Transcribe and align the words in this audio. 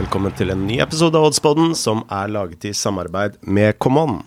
velkommen 0.00 0.32
til 0.32 0.48
en 0.48 0.62
ny 0.64 0.78
episode 0.80 1.18
av 1.18 1.26
Oddspodden 1.28 1.74
som 1.76 1.98
er 2.14 2.30
laget 2.32 2.62
i 2.64 2.70
samarbeid 2.76 3.34
med 3.44 3.76
Common. 3.82 4.22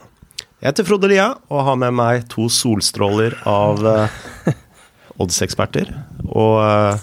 Jeg 0.62 0.68
heter 0.68 0.86
Frode 0.86 1.10
Lia 1.10 1.32
og 1.50 1.64
har 1.66 1.80
med 1.82 1.96
meg 1.98 2.28
to 2.30 2.46
solstråler 2.52 3.34
av 3.50 3.82
uh, 3.82 4.52
oddseksperter. 5.24 5.90
Og 6.30 6.60
uh, 6.62 7.02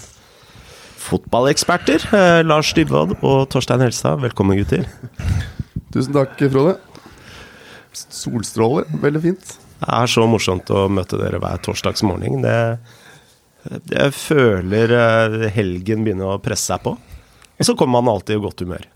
fotballeksperter. 1.03 2.05
Uh, 2.13 2.39
Lars 2.47 2.71
Dybwad 2.77 3.17
og 3.19 3.49
Torstein 3.51 3.83
Helstad, 3.83 4.23
velkommen, 4.23 4.61
gutter. 4.61 4.87
Tusen 5.91 6.15
takk, 6.15 6.39
Frode. 6.39 6.77
Solstråler, 7.91 8.87
veldig 9.03 9.25
fint. 9.27 9.55
Det 9.81 9.93
er 9.99 10.15
så 10.15 10.29
morsomt 10.31 10.71
å 10.71 10.87
møte 10.87 11.19
dere 11.19 11.43
hver 11.43 11.59
torsdags 11.65 12.07
morgen. 12.07 12.45
Det, 12.45 12.57
jeg 13.97 14.15
føler 14.15 15.49
helgen 15.51 16.07
begynner 16.07 16.37
å 16.37 16.43
presse 16.43 16.71
seg 16.71 16.85
på. 16.87 16.95
Og 17.61 17.67
så 17.67 17.75
kommer 17.77 18.01
man 18.01 18.15
alltid 18.15 18.39
i 18.39 18.41
godt 18.41 18.63
humør. 18.65 18.87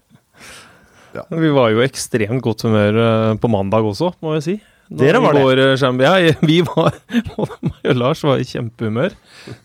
Ja. 1.16 1.24
Vi 1.30 1.50
var 1.54 1.70
jo 1.72 1.84
ekstremt 1.86 2.42
godt 2.44 2.66
humør 2.66 2.98
eh, 3.00 3.34
på 3.40 3.50
mandag 3.52 3.86
også, 3.86 4.10
må 4.26 4.34
jeg 4.40 4.46
si. 4.46 4.56
Dere 4.90 5.22
var 5.22 5.38
går, 5.38 5.62
det? 5.62 5.68
Eh, 5.78 6.02
ja, 6.02 6.34
vi 6.50 6.58
var 6.66 6.98
meg 7.70 7.92
og 7.94 8.00
Lars 8.02 8.24
var 8.26 8.42
i 8.42 8.48
kjempehumør 8.50 9.14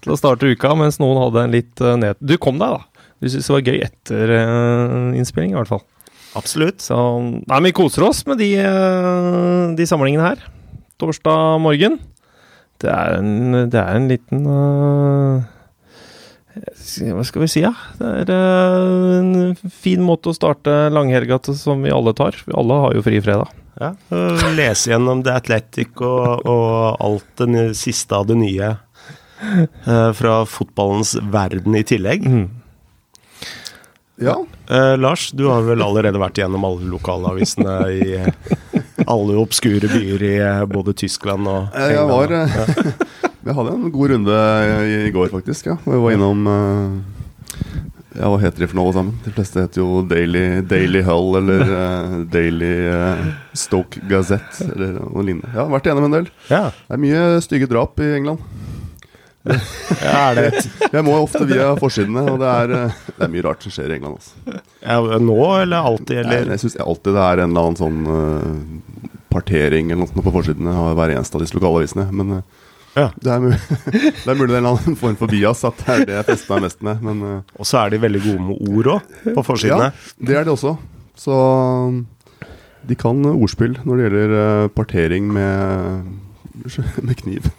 til 0.05 0.13
å 0.13 0.19
starte 0.21 0.53
uka, 0.53 0.75
mens 0.79 1.01
noen 1.01 1.19
hadde 1.25 1.47
en 1.47 1.57
litt 1.57 1.83
eh, 1.83 1.97
ned... 2.01 2.21
Du 2.21 2.37
kom 2.37 2.61
deg, 2.61 2.77
da. 2.77 3.09
Du 3.21 3.29
syntes 3.29 3.49
det 3.49 3.57
var 3.57 3.67
gøy 3.73 3.81
etter 3.85 4.35
innspilling, 5.17 5.53
i 5.53 5.59
hvert 5.59 5.69
fall. 5.69 5.83
Absolutt. 6.39 6.85
Så 6.85 6.97
nei, 7.21 7.59
vi 7.67 7.75
koser 7.77 8.07
oss 8.07 8.23
med 8.29 8.41
de, 8.41 8.53
de 9.77 9.89
samlingene 9.89 10.25
her. 10.25 10.45
Torsdag 11.01 11.59
morgen. 11.61 11.99
Det 12.81 12.89
er 12.89 13.19
en, 13.19 13.67
det 13.69 13.77
er 13.77 13.99
en 13.99 14.09
liten 14.09 14.47
uh, 14.49 15.43
hva 17.15 17.25
skal 17.27 17.45
vi 17.45 17.49
si, 17.51 17.63
ja? 17.63 17.73
Det 17.99 18.11
er 18.27 18.31
uh, 18.33 19.19
en 19.21 19.71
fin 19.71 20.03
måte 20.03 20.33
å 20.33 20.37
starte 20.37 20.89
langhelga 20.93 21.41
som 21.55 21.85
vi 21.87 21.95
alle 21.95 22.15
tar. 22.19 22.39
Vi 22.47 22.55
alle 22.57 22.79
har 22.85 22.97
jo 22.97 23.05
fri 23.07 23.21
fredag. 23.23 23.57
Ja, 23.81 23.95
Lese 24.59 24.91
gjennom 24.91 25.23
The 25.25 25.39
Athletic 25.39 26.03
og, 26.05 26.43
og 26.45 26.99
alt 27.01 27.45
det 27.49 27.71
siste 27.79 28.19
av 28.19 28.27
det 28.29 28.37
nye 28.37 28.75
uh, 28.75 30.11
fra 30.17 30.43
fotballens 30.45 31.15
verden 31.33 31.79
i 31.79 31.87
tillegg. 31.87 32.27
Mm. 32.27 32.49
Ja. 34.21 34.45
Eh, 34.71 34.99
Lars, 34.99 35.31
du 35.33 35.47
har 35.49 35.65
vel 35.65 35.81
allerede 35.83 36.21
vært 36.21 36.39
gjennom 36.43 36.67
alle 36.69 36.85
lokalavisene 36.93 37.77
i 37.89 38.19
alle 39.07 39.39
obskure 39.41 39.89
byer 39.89 40.25
i 40.29 40.35
både 40.69 40.93
Tyskland 41.01 41.49
og 41.49 41.73
England? 41.73 41.97
Jeg 41.97 42.05
var, 42.11 43.30
Vi 43.41 43.53
hadde 43.57 43.73
en 43.73 43.91
god 43.91 44.11
runde 44.11 44.37
i, 44.85 45.07
i 45.07 45.11
går, 45.11 45.29
faktisk. 45.33 45.67
ja 45.67 45.77
Vi 45.85 45.97
var 45.97 46.13
innom 46.13 46.47
uh, 46.47 46.99
Ja, 48.19 48.29
hva 48.29 48.37
heter 48.43 48.61
de 48.61 48.69
for 48.69 48.77
noe 48.77 48.93
sammen? 48.93 49.17
De 49.25 49.33
fleste 49.33 49.63
heter 49.65 49.81
jo 49.81 50.03
Daily, 50.09 50.61
Daily 50.69 51.01
Hull 51.07 51.39
eller 51.41 51.65
uh, 51.65 52.19
Daily 52.37 52.75
uh, 52.93 53.31
Stoke 53.57 54.03
Gazette 54.11 54.69
eller 54.75 54.99
noe 54.99 55.25
lignende. 55.25 55.55
Ja, 55.57 55.65
vært 55.73 55.89
igjennom 55.89 56.11
en 56.11 56.19
del. 56.19 56.29
Ja. 56.51 56.67
Det 56.85 56.99
er 56.99 57.03
mye 57.07 57.25
stygge 57.47 57.71
drap 57.71 58.03
i 58.05 58.13
England. 58.19 58.45
ja, 60.05 60.19
er 60.19 60.37
det 60.37 60.49
Jeg 60.99 61.05
må 61.07 61.17
ofte 61.17 61.47
via 61.49 61.73
forsidene, 61.81 62.27
og 62.29 62.43
det 62.43 62.51
er, 62.53 62.75
det 63.09 63.25
er, 63.25 63.31
mye 63.33 63.45
rart 63.49 63.65
som 63.65 63.73
skjer 63.73 63.89
i 63.89 63.97
England. 63.97 64.21
Altså. 64.21 64.61
Ja, 64.85 65.01
nå 65.17 65.43
eller 65.63 65.93
alltid? 65.95 66.27
Eller? 66.27 66.45
Nei, 66.45 66.59
jeg 66.59 66.67
syns 66.67 66.83
alltid 66.85 67.17
det 67.17 67.25
er 67.25 67.47
en 67.47 67.55
eller 67.55 67.71
annen 67.71 67.81
sånn 67.81 68.83
partering 69.33 69.95
eller 69.95 70.11
noe 70.11 70.25
på 70.27 70.35
forsidene 70.35 70.75
av 70.75 70.93
hver 70.99 71.15
eneste 71.15 71.39
av 71.39 71.47
disse 71.47 71.57
lokalavisene. 71.57 72.11
Men 72.13 72.43
ja. 72.97 73.09
Det, 73.15 73.31
er 73.31 73.45
det, 74.25 74.29
er 74.29 74.39
mulig 74.39 74.51
det 74.51 74.59
er 74.59 74.63
en 74.63 74.71
annen 74.73 74.97
form 74.99 75.19
for 75.21 75.31
bias 75.31 75.63
at 75.69 75.83
det 75.83 75.95
er 75.95 76.07
det 76.09 76.17
jeg 76.19 76.29
fester 76.31 76.55
meg 76.55 76.67
mest 76.69 76.81
med. 76.87 77.05
Men, 77.07 77.21
uh, 77.27 77.59
og 77.59 77.69
så 77.69 77.83
er 77.83 77.93
de 77.93 78.03
veldig 78.03 78.23
gode 78.25 78.47
med 78.49 78.73
ord 78.77 78.91
òg, 78.97 79.13
på 79.37 79.47
forsidene. 79.47 79.91
Ja, 79.91 80.17
det 80.31 80.41
er 80.41 80.49
de 80.49 80.55
også. 80.55 80.75
Så 81.21 81.37
de 82.89 82.97
kan 82.97 83.21
ordspill 83.31 83.77
når 83.85 83.97
det 83.97 84.09
gjelder 84.09 84.37
uh, 84.39 84.71
partering 84.73 85.29
med, 85.37 86.09
med 87.07 87.21
kniv. 87.21 87.51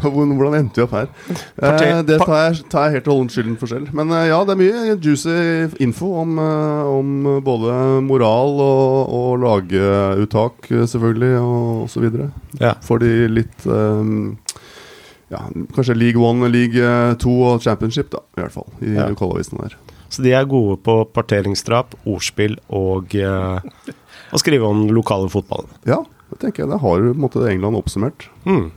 Hvordan 0.14 0.56
endte 0.56 0.80
vi 0.80 0.84
opp 0.84 0.94
her? 0.96 1.08
Eh, 1.30 2.00
det 2.06 2.18
tar 2.22 2.36
jeg, 2.38 2.64
tar 2.72 2.86
jeg, 2.86 2.98
helt 2.98 3.10
og 3.10 3.14
holdent 3.14 3.34
skylden 3.34 3.58
for 3.60 3.70
selv. 3.70 3.90
Men 3.96 4.12
eh, 4.16 4.28
ja, 4.30 4.40
det 4.46 4.54
er 4.54 4.60
mye 4.60 4.96
juicy 4.96 5.36
info 5.84 6.12
om, 6.22 6.38
eh, 6.40 6.92
om 6.98 7.28
både 7.44 7.76
moral 8.06 8.56
og, 8.64 9.14
og 9.20 9.30
laguttak, 9.44 10.70
selvfølgelig, 10.70 11.34
og 11.40 11.84
osv. 11.86 12.08
Ja. 12.60 12.74
For 12.84 13.02
de 13.02 13.28
litt 13.30 13.66
um, 13.68 14.34
ja, 15.30 15.44
Kanskje 15.76 15.98
League 15.98 16.20
One, 16.20 16.50
League 16.50 16.92
Two 17.22 17.36
og 17.52 17.62
Championship, 17.64 18.10
da, 18.14 18.24
i 18.36 18.44
hvert 18.44 18.56
fall. 18.56 18.68
I 18.82 18.96
ja. 18.96 19.08
lokalavisene 19.12 19.68
der. 19.68 19.78
Så 20.10 20.24
de 20.24 20.32
er 20.34 20.48
gode 20.50 20.80
på 20.82 21.04
parteringsdrap, 21.14 21.94
ordspill 22.08 22.56
og 22.74 23.14
uh, 23.14 23.62
å 24.34 24.40
skrive 24.42 24.66
om 24.66 24.86
den 24.86 24.96
lokale 24.96 25.30
fotballen. 25.30 25.70
Ja, 25.86 26.02
det 26.32 26.40
tenker 26.42 26.64
jeg. 26.64 26.72
Det 26.72 26.80
har 26.82 27.04
på 27.04 27.14
en 27.14 27.22
måte 27.22 27.46
England 27.46 27.78
oppsummert. 27.78 28.26
Mm. 28.42 28.70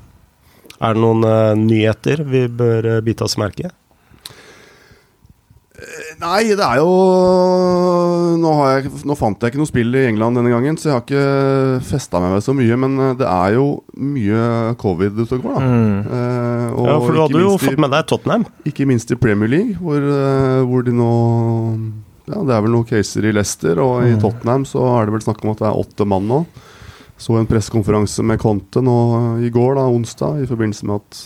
Er 0.82 0.96
det 0.96 1.04
noen 1.04 1.24
uh, 1.28 1.54
nyheter 1.58 2.24
vi 2.28 2.48
bør 2.50 2.98
uh, 2.98 3.00
bite 3.06 3.26
oss 3.26 3.38
merke 3.40 3.68
i? 3.68 3.72
Eh, 5.84 6.12
nei, 6.22 6.54
det 6.56 6.64
er 6.64 6.80
jo 6.80 6.90
nå, 8.40 8.52
jeg, 8.72 8.92
nå, 9.04 9.18
fant 9.20 9.42
jeg 9.42 9.52
ikke 9.52 9.60
noe 9.60 9.70
spill 9.70 9.98
i 10.00 10.06
England 10.08 10.40
denne 10.40 10.54
gangen, 10.54 10.78
så 10.80 10.90
jeg 10.90 10.96
har 10.96 11.04
ikke 11.04 11.88
festa 11.88 12.22
meg 12.24 12.36
med 12.36 12.46
så 12.46 12.56
mye. 12.58 12.78
Men 12.80 13.02
det 13.20 13.28
er 13.30 13.58
jo 13.58 13.68
mye 14.00 14.44
covid 14.82 15.20
ute 15.20 15.40
og 15.40 15.48
går, 15.48 15.58
da. 15.58 15.64
Mm. 15.64 15.98
Uh, 16.08 16.88
ja, 16.90 16.98
for 16.98 17.12
du 17.12 17.24
hadde 17.26 17.44
jo 17.44 17.58
fått 17.62 17.82
med 17.84 17.94
deg 17.94 18.08
Tottenham. 18.10 18.48
Ikke 18.70 18.88
minst 18.90 19.12
i 19.14 19.20
Premier 19.20 19.52
League, 19.52 19.78
hvor, 19.82 20.08
hvor 20.70 20.88
de 20.88 20.96
nå 20.96 21.12
Ja, 22.24 22.40
det 22.40 22.54
er 22.56 22.62
vel 22.64 22.72
noen 22.72 22.88
caser 22.88 23.26
i 23.28 23.34
Leicester, 23.36 23.82
og 23.84 23.98
mm. 24.00 24.14
i 24.14 24.22
Tottenham 24.22 24.64
så 24.68 24.86
er 24.96 25.10
det 25.10 25.18
vel 25.18 25.26
snakk 25.26 25.44
om 25.44 25.52
at 25.52 25.66
det 25.66 25.68
er 25.70 25.84
åtte 25.84 26.08
mann 26.08 26.30
nå. 26.30 26.46
Så 27.24 27.38
en 27.40 27.48
pressekonferanse 27.48 28.24
med 28.28 28.40
Conte 28.42 28.82
nå 28.84 28.98
i 29.48 29.50
går, 29.54 29.78
da, 29.78 29.86
onsdag, 29.88 30.42
i 30.44 30.48
forbindelse 30.50 30.88
med 30.90 31.00
at 31.00 31.22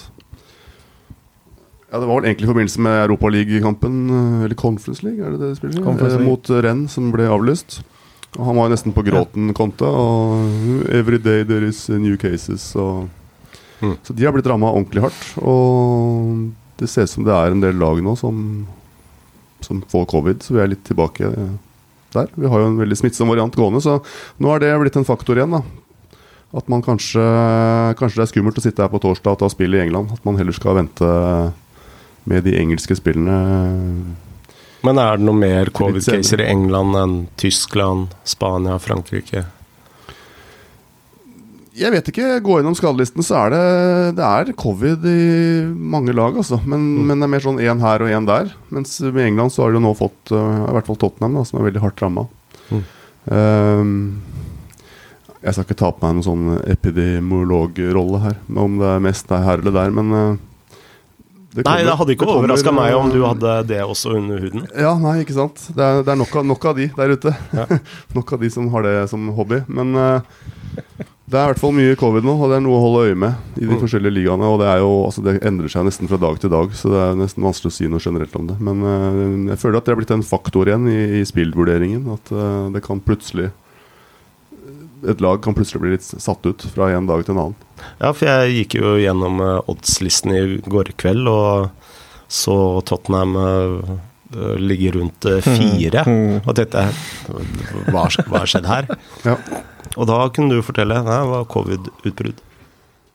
Ja, 1.87 2.01
det 2.01 2.05
var 2.05 2.19
vel 2.19 2.27
egentlig 2.27 2.45
i 2.45 2.51
forbindelse 2.51 2.83
med 2.85 2.97
Europaliga-kampen, 3.05 3.95
eh, 4.11 4.43
eller 4.45 4.57
Conference 4.59 5.01
League, 5.05 5.23
er 5.23 5.33
det 5.33 5.39
det 5.41 5.49
de 5.49 5.57
spiller? 5.57 5.79
League. 5.81 6.25
mot 6.27 6.49
Renn, 6.65 6.83
som 6.91 7.07
ble 7.15 7.25
avlyst. 7.31 7.79
Og 8.35 8.43
han 8.45 8.59
var 8.59 8.67
jo 8.67 8.73
nesten 8.75 8.93
på 8.93 9.05
gråten, 9.07 9.53
Conte. 9.57 9.87
Og 9.87 10.85
'Every 10.91 11.17
day 11.17 11.43
there 11.43 11.65
is 11.65 11.89
new 11.89 12.17
cases'. 12.17 12.75
Og, 12.75 13.09
mm. 13.81 13.97
Så 14.03 14.13
de 14.13 14.25
har 14.25 14.33
blitt 14.33 14.45
ramma 14.45 14.69
ordentlig 14.69 15.01
hardt. 15.01 15.37
Og 15.41 16.51
det 16.77 16.89
ser 16.89 17.03
ut 17.03 17.09
som 17.09 17.23
det 17.23 17.33
er 17.33 17.51
en 17.51 17.61
del 17.61 17.73
lag 17.73 18.03
nå 18.03 18.15
som, 18.17 18.67
som 19.61 19.81
får 19.81 20.05
covid, 20.05 20.43
så 20.43 20.53
vi 20.53 20.59
er 20.59 20.67
litt 20.67 20.83
tilbake 20.83 21.33
der. 22.13 22.27
Vi 22.35 22.47
har 22.47 22.59
jo 22.59 22.67
en 22.67 22.77
veldig 22.77 22.97
smittsom 22.97 23.29
variant 23.29 23.55
gående, 23.55 23.81
så 23.81 24.03
nå 24.37 24.53
er 24.53 24.59
det 24.59 24.79
blitt 24.79 24.97
en 24.97 25.05
faktor 25.05 25.35
igjen. 25.35 25.57
da 25.57 25.63
At 26.55 26.69
man 26.71 26.83
kanskje, 26.83 27.23
kanskje 27.99 28.21
det 28.21 28.23
er 28.23 28.31
skummelt 28.31 28.59
å 28.59 28.63
sitte 28.63 28.85
her 28.85 28.91
på 28.91 29.01
torsdag 29.03 29.35
og 29.35 29.41
ta 29.41 29.49
spill 29.51 29.75
i 29.75 29.81
England. 29.83 30.13
At 30.15 30.23
man 30.27 30.39
heller 30.39 30.55
skal 30.55 30.77
vente 30.79 31.09
med 32.27 32.47
de 32.47 32.55
engelske 32.59 32.95
spillene. 32.99 33.35
Men 34.87 35.01
er 35.01 35.19
det 35.19 35.27
noe 35.27 35.35
mer 35.35 35.71
covid-caser 35.75 36.43
i 36.43 36.47
England 36.47 36.95
enn 36.99 37.15
Tyskland, 37.39 38.13
Spania, 38.27 38.77
Frankrike? 38.79 39.43
Jeg 41.77 41.93
vet 41.93 42.07
ikke. 42.09 42.39
Gå 42.41 42.57
gjennom 42.57 42.75
skadelisten, 42.77 43.25
så 43.25 43.37
er 43.43 43.53
det, 43.53 43.65
det 44.17 44.25
er 44.25 44.55
covid 44.57 45.03
i 45.11 45.19
mange 45.67 46.15
lag, 46.15 46.39
altså. 46.39 46.57
Men, 46.63 46.81
mm. 46.81 47.03
men, 47.05 47.19
det 47.19 47.27
er 47.27 47.33
mer 47.35 47.45
sånn 47.45 47.61
én 47.61 47.83
her 47.83 48.05
og 48.05 48.13
én 48.17 48.29
der. 48.29 48.49
Mens 48.73 48.97
med 49.03 49.27
England 49.27 49.53
så 49.53 49.65
har 49.65 49.75
de 49.75 49.83
nå 49.83 49.91
fått 49.97 50.33
uh, 50.33 50.71
i 50.71 50.73
hvert 50.77 50.89
fall 50.89 50.97
Tottenham, 51.03 51.37
da, 51.37 51.45
som 51.45 51.59
er 51.59 51.67
veldig 51.67 51.83
hardt 51.83 52.01
ramma. 52.01 52.25
Mm. 52.71 52.83
Um, 53.27 53.93
jeg 55.43 55.53
skal 55.53 55.65
ikke 55.67 55.79
ta 55.79 55.93
på 55.93 56.03
meg 56.03 56.17
noen 56.17 56.25
sånn 56.25 56.59
epidemiologrolle 56.73 58.21
her, 58.23 58.37
om 58.57 58.77
det 58.81 58.91
er 58.95 59.03
mest 59.05 59.29
det 59.29 59.41
her 59.45 59.63
eller 59.63 59.75
der, 59.75 59.95
men 59.97 60.13
uh, 60.13 60.45
det 61.57 61.63
kommer, 61.63 61.79
nei, 61.79 61.87
det 61.87 61.97
hadde 61.97 62.13
ikke 62.13 62.29
overraska 62.29 62.71
meg 62.75 62.93
om 62.93 63.07
du 63.09 63.21
hadde 63.23 63.53
det 63.71 63.79
også 63.81 64.11
under 64.19 64.41
huden. 64.43 64.67
Ja, 64.77 64.91
nei, 65.01 65.15
ikke 65.23 65.33
sant. 65.33 65.63
Det 65.73 65.81
er, 65.81 66.03
det 66.05 66.11
er 66.13 66.19
nok, 66.19 66.35
av, 66.37 66.45
nok, 66.45 66.65
av, 66.69 66.77
de 66.77 66.85
der 66.93 67.13
ute. 67.17 67.33
Ja. 67.55 67.65
nok 68.17 68.33
av 68.35 68.43
de 68.43 68.49
som 68.53 68.67
har 68.75 68.85
det 68.85 68.91
som 69.09 69.23
hobby. 69.33 69.63
Men 69.65 69.95
uh, 69.97 70.43
det 71.27 71.39
er 71.39 71.47
i 71.47 71.51
hvert 71.51 71.59
fall 71.63 71.73
mye 71.73 71.95
covid 71.97 72.27
nå, 72.27 72.35
og 72.37 72.51
det 72.51 72.59
er 72.59 72.61
noe 72.63 72.77
å 72.77 72.83
holde 72.83 73.07
øye 73.09 73.17
med 73.23 73.57
i 73.57 73.65
de 73.65 73.73
mm. 73.73 73.79
forskjellige 73.81 74.17
ligaene. 74.19 74.51
Og 74.53 74.61
det, 74.61 74.69
jo, 74.83 74.91
altså 75.07 75.23
det, 75.25 75.33
endrer 75.49 75.73
seg 75.73 75.87
nesten 75.87 76.11
fra 76.11 76.19
dag 76.21 76.37
til 76.43 76.53
dag, 76.53 76.75
så 76.77 76.91
det 76.93 77.01
er 77.07 77.17
nesten 77.23 77.47
vanskelig 77.47 77.73
å 77.73 77.77
si 77.79 77.89
noe 77.89 78.05
generelt 78.05 78.37
om 78.37 78.51
det. 78.51 78.59
Men 78.61 78.85
uh, 78.85 79.49
jeg 79.55 79.61
føler 79.63 79.79
at 79.79 79.89
det 79.89 79.95
er 79.95 80.01
blitt 80.03 80.13
en 80.13 80.27
faktor 80.29 80.69
igjen 80.69 80.85
i, 80.91 80.99
i 81.17 81.23
spillvurderingen. 81.25 82.05
At 82.19 82.35
uh, 82.35 82.67
det 82.75 82.85
kan 82.85 83.01
plutselig 83.01 83.49
Et 85.05 85.21
lag 85.21 85.41
kan 85.43 85.55
plutselig 85.57 85.83
bli 85.83 85.93
litt 85.95 86.07
satt 86.07 86.45
ut 86.47 86.65
fra 86.73 86.89
en 86.95 87.09
dag 87.09 87.21
til 87.25 87.35
en 87.35 87.43
annen. 87.43 87.63
Ja, 88.01 88.11
for 88.11 88.25
jeg 88.25 88.55
gikk 88.55 88.79
jo 88.79 88.95
gjennom 88.97 89.41
uh, 89.43 89.69
oddslisten 89.69 90.33
i 90.33 90.41
går 90.65 90.95
kveld 90.97 91.29
og 91.29 91.69
så 92.27 92.57
Tottenham 92.83 93.37
ligge 94.59 94.89
rundt 94.97 95.23
fire. 95.45 96.01
Mm. 96.03 96.17
mm. 96.17 96.39
Og 96.43 96.57
tenkte 96.57 96.81
hva 97.93 98.41
har 98.41 98.49
skjedd 98.51 98.67
her? 98.67 98.89
Ja. 99.23 99.37
Og 99.95 100.09
da 100.09 100.17
kunne 100.33 100.57
du 100.57 100.65
fortelle. 100.65 100.99
Nei, 101.05 101.21
det 101.21 101.31
var 101.31 101.47
covid-utbrudd. 101.53 102.43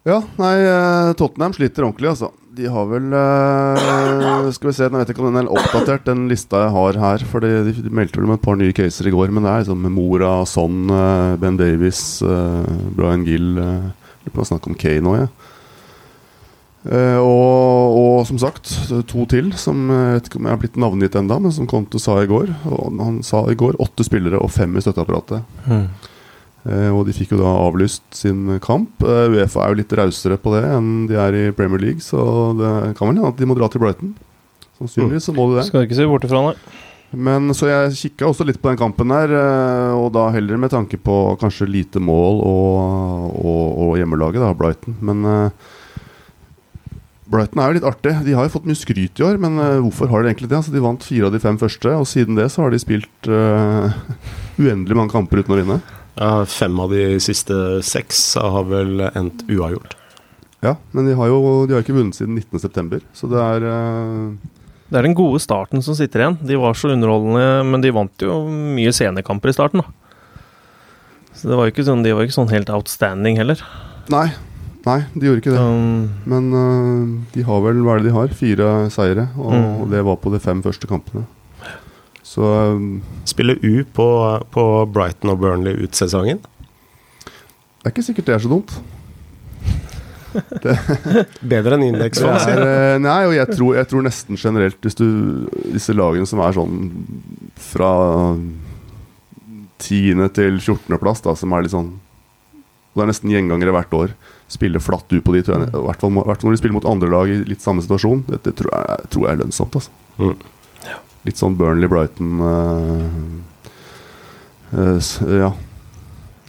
Ja, 0.09 0.19
nei, 0.41 0.55
eh, 0.67 1.13
Tottenham 1.19 1.55
sliter 1.55 1.87
ordentlig, 1.87 2.11
altså. 2.11 2.33
De 2.53 2.67
har 2.69 2.89
vel 2.91 3.15
eh, 3.17 4.49
Skal 4.53 4.69
vi 4.69 4.75
se, 4.77 4.85
jeg 4.85 4.93
vet 4.93 5.13
ikke 5.13 5.23
om 5.25 5.31
den 5.31 5.47
er 5.47 5.53
oppdatert, 5.53 6.05
den 6.05 6.27
lista 6.29 6.67
jeg 6.67 6.75
har 6.75 6.99
her. 7.01 7.25
For 7.31 7.45
de, 7.45 7.73
de 7.73 7.93
meldte 7.95 8.21
vel 8.21 8.29
om 8.29 8.35
et 8.37 8.45
par 8.45 8.59
nye 8.61 8.75
caser 8.77 9.09
i 9.09 9.15
går. 9.15 9.33
Men 9.33 9.47
det 9.47 9.53
er 9.53 9.65
liksom 9.65 9.89
Mora, 9.95 10.35
Son, 10.49 10.85
eh, 10.93 11.39
Ben 11.41 11.57
Davies, 11.61 12.03
eh, 12.21 12.75
Brian 12.99 13.25
Gill 13.29 13.57
uh, 13.57 13.89
Lurer 14.23 14.37
på 14.37 14.45
å 14.45 14.51
snakke 14.53 14.71
om 14.71 14.77
Kane 14.79 15.03
nå, 15.07 15.17
jeg. 15.19 15.33
Eh, 16.83 17.19
og, 17.23 17.97
og 17.97 18.25
som 18.27 18.39
sagt, 18.43 18.71
to 19.11 19.25
til 19.31 19.53
som 19.55 19.85
jeg 19.87 20.17
vet 20.17 20.29
ikke 20.29 20.41
om 20.41 20.49
jeg 20.49 20.57
har 20.57 20.63
blitt 20.65 20.79
navngitt 20.83 21.19
enda 21.19 21.37
men 21.39 21.55
som 21.55 21.69
Konto 21.71 22.01
sa 22.03 22.19
i 22.23 22.31
går. 22.31 22.51
Og 22.71 23.03
han 23.03 23.21
sa 23.27 23.45
i 23.51 23.59
går 23.59 23.81
åtte 23.83 24.07
spillere 24.07 24.41
og 24.43 24.53
fem 24.55 24.75
i 24.77 24.83
støtteapparatet. 24.85 25.47
Eh, 25.71 26.11
og 26.63 27.09
de 27.09 27.15
fikk 27.17 27.33
jo 27.35 27.41
da 27.41 27.57
avlyst 27.65 28.05
sin 28.15 28.61
kamp. 28.63 29.03
Eh, 29.03 29.33
Uefa 29.35 29.65
er 29.65 29.73
jo 29.73 29.81
litt 29.81 29.97
rausere 29.99 30.39
på 30.39 30.55
det 30.55 30.63
enn 30.71 30.93
de 31.11 31.19
er 31.19 31.39
i 31.39 31.45
Premier 31.57 31.83
League, 31.83 32.05
så 32.05 32.23
det 32.59 32.71
kan 32.99 33.09
vel 33.09 33.17
hende 33.17 33.33
at 33.33 33.41
de 33.41 33.49
må 33.51 33.59
dra 33.59 33.67
til 33.73 33.83
Brighton. 33.83 34.15
Sannsynligvis 34.79 35.27
så 35.27 35.35
må 35.35 35.51
de 35.51 35.59
det. 35.59 35.67
Skal 35.69 35.87
ikke 35.89 35.99
se 35.99 36.09
bort 36.11 36.27
ifra 36.29 36.47
nei. 36.47 36.57
Men 37.13 37.53
Så 37.53 37.69
jeg 37.69 37.93
kikka 37.99 38.31
også 38.31 38.47
litt 38.49 38.61
på 38.63 38.71
den 38.71 38.81
kampen 38.81 39.13
der, 39.13 39.35
eh, 39.37 39.93
og 39.93 40.13
da 40.15 40.31
heller 40.33 40.57
med 40.57 40.73
tanke 40.73 40.97
på 40.97 41.37
kanskje 41.41 41.69
lite 41.69 42.01
mål 42.01 42.41
og, 42.41 43.37
og, 43.37 43.65
og 43.85 43.97
hjemmelaget, 44.01 44.41
da, 44.41 44.55
Brighton. 44.57 44.97
Men 45.05 45.27
uh, 45.29 45.51
Brighton 47.29 47.61
er 47.61 47.69
jo 47.69 47.77
litt 47.77 47.89
artig. 47.89 48.15
De 48.25 48.37
har 48.39 48.49
jo 48.49 48.55
fått 48.55 48.69
mye 48.69 48.81
skryt 48.81 49.21
i 49.21 49.27
år, 49.29 49.37
men 49.43 49.61
uh, 49.61 49.83
hvorfor 49.85 50.09
har 50.09 50.23
de 50.23 50.33
egentlig 50.33 50.49
det? 50.49 50.63
Altså, 50.63 50.73
de 50.73 50.85
vant 50.85 51.05
fire 51.05 51.29
av 51.29 51.37
de 51.37 51.43
fem 51.43 51.61
første, 51.61 51.93
og 51.93 52.09
siden 52.09 52.39
det 52.39 52.49
så 52.55 52.65
har 52.65 52.73
de 52.73 52.81
spilt 52.81 53.29
uh, 53.29 53.93
uendelig 54.63 54.97
mange 54.97 55.13
kamper 55.13 55.43
uten 55.43 55.53
å 55.53 55.61
vinne. 55.61 55.83
Ja, 56.19 56.45
fem 56.45 56.77
av 56.83 56.91
de 56.93 57.19
siste 57.25 57.55
seks 57.87 58.35
har 58.37 58.65
vel 58.69 59.01
endt 59.15 59.45
uavgjort. 59.49 59.95
Ja, 60.63 60.77
men 60.95 61.09
de 61.09 61.15
har 61.19 61.31
jo 61.33 61.39
de 61.67 61.75
har 61.75 61.83
ikke 61.83 61.97
vunnet 61.97 62.15
siden 62.19 62.37
19.9., 62.39 63.01
så 63.17 63.31
det 63.33 63.41
er 63.43 63.65
uh... 63.67 64.35
Det 64.93 65.01
er 65.01 65.07
den 65.09 65.17
gode 65.17 65.41
starten 65.41 65.81
som 65.83 65.97
sitter 65.97 66.21
igjen. 66.21 66.35
De 66.45 66.59
var 66.61 66.77
så 66.77 66.91
underholdende, 66.93 67.63
men 67.65 67.81
de 67.81 67.91
vant 67.97 68.21
jo 68.23 68.43
mye 68.53 68.93
scenekamper 68.93 69.49
i 69.49 69.55
starten, 69.57 69.81
da. 69.81 69.89
Så 71.33 71.49
det 71.49 71.57
var 71.57 71.65
jo 71.67 71.73
ikke 71.73 71.87
sånn, 71.89 72.03
de 72.05 72.13
var 72.13 72.27
ikke 72.29 72.37
sånn 72.37 72.53
helt 72.53 72.69
outstanding 72.71 73.39
heller. 73.41 73.63
Nei, 74.13 74.27
nei, 74.85 74.99
de 75.17 75.31
gjorde 75.31 75.41
ikke 75.41 75.55
det. 75.57 75.63
Um, 75.65 76.11
Men 76.29 76.51
uh, 76.53 77.07
de 77.33 77.47
har 77.49 77.65
vel 77.65 77.81
hva 77.87 77.97
er 77.97 78.03
det 78.05 78.11
de 78.11 78.17
har? 78.19 78.35
Fire 78.37 78.69
seire, 78.93 79.31
og 79.41 79.57
Mm. 79.57 79.91
det 79.97 80.05
var 80.05 80.21
på 80.21 80.31
de 80.37 80.43
fem 80.45 80.61
første 80.63 80.87
kampene. 80.91 81.25
Så 82.33 82.49
øh, 82.49 82.81
Spiller 83.29 83.61
U 83.61 83.85
på, 83.93 84.09
på 84.55 84.65
Brighton 84.93 85.35
og 85.35 85.41
Burnley 85.43 85.77
ut 85.85 85.99
sesongen. 85.99 86.41
det 86.41 87.85
er 87.85 87.93
ikke 87.93 88.05
sikkert 88.07 88.31
det 88.31 88.37
er 88.39 88.45
så 88.47 88.53
dumt. 88.53 88.73
Bedre 91.53 91.77
enn 91.77 91.83
Det 91.85 91.89
indeksfond, 91.93 92.33
er, 92.33 92.41
sier 92.41 92.57
jeg. 92.63 92.69
øh, 92.95 93.01
nei, 93.05 93.19
og 93.29 93.35
jeg 93.37 93.51
tror, 93.53 93.75
jeg 93.77 93.89
tror 93.91 94.05
nesten 94.07 94.39
generelt 94.41 94.79
Hvis 94.81 94.97
du 94.97 95.05
Disse 95.75 95.93
lagene 95.93 96.25
som 96.31 96.41
er 96.41 96.55
sånn 96.57 96.79
fra 97.61 97.91
tiende 99.83 100.31
til 100.33 100.57
14. 100.57 100.97
plass, 101.03 101.21
da, 101.25 101.35
som 101.37 101.53
er 101.53 101.67
litt 101.67 101.75
sånn 101.75 101.91
Det 102.95 103.03
er 103.05 103.11
nesten 103.11 103.33
gjengangere 103.33 103.75
hvert 103.77 103.95
år. 103.99 104.17
Spiller 104.53 104.81
flatt 104.85 105.13
ut 105.13 105.25
på 105.25 105.35
de, 105.37 105.41
tror 105.45 105.59
jeg. 105.59 105.69
I 105.73 105.85
hvert 105.89 106.01
fall, 106.03 106.13
når 106.17 106.43
de 106.53 106.59
spiller 106.61 106.77
mot 106.77 106.89
andre 106.89 107.09
lag 107.13 107.31
i 107.33 107.39
litt 107.49 107.65
samme 107.65 107.85
situasjon. 107.85 108.25
Det 108.29 108.53
tror 108.59 108.69
jeg, 108.73 109.07
tror 109.13 109.25
jeg 109.27 109.33
er 109.33 109.41
lønnsomt, 109.41 109.79
altså. 109.81 109.95
Mm. 110.21 110.35
Litt 111.27 111.39
sånn 111.39 111.59
Burnley-Brighton 111.59 112.41
Ja. 115.39 115.53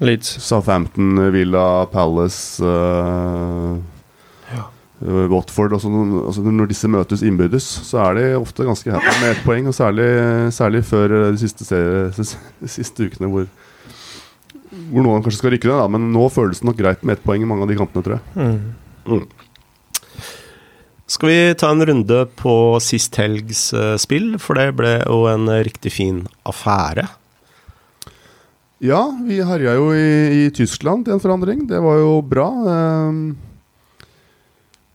Leeds. 0.03 0.29
Southampton, 0.41 1.31
Villa, 1.31 1.85
Palace 1.91 2.63
uh, 2.65 3.77
Watford 5.03 5.73
altså, 5.75 5.89
altså, 6.27 6.41
Når 6.47 6.69
disse 6.71 6.87
møtes 6.91 7.23
innbyrdes, 7.25 7.65
så 7.87 7.99
er 8.05 8.17
de 8.17 8.25
ofte 8.39 8.65
ganske 8.67 8.91
happy 8.93 9.13
med 9.19 9.33
ett 9.33 9.43
poeng. 9.45 9.67
Og 9.67 9.75
særlig, 9.75 10.07
særlig 10.55 10.83
før 10.87 11.15
eh, 11.17 11.29
de 11.35 11.41
siste, 11.41 11.67
serie, 11.67 12.05
de 12.63 12.71
siste 12.71 13.09
ukene 13.09 13.29
hvor 13.31 13.49
Hvor 14.93 15.05
noen 15.05 15.25
kanskje 15.25 15.41
skal 15.41 15.53
rykke 15.55 15.69
ned. 15.69 15.95
Men 15.97 16.11
nå 16.15 16.27
føles 16.33 16.61
det 16.61 16.69
nok 16.69 16.79
greit 16.79 17.03
med 17.03 17.17
ett 17.17 17.25
poeng 17.25 17.43
i 17.43 17.49
mange 17.49 17.67
av 17.67 17.73
de 17.73 17.79
kampene, 17.79 18.05
tror 18.05 18.19
jeg. 18.19 18.23
Mm. 18.39 19.25
Skal 21.07 21.29
vi 21.29 21.39
ta 21.59 21.69
en 21.73 21.83
runde 21.85 22.19
på 22.39 22.55
sist 22.81 23.15
helgs 23.19 23.73
eh, 23.75 23.97
spill, 24.01 24.37
for 24.39 24.59
det 24.59 24.71
ble 24.79 24.95
jo 25.01 25.25
en 25.29 25.51
riktig 25.65 25.91
fin 25.97 26.23
affære. 26.47 27.09
Ja, 28.83 29.05
vi 29.23 29.37
herja 29.39 29.77
jo 29.77 29.93
i, 29.95 30.43
i 30.43 30.51
Tyskland 30.51 31.05
til 31.05 31.15
en 31.15 31.23
forandring. 31.23 31.63
Det 31.69 31.79
var 31.79 32.01
jo 32.01 32.17
bra. 32.27 32.47
Ehm, 32.67 33.21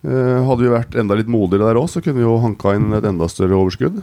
eh, 0.04 0.40
hadde 0.44 0.60
vi 0.60 0.72
vært 0.74 0.98
enda 1.00 1.16
litt 1.16 1.30
modigere 1.32 1.70
der 1.70 1.80
òg, 1.80 1.88
så 1.88 2.02
kunne 2.04 2.20
vi 2.20 2.26
jo 2.26 2.36
hanka 2.42 2.74
inn 2.76 2.92
et 2.98 3.08
enda 3.08 3.28
større 3.32 3.56
overskudd. 3.56 4.02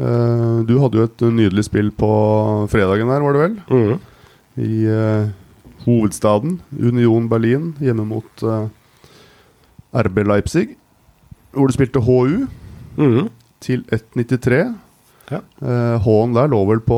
Eh, 0.00 0.56
du 0.64 0.72
hadde 0.80 1.02
jo 1.02 1.04
et 1.04 1.26
nydelig 1.36 1.66
spill 1.68 1.92
på 1.92 2.10
fredagen 2.72 3.12
der, 3.12 3.26
var 3.26 3.36
det 3.36 3.44
vel? 3.44 3.58
Mm. 3.68 4.00
I 4.64 4.80
eh, 4.88 5.30
hovedstaden. 5.84 6.56
Union 6.80 7.28
Berlin 7.28 7.74
hjemme 7.84 8.08
mot 8.08 8.44
eh, 8.46 8.68
RB 10.00 10.24
Leipzig. 10.32 10.78
Hvor 11.52 11.66
du 11.70 11.74
spilte 11.76 12.02
HU 12.06 12.46
Mm. 13.00 13.28
til 13.60 13.84
1,93. 13.94 14.74
Ja. 15.30 15.38
Eh, 15.62 15.96
H-en 16.04 16.32
der 16.34 16.48
lå 16.50 16.58
vel 16.68 16.80
på 16.84 16.96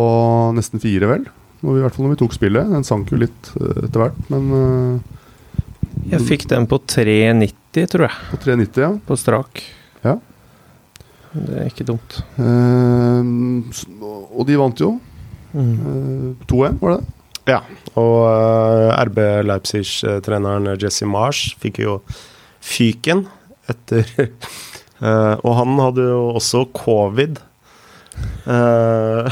nesten 0.56 0.80
fire, 0.80 1.06
vel? 1.10 1.26
Når 1.62 1.74
vi, 1.74 1.78
I 1.78 1.82
hvert 1.84 1.94
fall 1.94 2.06
når 2.06 2.14
vi 2.16 2.20
tok 2.24 2.32
spillet. 2.34 2.70
Den 2.72 2.84
sank 2.88 3.10
jo 3.12 3.18
litt 3.20 3.50
eh, 3.60 3.84
etter 3.84 4.00
hvert, 4.06 4.18
men 4.32 4.48
eh, 4.56 6.14
Jeg 6.16 6.24
fikk 6.26 6.46
den 6.50 6.66
på 6.66 6.78
3,90, 6.88 7.86
tror 7.92 8.08
jeg. 8.08 8.16
på 8.32 8.40
3,90, 8.46 8.80
ja. 8.82 8.90
På 9.06 9.16
strak. 9.20 9.62
Ja. 10.02 10.16
Det 11.32 11.60
er 11.60 11.68
ikke 11.70 11.86
dumt. 11.88 12.18
Eh, 12.40 13.22
og 14.32 14.46
de 14.48 14.56
vant 14.60 14.80
jo. 14.82 14.94
Mm. 15.52 15.72
Eh, 15.76 16.46
2-1, 16.50 16.80
var 16.80 16.96
det 16.96 16.98
det? 17.02 17.18
Ja, 17.52 17.60
og 17.98 18.18
RB 19.08 19.16
Leipzig-treneren 19.44 20.76
Jesse 20.80 21.06
Marsh 21.10 21.56
fikk 21.60 21.80
jo 21.82 22.00
fyken 22.62 23.24
etter 23.70 24.08
uh, 25.02 25.36
Og 25.46 25.52
han 25.58 25.78
hadde 25.80 26.06
jo 26.08 26.22
også 26.38 26.64
covid. 26.76 27.40
Uh, 28.46 29.30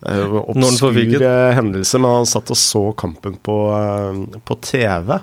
obskur 0.00 0.96
eh, 1.20 1.50
hendelse, 1.52 1.98
men 2.00 2.22
han 2.22 2.28
satt 2.28 2.48
og 2.52 2.56
så 2.56 2.86
kampen 2.96 3.36
på, 3.44 3.56
uh, 3.68 4.40
på 4.48 4.56
TV. 4.64 5.18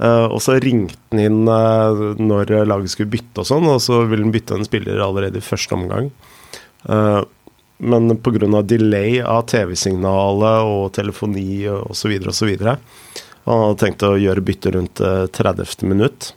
Uh, 0.00 0.30
og 0.32 0.38
så 0.40 0.54
ringte 0.62 0.96
han 1.12 1.20
inn 1.20 1.40
eh, 1.50 1.98
når 2.16 2.54
laget 2.64 2.94
skulle 2.94 3.12
bytte 3.12 3.42
og 3.42 3.48
sånn, 3.50 3.66
og 3.68 3.82
så 3.84 3.98
ville 4.08 4.24
han 4.24 4.32
bytte 4.32 4.56
en 4.56 4.64
spiller 4.64 5.02
allerede 5.04 5.42
i 5.42 5.44
første 5.44 5.76
omgang. 5.76 6.08
Uh, 6.86 7.20
men 7.80 8.08
pga. 8.20 8.62
delay 8.62 9.20
av 9.20 9.46
TV-signalet 9.48 10.68
og 10.68 10.92
telefoni 10.92 11.64
osv. 11.68 12.16
osv. 12.28 12.50
Han 13.44 13.62
hadde 13.64 13.78
tenkt 13.80 14.04
å 14.04 14.18
gjøre 14.20 14.44
bytte 14.44 14.72
rundt 14.76 15.00
eh, 15.00 15.24
30. 15.32 15.86
minutt. 15.88 16.34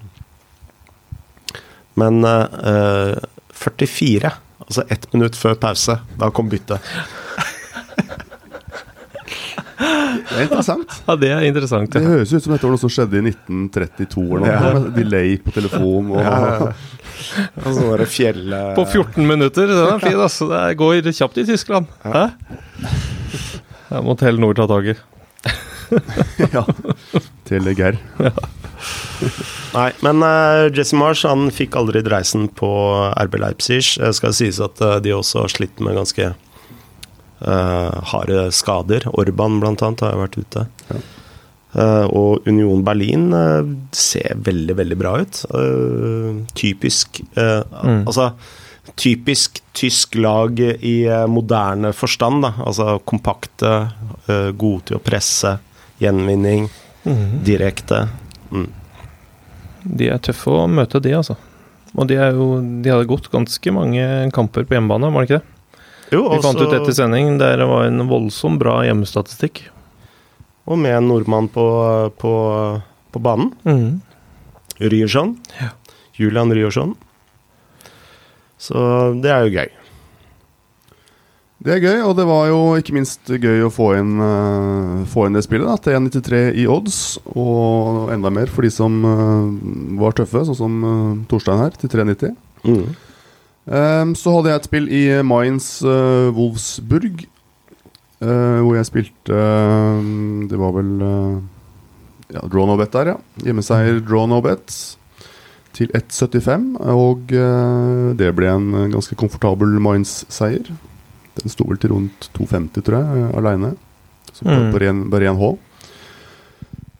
Men 1.99 2.23
uh, 2.25 3.15
44, 3.53 4.31
altså 4.65 4.83
ett 4.89 5.05
minutt 5.13 5.35
før 5.37 5.53
pause, 5.61 5.99
da 6.19 6.29
kom 6.33 6.49
byttet. 6.49 6.81
Det 10.23 10.39
er 10.39 10.45
interessant. 10.47 10.93
Ja, 11.07 11.15
det 11.19 11.29
er 11.35 11.43
interessant. 11.45 11.91
Det 11.93 12.01
høres 12.05 12.31
ut 12.33 12.43
som 12.45 12.53
dette 12.53 12.65
var 12.65 12.73
noe 12.73 12.81
som 12.81 12.91
skjedde 12.91 13.19
i 13.19 13.23
1932 13.33 14.23
eller 14.23 14.45
noe. 14.45 14.71
Ja. 14.71 14.81
Delay 14.95 15.35
på 15.43 15.51
telefon 15.53 16.11
og 16.15 16.21
Ja, 16.23 16.69
Og 17.61 17.67
så 17.75 17.87
var 17.89 18.01
det 18.03 18.07
fjell... 18.13 18.45
eh, 18.55 18.69
På 18.77 18.85
14 18.87 19.27
minutter, 19.27 19.67
den 19.69 19.83
er 19.91 20.01
fin, 20.01 20.17
altså. 20.23 20.47
Det 20.53 20.77
går 20.79 21.11
kjapt 21.11 21.37
i 21.43 21.45
Tyskland. 21.49 21.91
Hæ? 22.05 22.23
Jeg 23.93 24.05
må 24.07 24.15
Telenor 24.17 24.55
ta 24.57 24.65
tak 24.71 24.89
i. 24.93 24.97
ja. 26.55 26.63
Teleger. 27.49 27.99
Nei, 29.73 29.89
men 30.05 30.21
uh, 30.25 30.69
Jesse 30.73 30.97
Marsh 30.99 31.25
han 31.27 31.47
fikk 31.53 31.77
aldri 31.79 32.03
dreisen 32.05 32.47
på 32.53 32.69
RB 33.17 33.39
Leipzig. 33.41 33.81
Det 33.97 34.13
skal 34.17 34.35
sies 34.37 34.59
at 34.63 34.81
uh, 34.83 34.99
de 35.03 35.15
også 35.15 35.45
har 35.45 35.53
slitt 35.53 35.81
med 35.83 35.97
ganske 35.97 36.31
uh, 36.33 37.91
harde 38.13 38.47
skader. 38.53 39.07
Orban 39.13 39.59
blant 39.63 39.81
annet 39.85 40.05
har 40.05 40.15
jo 40.15 40.23
vært 40.25 40.39
ute. 40.41 40.67
Ja. 40.91 41.03
Uh, 41.73 42.05
og 42.13 42.45
Union 42.45 42.83
Berlin 42.85 43.31
uh, 43.33 43.65
ser 43.97 44.37
veldig, 44.45 44.75
veldig 44.77 44.99
bra 45.01 45.15
ut. 45.23 45.45
Uh, 45.49 46.43
typisk 46.53 47.23
eh, 47.33 47.63
Mm. 47.83 48.03
Altså 48.05 48.31
typisk 48.99 49.61
tysk 49.73 50.15
lag 50.15 50.59
i 50.59 51.05
eh, 51.07 51.27
moderne 51.27 51.93
forstand, 51.95 52.43
da. 52.43 52.53
Altså 52.65 52.99
kompakte, 53.07 53.71
eh, 54.27 54.49
gode 54.51 54.89
til 54.89 54.99
å 54.99 55.03
presse, 55.03 55.57
gjenvinning, 56.03 56.69
direkte. 57.43 58.05
Mm. 58.53 58.69
De 59.83 60.07
er 60.13 60.21
tøffe 60.23 60.53
å 60.53 60.67
møte, 60.71 61.01
de, 61.03 61.11
altså. 61.17 61.35
Og 61.93 62.07
de, 62.09 62.17
jo, 62.17 62.47
de 62.81 62.93
hadde 62.93 63.09
gått 63.09 63.29
ganske 63.33 63.73
mange 63.75 64.05
kamper 64.33 64.65
på 64.65 64.77
hjemmebane, 64.77 65.11
var 65.13 65.25
det 65.25 65.29
ikke 65.29 65.41
det? 65.41 65.49
Jo, 66.13 66.23
Vi 66.29 66.41
fant 66.45 66.61
ut 66.61 66.73
etter 66.73 66.93
sending 66.93 67.37
der 67.41 67.57
det 67.57 67.67
var 67.69 67.87
en 67.87 68.05
voldsomt 68.09 68.61
bra 68.61 68.79
hjemmestatistikk. 68.85 69.65
Og 70.69 70.77
med 70.79 70.95
en 70.95 71.09
nordmann 71.09 71.49
på, 71.51 71.65
på, 72.21 72.33
på 73.11 73.21
banen. 73.23 73.49
Mm. 73.65 74.01
Ryerson. 74.83 75.35
Ja. 75.59 75.71
Julian 76.19 76.53
Ryerson. 76.53 76.93
Så 78.61 78.77
det 79.23 79.33
er 79.33 79.47
jo 79.47 79.57
gøy. 79.57 79.71
Det 81.63 81.77
er 81.77 81.79
gøy, 81.79 82.01
og 82.03 82.17
det 82.17 82.25
var 82.27 82.49
jo 82.49 82.57
ikke 82.75 82.95
minst 82.97 83.29
gøy 83.31 83.61
å 83.63 83.71
få 83.71 83.93
inn, 83.95 84.17
uh, 84.19 85.05
få 85.07 85.29
inn 85.29 85.37
det 85.37 85.45
spillet. 85.45 85.69
da, 85.69 85.77
Til 85.79 85.95
1,93 85.95 86.41
i 86.59 86.65
odds, 86.67 86.97
og 87.31 88.11
enda 88.11 88.31
mer 88.35 88.51
for 88.51 88.67
de 88.67 88.71
som 88.73 88.97
uh, 89.07 89.47
var 90.01 90.17
tøffe, 90.17 90.43
sånn 90.49 90.59
som 90.59 90.75
uh, 90.83 91.13
Torstein 91.31 91.63
her, 91.63 91.71
til 91.79 91.93
3,90. 91.93 92.35
Mm. 92.67 92.83
Um, 93.63 94.11
så 94.19 94.35
hadde 94.35 94.51
jeg 94.51 94.59
et 94.59 94.67
spill 94.67 94.91
i 94.91 95.03
Mainz 95.23 95.77
Wolfsburg, 95.83 97.23
hvor 98.23 98.77
jeg 98.77 98.87
spilte 98.87 99.37
Det 100.47 100.55
var 100.55 100.69
vel 100.77 100.91
ja, 102.31 102.39
Draw 102.39 102.69
No 102.69 102.77
Bet 102.79 102.93
der, 102.95 103.09
ja. 103.11 103.15
Hjemmeseier 103.43 103.99
Draw 103.99 104.29
No 104.31 104.37
Bet 104.43 104.71
til 105.75 105.91
1,75, 105.91 106.69
og 106.93 107.33
det 108.15 108.31
ble 108.37 108.47
en 108.51 108.69
ganske 108.93 109.17
komfortabel 109.19 109.75
Mainz-seier. 109.83 110.71
Den 111.39 111.49
sto 111.49 111.65
vel 111.67 111.79
til 111.81 111.95
rundt 111.95 112.29
2,50, 112.37 112.83
tror 112.85 112.99
jeg, 112.99 113.29
aleine. 113.37 113.73
Mm. 114.41 115.09
Bare 115.11 115.29
én 115.29 115.39
H. 115.39 115.57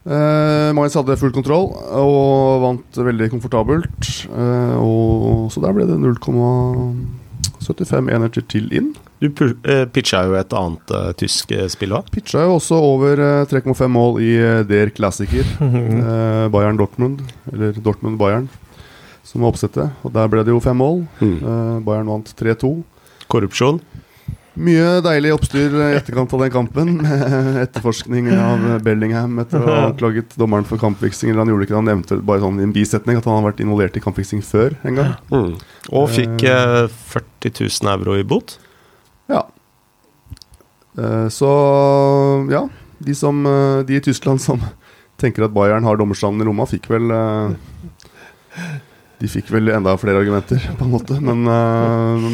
Eh, 0.03 0.69
Mainz 0.75 0.97
hadde 0.99 1.15
full 1.15 1.31
kontroll 1.31 1.69
og 1.95 2.59
vant 2.63 2.97
veldig 3.07 3.29
komfortabelt. 3.31 4.27
Eh, 4.27 4.75
og, 4.75 5.47
så 5.53 5.61
der 5.63 5.71
ble 5.75 5.85
det 5.87 5.95
0,75 6.01 8.11
enheter 8.11 8.43
til 8.51 8.65
inn. 8.75 8.91
Du 9.23 9.31
uh, 9.31 9.87
pitcha 9.87 10.27
jo 10.27 10.35
et 10.35 10.51
annet 10.59 10.83
uh, 10.91 11.15
tysk 11.15 11.55
spill 11.71 11.95
òg? 11.95 12.11
Pitcha 12.11 12.43
jo 12.43 12.57
også 12.57 12.75
over 12.75 13.47
3,5 13.47 13.87
mål 13.87 14.19
i 14.19 14.35
Der 14.67 14.91
Klassiker. 14.91 15.47
Bayern 16.53 16.75
Dortmund, 16.81 17.23
eller 17.53 17.71
Dortmund 17.79 18.19
Bayern, 18.19 18.49
som 19.23 19.39
var 19.45 19.53
oppsettet. 19.53 19.95
Og 20.03 20.11
der 20.11 20.27
ble 20.27 20.43
det 20.43 20.51
jo 20.51 20.59
fem 20.59 20.75
mål. 20.75 21.07
Mm. 21.23 21.39
Bayern 21.87 22.11
vant 22.11 22.27
3-2. 22.35 22.83
Korrupsjon? 23.31 23.79
Mye 24.53 24.99
deilig 25.01 25.31
oppstyr 25.33 25.73
i 25.73 25.85
etterkant 25.97 26.33
av 26.35 26.43
den 26.43 26.51
kampen. 26.53 26.89
Etterforskning 27.63 28.27
av 28.37 28.65
Bellingham 28.85 29.39
etter 29.41 29.63
å 29.63 29.69
ha 29.69 29.79
anklaget 29.87 30.35
dommeren 30.37 30.67
for 30.69 30.81
kampfiksing. 30.81 31.31
Eller 31.31 31.41
han 31.41 31.49
gjorde 31.49 31.65
ikke 31.65 31.73
det, 31.73 31.79
han 31.79 31.89
nevnte 31.89 32.19
bare 32.21 32.43
sånn 32.43 32.59
i 32.61 32.67
en 32.67 32.75
bisetning 32.75 33.17
at 33.17 33.25
han 33.29 33.39
har 33.39 33.47
vært 33.47 33.63
involvert 33.65 33.97
i 33.97 34.03
kampfiksing 34.03 34.43
før 34.45 34.77
en 34.85 34.99
gang. 35.01 35.15
Mm. 35.33 35.55
Og 35.89 36.05
fikk 36.13 36.45
eh, 36.45 36.85
40 37.15 37.55
000 37.65 37.93
euro 37.95 38.19
i 38.19 38.27
bot. 38.29 38.59
Ja. 39.33 39.41
Eh, 41.01 41.27
så 41.33 41.51
ja. 42.53 42.67
De, 43.03 43.17
som, 43.17 43.41
eh, 43.49 43.81
de 43.89 43.97
i 43.97 44.05
Tyskland 44.05 44.41
som 44.41 44.61
tenker 45.19 45.47
at 45.47 45.55
Bayern 45.55 45.83
har 45.87 45.97
dommerstanden 45.97 46.45
i 46.45 46.47
Roma, 46.47 46.69
fikk 46.69 46.91
vel 46.93 47.09
eh, 47.09 47.57
de 49.23 49.29
fikk 49.31 49.47
vel 49.53 49.71
enda 49.71 49.93
flere 49.95 50.19
argumenter, 50.19 50.59
på 50.75 50.83
en 50.83 50.91
måte. 50.91 51.15
Men 51.23 51.45
uh, 51.47 52.25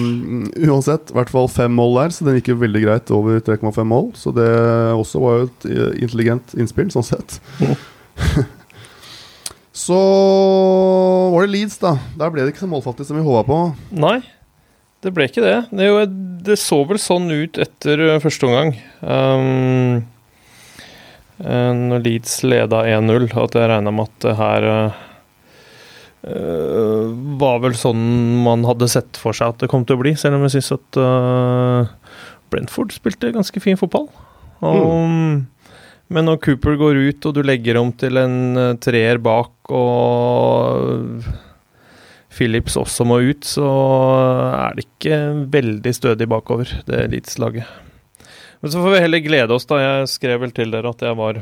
uansett, 0.71 1.11
i 1.11 1.17
hvert 1.19 1.29
fall 1.29 1.45
fem 1.51 1.75
mål 1.77 1.99
der, 1.99 2.13
så 2.15 2.25
den 2.25 2.39
gikk 2.39 2.49
jo 2.49 2.61
veldig 2.63 2.81
greit 2.81 3.11
over 3.13 3.37
3,5 3.45 3.83
mål. 3.85 4.07
Så 4.17 4.33
det 4.33 4.49
også 4.97 5.21
var 5.21 5.35
jo 5.35 5.49
et 5.49 5.67
eh, 5.69 5.91
intelligent 6.07 6.55
innspill, 6.57 6.89
sånn 6.89 7.05
sett. 7.05 7.37
så 9.85 9.99
var 11.35 11.45
det 11.45 11.53
Leeds, 11.53 11.77
da. 11.83 11.93
Der 12.17 12.33
ble 12.33 12.41
det 12.41 12.55
ikke 12.55 12.65
så 12.65 12.71
målfattig 12.71 13.05
som 13.05 13.19
vi 13.19 13.25
håpa 13.27 13.43
på. 13.45 13.59
Nei, 14.01 14.17
det 15.05 15.13
ble 15.13 15.27
ikke 15.29 15.45
det. 15.45 15.59
Det, 15.69 15.91
jo, 15.91 15.99
det, 16.47 16.57
så 16.57 16.79
vel 16.89 17.01
sånn 17.03 17.29
ut 17.29 17.59
etter 17.61 18.01
eh, 18.07 18.17
første 18.23 18.49
omgang. 18.49 18.73
Um, 19.05 20.01
når 21.37 22.01
Leeds 22.03 22.41
leda 22.49 22.81
1-0, 22.97 23.29
at 23.29 23.53
jeg 23.55 23.69
regna 23.71 23.93
med 23.93 24.09
at 24.09 24.25
det 24.25 24.33
her 24.41 24.67
var 26.21 27.61
vel 27.63 27.75
sånn 27.79 28.01
man 28.43 28.65
hadde 28.67 28.89
sett 28.91 29.19
for 29.19 29.35
seg 29.35 29.53
at 29.53 29.61
det 29.63 29.69
kom 29.71 29.85
til 29.87 29.95
å 29.95 30.01
bli, 30.01 30.15
selv 30.19 30.35
om 30.35 30.43
jeg 30.45 30.57
syns 30.57 30.73
at 30.75 30.99
uh, 30.99 31.87
Brentford 32.51 32.91
spilte 32.91 33.31
ganske 33.35 33.63
fin 33.63 33.79
fotball. 33.79 34.09
Og, 34.59 34.89
mm. 35.07 35.37
Men 36.09 36.25
når 36.27 36.41
Cooper 36.43 36.75
går 36.79 36.99
ut, 37.07 37.27
og 37.29 37.37
du 37.37 37.43
legger 37.45 37.79
om 37.79 37.93
til 37.95 38.19
en 38.19 38.39
uh, 38.57 38.75
treer 38.81 39.21
bak, 39.23 39.53
og 39.71 41.23
Phillips 42.33 42.75
også 42.79 43.07
må 43.07 43.21
ut, 43.23 43.45
så 43.47 43.69
er 44.49 44.75
det 44.75 44.87
ikke 44.87 45.21
veldig 45.55 45.93
stødig 45.95 46.27
bakover, 46.31 46.73
det 46.89 47.05
eliteslaget. 47.07 47.69
Men 48.59 48.73
så 48.73 48.81
får 48.83 48.91
vi 48.91 49.03
heller 49.05 49.23
glede 49.23 49.55
oss, 49.55 49.67
da. 49.69 49.79
Jeg 49.79 50.11
skrev 50.11 50.43
vel 50.43 50.51
til 50.55 50.73
dere 50.73 50.91
at 50.91 51.03
jeg 51.05 51.15
var 51.15 51.39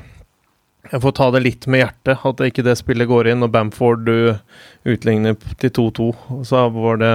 jeg 0.92 1.04
får 1.04 1.14
ta 1.18 1.30
det 1.36 1.44
litt 1.44 1.68
med 1.70 1.82
hjertet, 1.84 2.24
at 2.28 2.44
ikke 2.46 2.66
det 2.66 2.78
spillet 2.80 3.10
går 3.10 3.32
inn. 3.32 3.44
Og 3.46 3.52
Bamford 3.54 4.06
du 4.08 4.18
utligner 4.88 5.38
til 5.62 5.74
2-2. 5.76 6.10
Så 6.48 6.64
var 6.76 7.02
det 7.02 7.14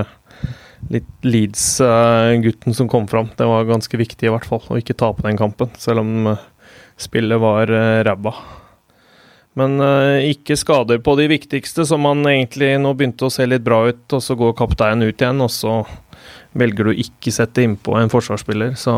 litt 0.93 1.27
Leeds-gutten 1.27 2.75
som 2.75 2.91
kom 2.91 3.07
fram. 3.09 3.31
Det 3.37 3.47
var 3.49 3.69
ganske 3.69 4.01
viktig 4.01 4.29
i 4.29 4.33
hvert 4.33 4.49
fall, 4.49 4.65
å 4.69 4.81
ikke 4.81 4.99
tape 4.99 5.25
den 5.27 5.39
kampen, 5.39 5.71
selv 5.79 6.03
om 6.03 6.33
eh, 6.33 6.43
spillet 7.01 7.41
var 7.41 7.71
uh, 7.71 8.03
ræva. 8.07 8.35
Men 9.59 9.77
uh, 9.81 10.19
ikke 10.27 10.59
skader 10.59 11.03
på 11.05 11.15
de 11.21 11.29
viktigste, 11.31 11.87
som 11.89 12.03
man 12.05 12.25
egentlig 12.29 12.75
nå 12.83 12.95
begynte 12.99 13.29
å 13.29 13.33
se 13.33 13.47
litt 13.47 13.65
bra 13.65 13.85
ut. 13.89 14.05
Og 14.11 14.25
så 14.25 14.37
går 14.39 14.57
kapteinen 14.59 15.07
ut 15.07 15.23
igjen, 15.23 15.43
og 15.45 15.53
så 15.53 15.83
velger 16.59 16.91
du 16.91 17.05
ikke 17.05 17.33
sette 17.35 17.65
innpå 17.65 17.97
en 17.99 18.13
forsvarsspiller. 18.13 18.75
Så 18.81 18.93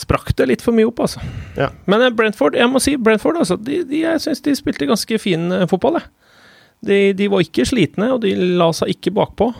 sprakk 0.00 0.32
det 0.38 0.48
litt 0.50 0.64
for 0.64 0.76
mye 0.76 0.88
opp, 0.88 1.02
altså. 1.04 1.22
Ja. 1.58 1.70
Men 1.90 2.06
eh, 2.06 2.14
Brentford, 2.16 2.56
jeg 2.58 2.70
må 2.72 2.82
si 2.82 2.96
Brentford, 3.00 3.40
altså, 3.42 3.58
de, 3.60 3.82
de, 3.88 4.02
jeg 4.04 4.22
syns 4.24 4.42
de 4.44 4.56
spilte 4.58 4.88
ganske 4.88 5.20
fin 5.22 5.50
uh, 5.52 5.66
fotball, 5.70 6.00
jeg. 6.00 6.10
De, 6.80 6.98
de, 7.12 7.28
var 7.28 7.44
ikke 7.44 7.66
slitne, 7.68 8.08
og 8.14 8.22
de 8.24 8.32
la 8.56 8.70
seg 8.76 8.94
ikke 8.94 9.12
bakpå. 9.18 9.50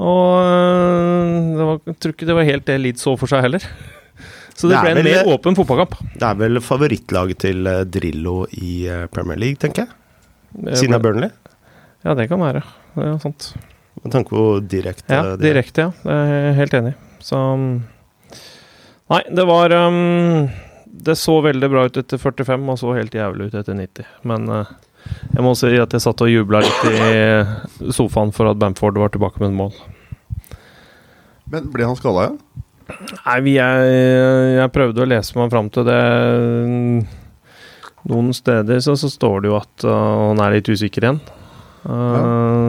Og 0.00 0.26
uh, 0.42 1.62
var, 1.62 1.80
jeg 1.86 1.98
tror 2.02 2.16
ikke 2.16 2.28
det 2.28 2.38
var 2.40 2.48
helt 2.50 2.66
det 2.66 2.78
Leeds 2.82 3.06
så 3.06 3.14
for 3.20 3.30
seg 3.30 3.46
heller. 3.46 3.64
Så 4.60 4.68
det, 4.68 4.74
det 4.74 4.80
ble 4.82 4.90
en 4.90 4.98
vel, 4.98 5.06
mer 5.08 5.28
åpen 5.32 5.54
fotballkamp. 5.56 5.94
Det 6.20 6.26
er 6.26 6.34
vel 6.36 6.60
favorittlaget 6.60 7.38
til 7.46 7.68
Drillo 7.88 8.42
i 8.60 8.82
Premier 9.08 9.38
League, 9.40 9.56
tenker 9.62 9.86
jeg? 9.86 10.74
Siden 10.76 10.98
av 10.98 11.00
Burnley? 11.00 11.30
Ja, 12.04 12.12
det 12.18 12.26
kan 12.28 12.42
være. 12.42 12.60
Det 12.92 13.06
er 13.06 13.16
sant. 13.22 13.46
Med 14.00 14.12
tanke 14.14 14.32
på 14.32 14.44
direkte 14.64 15.16
Ja, 15.16 15.36
direkte, 15.40 15.88
ja. 15.88 15.90
Det 16.02 16.18
er 16.18 16.44
jeg 16.44 16.58
helt 16.60 16.76
enig 16.78 16.92
i. 16.92 16.98
Så 17.24 17.40
Nei, 19.10 19.22
det 19.34 19.46
var 19.48 19.72
um, 19.74 20.46
Det 20.84 21.16
så 21.18 21.40
veldig 21.42 21.70
bra 21.72 21.86
ut 21.88 21.98
etter 21.98 22.20
45 22.20 22.68
og 22.70 22.78
så 22.78 22.94
helt 22.94 23.14
jævlig 23.16 23.50
ut 23.50 23.56
etter 23.58 23.74
90. 23.78 24.10
Men 24.30 24.46
uh, 24.50 24.70
jeg 25.32 25.44
må 25.44 25.54
si 25.58 25.72
at 25.80 25.96
jeg 25.96 26.04
satt 26.04 26.22
og 26.22 26.30
jubla 26.30 26.60
litt 26.62 26.84
i 26.90 27.90
sofaen 27.96 28.30
for 28.36 28.50
at 28.50 28.60
Bamford 28.60 29.00
var 29.00 29.10
tilbake 29.14 29.42
med 29.42 29.50
et 29.50 29.58
mål. 29.58 29.74
Men 31.50 31.70
ble 31.72 31.88
han 31.88 31.98
skada 31.98 32.28
igjen? 32.28 32.38
Nei, 32.90 33.38
jeg, 33.54 33.90
jeg, 34.56 34.72
prøvde 34.74 35.02
å 35.02 35.08
lese 35.08 35.38
meg 35.38 35.50
fram 35.52 35.70
til 35.72 35.86
det. 35.86 36.00
Noen 38.10 38.32
steder 38.34 38.80
så, 38.82 38.96
så 38.98 39.10
står 39.10 39.42
det 39.42 39.50
jo 39.50 39.58
at 39.58 39.86
uh, 39.86 40.30
han 40.30 40.42
er 40.42 40.58
litt 40.58 40.70
usikker 40.70 41.06
igjen. 41.06 41.20
Uh, 41.86 41.90
ja. 41.90 42.24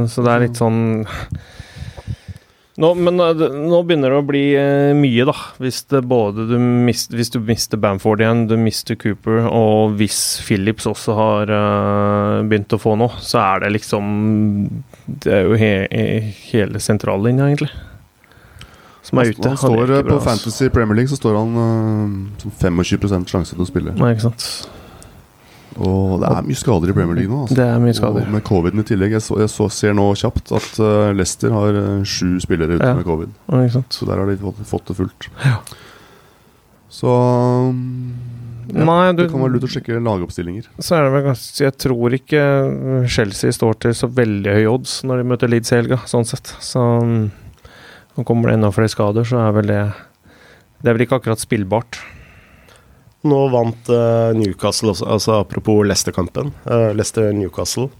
Så 0.09 0.25
det 0.25 0.33
er 0.33 0.45
litt 0.45 0.61
sånn 0.61 0.81
nå, 2.79 2.93
men 2.95 3.19
eh, 3.19 3.41
nå 3.51 3.81
begynner 3.83 4.13
det 4.13 4.19
å 4.21 4.25
bli 4.25 4.43
uh, 4.55 4.93
mye, 4.95 5.25
da. 5.27 5.35
Hvis, 5.59 5.81
du 5.91 6.55
mist, 6.87 7.11
hvis, 7.11 7.31
du 7.33 7.39
mister 7.43 7.81
Bamford 7.81 8.23
igjen, 8.23 8.45
du 8.47 8.55
mister 8.59 8.95
Cooper, 8.99 9.43
og 9.49 9.97
hvis 9.99 10.39
Phillips 10.45 10.87
også 10.87 11.15
har 11.17 11.51
uh, 11.51 12.39
begynt 12.47 12.71
å 12.71 12.79
få 12.81 12.95
noe, 12.99 13.19
så 13.19 13.41
er 13.43 13.65
det 13.65 13.73
liksom 13.75 14.11
Det 15.05 15.35
er 15.35 15.47
jo 15.49 15.59
he, 15.59 15.71
hele 16.53 16.79
sentrallinja, 16.83 17.51
egentlig, 17.51 17.71
som 19.03 19.19
er 19.19 19.33
ute. 19.33 19.49
Han 19.49 19.59
står 19.59 19.81
bra, 19.81 20.03
På 20.07 20.19
altså. 20.19 20.27
Fantasy 20.29 20.69
Premier 20.71 21.01
League 21.01 21.11
så 21.11 21.19
står 21.19 21.41
han 21.41 21.57
uh, 21.57 22.53
25 22.61 23.27
sjanse 23.27 23.57
til 23.57 23.65
å 23.65 23.67
spille. 23.67 23.97
Nei, 23.99 24.15
ikke 24.15 24.31
sant 24.31 24.79
og 25.79 26.19
det 26.19 26.27
er 26.27 26.47
mye 26.49 26.59
skader 26.59 26.91
i 26.91 26.95
Premier 26.95 27.15
League 27.15 27.31
nå. 27.31 27.45
Altså. 27.45 27.55
Det 27.55 27.63
er 27.63 27.79
mye 27.79 27.95
skader. 27.95 28.25
Og 28.27 28.33
med 28.33 28.43
covid 28.47 28.75
i 28.75 28.83
tillegg. 28.89 29.15
Jeg, 29.15 29.23
så, 29.23 29.37
jeg 29.39 29.51
så, 29.53 29.69
ser 29.71 29.95
nå 29.95 30.09
kjapt 30.19 30.51
at 30.57 30.81
uh, 30.83 31.11
Leicester 31.15 31.55
har 31.55 31.77
uh, 31.77 32.03
sju 32.03 32.35
spillere 32.43 32.75
ute 32.75 32.89
ja. 32.89 32.97
med 32.97 33.07
covid. 33.07 33.31
Ja, 33.47 33.83
så 33.87 34.09
der 34.09 34.19
har 34.19 34.27
de 34.27 34.35
fått, 34.41 34.59
fått 34.67 34.91
det 34.91 34.97
fullt. 34.99 35.29
Ja. 35.45 35.61
Så 36.91 37.11
ja, 38.71 38.83
Nei, 38.85 39.11
du, 39.15 39.23
Det 39.23 39.31
kan 39.31 39.41
være 39.41 39.55
lurt 39.55 39.67
å 39.67 39.71
sjekke 39.71 39.99
lagoppstillinger. 40.03 40.67
Så 40.83 40.97
er 40.97 41.05
det 41.05 41.13
vel 41.15 41.25
ganske 41.29 41.63
Jeg 41.63 41.75
tror 41.81 42.15
ikke 42.19 42.43
Chelsea 43.11 43.55
står 43.55 43.79
til 43.85 43.95
så 43.97 44.11
veldig 44.11 44.57
høye 44.59 44.71
odds 44.75 45.01
når 45.07 45.21
de 45.21 45.29
møter 45.31 45.51
Leeds 45.51 45.71
i 45.71 45.79
helga, 45.79 46.01
sånn 46.09 46.27
sett. 46.27 46.51
Så 46.63 46.83
um, 47.01 47.29
nå 48.17 48.25
kommer 48.27 48.51
det 48.51 48.59
enda 48.59 48.71
flere 48.75 48.91
skader, 48.91 49.27
så 49.27 49.39
er 49.39 49.55
vel 49.55 49.71
det 49.71 49.83
Det 50.81 50.91
er 50.91 50.97
vel 50.97 51.07
ikke 51.07 51.21
akkurat 51.21 51.41
spillbart. 51.41 51.99
Nå 53.21 53.39
vant 53.53 53.89
uh, 53.93 54.31
Newcastle 54.33 54.95
også, 54.95 55.05
altså 55.05 55.35
apropos 55.43 55.83
Leicester-kampen. 55.85 56.49
Uh, 56.65 56.89
Leicester-Newcastle. 56.97 57.91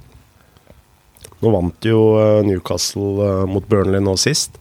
Nå 1.41 1.51
vant 1.53 1.85
jo 1.85 1.99
uh, 2.17 2.39
Newcastle 2.45 3.27
mot 3.49 3.67
Burnley 3.69 4.01
nå 4.01 4.15
sist. 4.17 4.57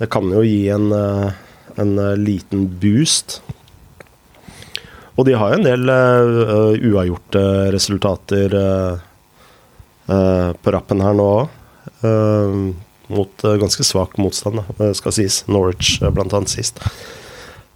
Det 0.00 0.10
kan 0.12 0.28
jo 0.32 0.42
gi 0.44 0.68
en, 0.72 0.92
en 1.76 1.90
liten 2.16 2.64
boost. 2.80 3.42
Og 5.20 5.26
de 5.28 5.34
har 5.36 5.52
jo 5.52 5.58
en 5.58 5.66
del 5.66 5.92
uavgjorte 5.92 7.42
resultater 7.74 8.56
på 10.08 10.72
rappen 10.72 11.04
her 11.04 11.18
nå 11.18 11.26
òg. 11.34 11.52
mot 13.12 13.44
ganske 13.60 13.84
svak 13.84 14.16
motstand, 14.16 14.62
da, 14.64 14.88
skal 14.96 15.12
sies. 15.12 15.42
Norwich 15.52 16.00
blant 16.00 16.32
annet 16.32 16.56
sist. 16.56 16.80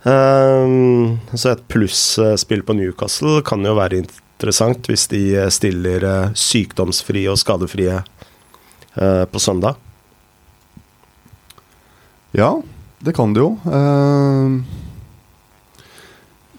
Uh, 0.05 1.17
så 1.33 1.55
et 1.55 1.65
plusspill 1.73 2.65
på 2.67 2.77
Newcastle 2.77 3.41
kan 3.47 3.65
jo 3.65 3.77
være 3.79 4.03
interessant 4.05 4.91
hvis 4.91 5.09
de 5.13 5.23
stiller 5.55 6.05
sykdomsfrie 6.37 7.31
og 7.33 7.41
skadefrie 7.41 8.03
på 8.95 9.41
søndag. 9.43 9.75
Ja, 12.35 12.51
det 13.05 13.15
kan 13.17 13.35
det 13.35 13.43
jo. 13.43 13.55
Uh, 13.67 14.63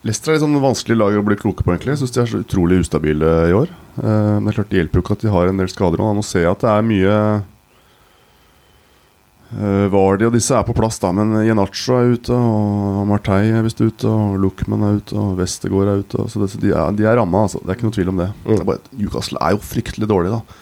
Leicester 0.06 0.32
er 0.32 0.38
litt 0.38 0.44
sånn 0.44 0.62
vanskelig 0.62 0.98
lag 1.00 1.16
å 1.18 1.24
bli 1.26 1.38
kloke 1.40 1.66
på, 1.66 1.74
egentlig. 1.74 1.96
Jeg 1.96 2.04
syns 2.04 2.14
de 2.14 2.22
er 2.22 2.30
så 2.30 2.42
utrolig 2.44 2.78
ustabile 2.84 3.32
i 3.50 3.56
år. 3.58 3.72
Uh, 3.98 4.38
men 4.38 4.46
det 4.46 4.54
er 4.54 4.58
klart 4.60 4.72
det 4.72 4.80
hjelper 4.80 5.00
jo 5.00 5.06
ikke 5.06 5.18
at 5.18 5.26
de 5.26 5.34
har 5.34 5.50
en 5.50 5.62
del 5.62 5.72
skader. 5.72 6.04
Nå 6.06 6.24
ser 6.26 6.46
jeg 6.46 6.52
at 6.52 6.62
det 6.62 6.72
er 6.72 6.86
mye 6.86 7.16
Uh, 9.54 9.86
Vardy 9.94 10.26
og 10.26 10.34
disse 10.34 10.56
er 10.58 10.66
på 10.66 10.74
plass, 10.76 10.98
da, 11.00 11.12
men 11.16 11.36
Jenacho 11.46 11.96
er 12.00 12.16
ute, 12.18 12.34
og 12.34 13.06
Martei 13.08 13.52
er 13.54 13.64
visst 13.66 13.82
ute, 13.82 14.10
og 14.10 14.40
Luckman 14.42 14.84
er 14.84 15.00
ute, 15.00 15.18
og 15.22 15.40
Westergård 15.40 15.92
er 15.92 16.02
ute. 16.02 16.26
Så, 16.32 16.42
det, 16.42 16.50
de 16.64 16.74
er, 16.74 16.96
de 16.98 17.06
er 17.06 17.20
ramma, 17.20 17.46
altså. 17.46 17.62
Det 17.62 17.72
er 17.72 17.78
ikke 17.78 17.90
noe 17.90 17.98
tvil 17.98 18.12
om 18.12 18.22
det. 18.24 18.30
Mm. 18.44 18.56
det 18.56 18.76
er 18.76 19.02
Newcastle 19.02 19.42
er 19.46 19.56
jo 19.56 19.62
fryktelig 19.64 20.10
dårlig, 20.12 20.40
da. 20.40 20.62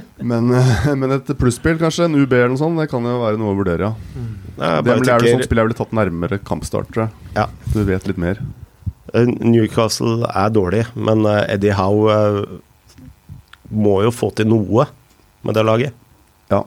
Men, 0.30 0.48
uh, 0.54 0.86
men 0.96 1.12
et 1.12 1.28
plusspill, 1.36 1.76
kanskje, 1.80 2.06
en 2.06 2.16
UB 2.16 2.32
eller 2.32 2.52
noe 2.52 2.60
sånt, 2.60 2.78
det 2.80 2.88
kan 2.88 3.04
jo 3.04 3.18
være 3.20 3.40
noe 3.40 3.52
å 3.52 3.58
vurdere, 3.58 3.90
ja. 3.90 4.16
Mm. 4.16 4.32
det 4.56 4.70
er, 4.70 4.86
vel, 4.86 5.28
sånt 5.34 5.44
spill 5.48 5.60
jeg 5.60 5.68
ville 5.68 5.76
tatt 5.76 5.94
nærmere 5.96 6.40
kampstart, 6.46 6.88
tror 6.94 7.06
jeg. 7.06 7.30
Ja. 7.36 7.46
Du 7.74 7.82
vet 7.88 8.08
litt 8.08 8.20
mer. 8.20 8.40
Eh, 9.12 9.28
Newcastle 9.44 10.28
er 10.30 10.52
dårlig, 10.54 10.86
men 10.94 11.26
Eddie 11.26 11.76
Howe 11.76 12.16
må 13.70 14.00
jo 14.06 14.12
få 14.14 14.30
til 14.36 14.48
noe 14.50 14.88
med 15.46 15.56
det 15.56 15.66
laget. 15.66 15.96
Ja. 16.50 16.64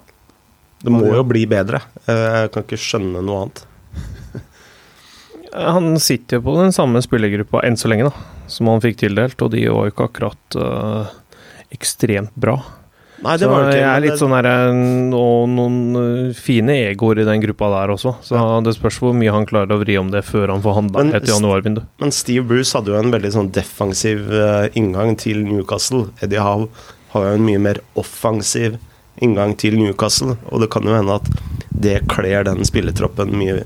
Det 0.83 0.91
må 0.91 1.07
jo 1.15 1.23
bli 1.27 1.45
bedre. 1.47 1.79
Eh, 2.05 2.43
jeg 2.43 2.51
kan 2.53 2.65
ikke 2.65 2.81
skjønne 2.81 3.23
noe 3.23 3.45
annet. 3.45 3.63
Han 5.73 5.95
sitter 6.01 6.39
jo 6.39 6.47
på 6.49 6.59
den 6.59 6.75
samme 6.75 7.01
spillergruppa 7.05 7.63
enn 7.63 7.79
så 7.79 7.91
lenge, 7.91 8.09
da, 8.09 8.45
som 8.51 8.71
han 8.71 8.81
fikk 8.81 9.03
tildelt, 9.03 9.37
og 9.45 9.51
de 9.53 9.67
var 9.69 9.85
jo 9.85 9.93
ikke 9.93 10.07
akkurat 10.09 10.57
uh, 10.57 11.11
ekstremt 11.75 12.33
bra. 12.33 12.55
Nei, 13.23 13.35
det 13.39 13.47
var 13.47 13.67
ikke, 13.69 13.77
jeg 13.77 13.87
er 13.87 14.01
litt 14.03 14.19
sånn 14.19 14.33
her 14.35 14.47
Og 15.15 15.45
noen 15.47 15.75
eh, 15.95 16.31
fine 16.35 16.73
egoer 16.89 17.21
i 17.21 17.27
den 17.27 17.39
gruppa 17.45 17.69
der 17.71 17.93
også, 17.93 18.15
så 18.25 18.35
ja. 18.35 18.57
det 18.65 18.73
spørs 18.75 18.97
hvor 18.99 19.13
mye 19.15 19.31
han 19.31 19.47
klarer 19.47 19.71
å 19.71 19.79
vri 19.79 19.95
om 20.01 20.09
det 20.11 20.25
før 20.27 20.51
han 20.51 20.63
får 20.65 20.75
handla 20.79 21.05
et 21.19 21.29
januarvindu. 21.29 21.83
Men 22.03 22.11
Steve 22.15 22.43
Bruce 22.49 22.75
hadde 22.75 22.91
jo 22.91 22.97
en 22.99 23.13
veldig 23.13 23.31
sånn 23.37 23.51
defensiv 23.55 24.25
uh, 24.33 24.65
inngang 24.79 25.15
til 25.21 25.45
Newcastle. 25.45 26.09
Eddie 26.25 26.43
Howe 26.43 26.67
har 27.13 27.29
jo 27.29 27.37
en 27.37 27.47
mye 27.47 27.61
mer 27.61 27.79
offensiv 27.99 28.75
inngang 29.21 29.55
til 29.59 29.77
Newcastle. 29.79 30.37
Og 30.49 30.63
det 30.63 30.71
kan 30.73 30.87
jo 30.87 30.95
hende 30.95 31.19
at 31.19 31.29
det 31.83 31.99
kler 32.11 32.47
den 32.47 32.63
spilletroppen 32.67 33.33
mye, 33.37 33.61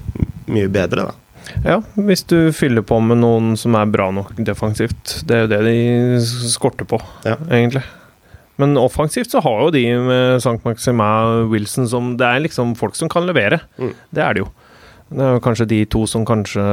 mye 0.49 0.71
bedre, 0.71 1.09
da. 1.11 1.15
Ja, 1.63 1.77
hvis 1.95 2.25
du 2.27 2.51
fyller 2.55 2.83
på 2.83 2.99
med 2.99 3.21
noen 3.21 3.53
som 3.59 3.75
er 3.79 3.87
bra 3.89 4.09
nok 4.11 4.33
defensivt. 4.35 5.21
Det 5.27 5.35
er 5.35 5.45
jo 5.45 5.51
det 5.53 5.61
de 5.63 6.19
skorter 6.51 6.87
på, 6.89 6.99
ja. 7.23 7.37
egentlig. 7.47 7.85
Men 8.57 8.77
offensivt 8.81 9.31
så 9.31 9.41
har 9.45 9.59
jo 9.61 9.73
de 9.73 9.83
med 10.01 10.39
St. 10.41 10.57
Maxima 10.65 11.07
Wilson 11.51 11.85
som 11.89 12.15
Det 12.17 12.25
er 12.25 12.41
liksom 12.41 12.73
folk 12.75 12.97
som 12.97 13.09
kan 13.09 13.27
levere. 13.29 13.61
Mm. 13.77 13.93
Det 14.09 14.23
er 14.23 14.33
det 14.33 14.41
jo. 14.41 14.47
Det 15.07 15.23
er 15.23 15.37
jo 15.37 15.43
kanskje 15.45 15.69
de 15.69 15.83
to 15.85 16.01
som 16.09 16.25
kanskje 16.27 16.63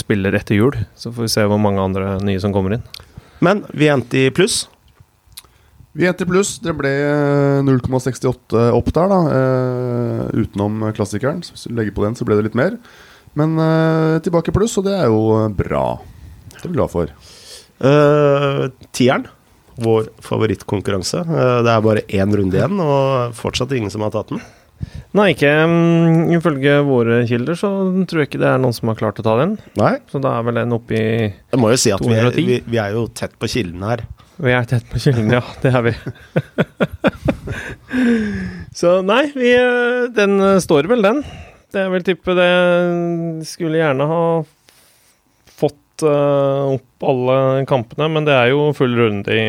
spiller 0.00 0.34
etter 0.36 0.58
jul. 0.58 0.74
Så 0.98 1.14
får 1.14 1.28
vi 1.28 1.32
se 1.32 1.46
hvor 1.46 1.62
mange 1.62 1.80
andre 1.80 2.18
nye 2.26 2.42
som 2.42 2.52
kommer 2.52 2.76
inn. 2.76 2.84
Men 3.40 3.62
vi 3.72 3.88
endte 3.88 4.26
i 4.26 4.32
pluss. 4.34 4.64
Vi 6.00 6.08
endte 6.08 6.24
i 6.24 6.28
pluss. 6.30 6.54
Det 6.64 6.72
ble 6.78 6.90
0,68 7.66 8.60
opp 8.72 8.86
der, 8.96 9.10
da. 9.12 9.18
Uh, 9.28 10.22
utenom 10.46 10.86
klassikeren. 10.96 11.42
Så 11.44 11.52
hvis 11.52 11.66
du 11.68 11.74
legger 11.76 11.92
på 11.96 12.06
den, 12.06 12.16
så 12.16 12.24
ble 12.24 12.38
det 12.38 12.46
litt 12.48 12.56
mer. 12.56 12.78
Men 13.36 13.52
uh, 13.60 14.16
tilbake 14.24 14.48
i 14.48 14.54
pluss, 14.56 14.78
og 14.80 14.86
det 14.88 14.94
er 14.96 15.10
jo 15.12 15.20
bra. 15.58 15.84
Det 16.54 16.62
er 16.62 16.70
vi 16.70 16.78
glad 16.78 16.92
for. 16.94 17.12
Uh, 17.84 18.70
tieren, 18.96 19.26
vår 19.80 20.08
favorittkonkurranse. 20.24 21.20
det 21.64 21.74
er 21.74 21.84
bare 21.84 22.06
én 22.08 22.32
runde 22.36 22.56
igjen, 22.56 22.80
og 22.80 23.36
fortsatt 23.36 23.76
ingen 23.76 23.92
som 23.92 24.04
har 24.04 24.14
tatt 24.16 24.32
den. 24.32 24.40
Nei, 25.16 25.32
ikke 25.34 25.50
um, 25.68 26.30
ifølge 26.32 26.78
våre 26.88 27.20
kilder, 27.28 27.58
så 27.60 27.70
tror 28.08 28.22
jeg 28.22 28.30
ikke 28.30 28.40
det 28.40 28.48
er 28.54 28.60
noen 28.62 28.76
som 28.76 28.88
har 28.88 28.96
klart 28.96 29.20
å 29.20 29.26
ta 29.26 29.36
den. 29.42 29.58
Nei. 29.76 29.98
Så 30.08 30.20
da 30.24 30.38
er 30.38 30.48
vel 30.48 30.62
den 30.62 30.72
oppi 30.76 30.96
210. 30.96 31.36
Jeg 31.52 31.60
må 31.60 31.74
jo 31.74 31.80
si 31.84 31.92
at 31.92 32.06
vi 32.06 32.16
er, 32.16 32.30
vi, 32.36 32.58
vi 32.64 32.80
er 32.80 32.96
jo 32.96 33.04
tett 33.20 33.36
på 33.36 33.52
kilden 33.52 33.84
her. 33.84 34.06
Vi 34.40 34.52
er 34.56 34.64
tett 34.68 34.86
på 34.88 35.00
kyllingen, 35.00 35.34
ja. 35.36 35.42
Det 35.60 35.72
er 35.74 35.82
vi. 35.84 35.92
så 38.80 39.00
nei, 39.04 39.26
vi, 39.34 39.50
eh, 39.52 40.06
den 40.16 40.38
eh, 40.40 40.60
står 40.64 40.88
vel, 40.88 41.04
den. 41.04 41.20
Det 41.70 41.82
er 41.82 41.90
vel 41.92 42.06
tippe 42.06 42.34
det 42.34 42.46
Skulle 43.46 43.78
gjerne 43.78 44.06
ha 44.10 44.22
fått 45.60 46.06
uh, 46.08 46.72
opp 46.72 47.04
alle 47.06 47.66
kampene, 47.68 48.08
men 48.10 48.26
det 48.26 48.34
er 48.34 48.48
jo 48.50 48.70
full 48.74 48.96
runde 48.96 49.36
i 49.36 49.44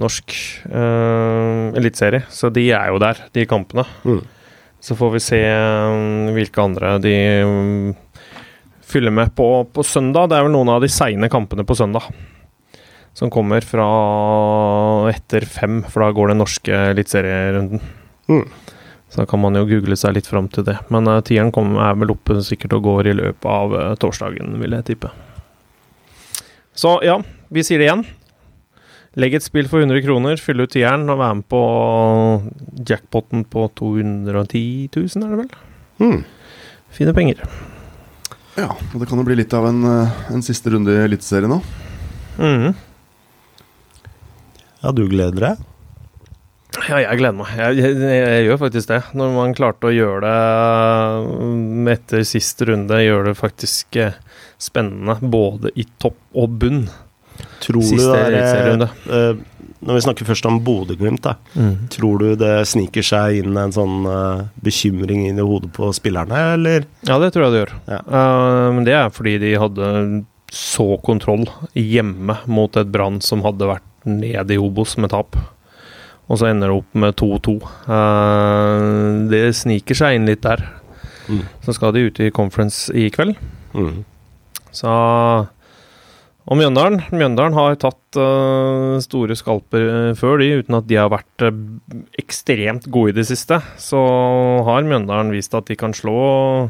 norsk 0.00 0.34
uh, 0.72 1.76
eliteserie, 1.78 2.24
så 2.32 2.50
de 2.54 2.64
er 2.72 2.88
jo 2.90 2.98
der, 3.02 3.20
de 3.36 3.44
kampene. 3.50 3.84
Mm. 4.08 4.22
Så 4.82 4.96
får 4.98 5.12
vi 5.14 5.22
se 5.22 5.42
um, 5.44 6.32
hvilke 6.34 6.64
andre 6.64 6.96
de 7.04 7.14
um, 7.44 7.92
fyller 8.88 9.14
med 9.14 9.34
på, 9.36 9.50
på 9.68 9.84
søndag. 9.84 10.30
Det 10.32 10.38
er 10.38 10.48
vel 10.48 10.56
noen 10.56 10.72
av 10.72 10.82
de 10.82 10.90
seine 10.90 11.30
kampene 11.30 11.66
på 11.68 11.76
søndag 11.78 12.08
som 13.18 13.32
kommer 13.34 13.64
fra 13.66 13.86
etter 15.10 15.42
fem, 15.48 15.80
for 15.90 16.04
da 16.04 16.12
går 16.14 16.30
den 16.30 16.38
norske 16.38 16.82
eliteserierunden. 16.92 17.82
Mm. 18.30 18.44
Så 19.08 19.22
da 19.22 19.26
kan 19.26 19.40
man 19.42 19.56
jo 19.58 19.64
google 19.66 19.96
seg 19.98 20.14
litt 20.14 20.28
fram 20.28 20.46
til 20.52 20.66
det. 20.68 20.76
Men 20.92 21.08
uh, 21.10 21.18
tieren 21.26 21.50
kommer, 21.54 21.80
er 21.88 21.98
vel 21.98 22.12
oppe 22.14 22.36
sikkert 22.46 22.76
og 22.76 22.84
går 22.86 23.10
i 23.10 23.16
løpet 23.18 23.48
av 23.50 23.74
uh, 23.74 23.96
torsdagen, 23.98 24.54
vil 24.62 24.76
jeg 24.76 24.86
tippe. 24.92 25.10
Så 26.78 26.94
ja, 27.02 27.16
vi 27.50 27.64
sier 27.66 27.82
det 27.82 27.88
igjen. 27.88 28.06
Legg 29.18 29.34
et 29.34 29.42
spill 29.42 29.66
for 29.66 29.82
100 29.82 30.04
kroner, 30.04 30.38
fyll 30.38 30.62
ut 30.62 30.70
tieren 30.76 31.08
og 31.10 31.18
vær 31.18 31.34
med 31.40 31.48
på 31.50 31.62
jackpoten 32.86 33.42
på 33.50 33.66
210 33.80 34.62
000, 34.94 35.24
er 35.24 35.32
det 35.32 35.40
vel? 35.40 35.56
Mm. 36.04 36.20
Fine 36.94 37.14
penger. 37.16 37.42
Ja, 38.58 38.68
og 38.76 39.00
det 39.00 39.08
kan 39.10 39.18
jo 39.18 39.26
bli 39.26 39.40
litt 39.40 39.54
av 39.58 39.66
en, 39.66 39.82
eh, 39.86 40.20
en 40.34 40.44
siste 40.44 40.70
runde 40.70 40.94
i 40.94 41.02
Eliteserien 41.08 41.50
nå. 41.50 41.58
Mm. 42.38 42.76
Ja, 44.82 44.92
du 44.94 45.04
gleder 45.10 45.42
deg? 45.42 45.66
Ja, 46.86 47.00
jeg 47.00 47.18
gleder 47.18 47.36
meg. 47.40 47.50
Jeg, 47.56 47.78
jeg, 47.80 47.98
jeg, 48.04 48.46
gjør 48.46 48.60
faktisk 48.60 48.90
det. 48.92 49.00
Når 49.18 49.34
man 49.34 49.54
klarte 49.56 49.88
å 49.88 49.94
gjøre 49.94 50.20
det 50.28 51.42
mm, 51.42 51.90
etter 51.94 52.24
sist 52.28 52.62
runde, 52.68 53.00
gjør 53.02 53.30
det 53.30 53.36
faktisk 53.38 53.98
eh, 53.98 54.18
spennende 54.60 55.18
både 55.22 55.72
i 55.78 55.86
topp 55.98 56.20
og 56.38 56.58
bunn. 56.60 56.84
Tror 57.62 57.86
Siste 57.86 58.18
eliteserierunde. 58.18 58.90
Uh, 59.08 59.58
når 59.78 59.94
vi 59.94 60.02
snakker 60.02 60.26
først 60.26 60.46
om 60.50 60.58
Bodø-Glimt, 60.66 61.26
mm. 61.54 61.74
tror 61.94 62.22
du 62.22 62.32
det 62.38 62.54
sniker 62.66 63.04
seg 63.06 63.44
inn 63.44 63.58
en 63.58 63.74
sånn 63.74 64.08
uh, 64.10 64.46
bekymring 64.62 65.28
inn 65.28 65.38
i 65.38 65.46
hodet 65.46 65.70
på 65.74 65.92
spillerne, 65.94 66.40
eller? 66.56 66.88
Ja, 67.06 67.20
det 67.22 67.30
tror 67.34 67.46
jeg 67.46 67.54
det 67.54 67.60
gjør. 67.62 67.76
Ja. 67.86 68.00
Uh, 68.10 68.64
men 68.74 68.88
det 68.88 68.96
er 68.98 69.14
fordi 69.14 69.36
de 69.42 69.54
hadde 69.62 69.92
så 70.54 70.96
kontroll 71.04 71.46
hjemme 71.76 72.38
mot 72.50 72.74
et 72.80 72.90
Brann 72.90 73.20
som 73.22 73.44
hadde 73.46 73.68
vært 73.70 73.86
ned 74.06 74.52
i 74.54 74.58
Obos 74.60 74.96
med 75.00 75.10
tap. 75.14 75.38
Og 76.28 76.40
så 76.40 76.50
ender 76.50 76.68
det 76.68 76.76
opp 76.76 76.98
med 76.98 77.16
2-2. 77.16 77.54
Uh, 77.88 77.94
eh, 77.96 79.12
det 79.32 79.44
sniker 79.56 79.96
seg 79.96 80.18
inn 80.18 80.28
litt 80.28 80.44
der. 80.44 80.64
Mm. 81.28 81.44
Så 81.64 81.76
skal 81.76 81.94
de 81.96 82.04
ut 82.08 82.20
i 82.20 82.32
conference 82.34 82.92
i 82.92 83.08
kveld. 83.12 83.38
Mm. 83.76 84.02
Så 84.72 84.90
Og 86.48 86.56
Mjøndalen 86.56 87.02
Mjøndalen 87.12 87.56
har 87.56 87.74
tatt 87.80 88.16
uh, 88.16 88.96
store 89.04 89.36
skalper 89.36 89.84
uh, 89.88 90.12
før, 90.16 90.40
de, 90.40 90.60
uten 90.60 90.76
at 90.78 90.86
de 90.88 90.96
har 91.00 91.10
vært 91.12 91.48
ekstremt 92.20 92.88
gode 92.92 93.12
i 93.12 93.18
det 93.20 93.26
siste. 93.28 93.60
Så 93.80 94.00
har 94.68 94.84
Mjøndalen 94.84 95.32
vist 95.32 95.56
at 95.56 95.68
de 95.68 95.76
kan 95.80 95.96
slå 95.96 96.68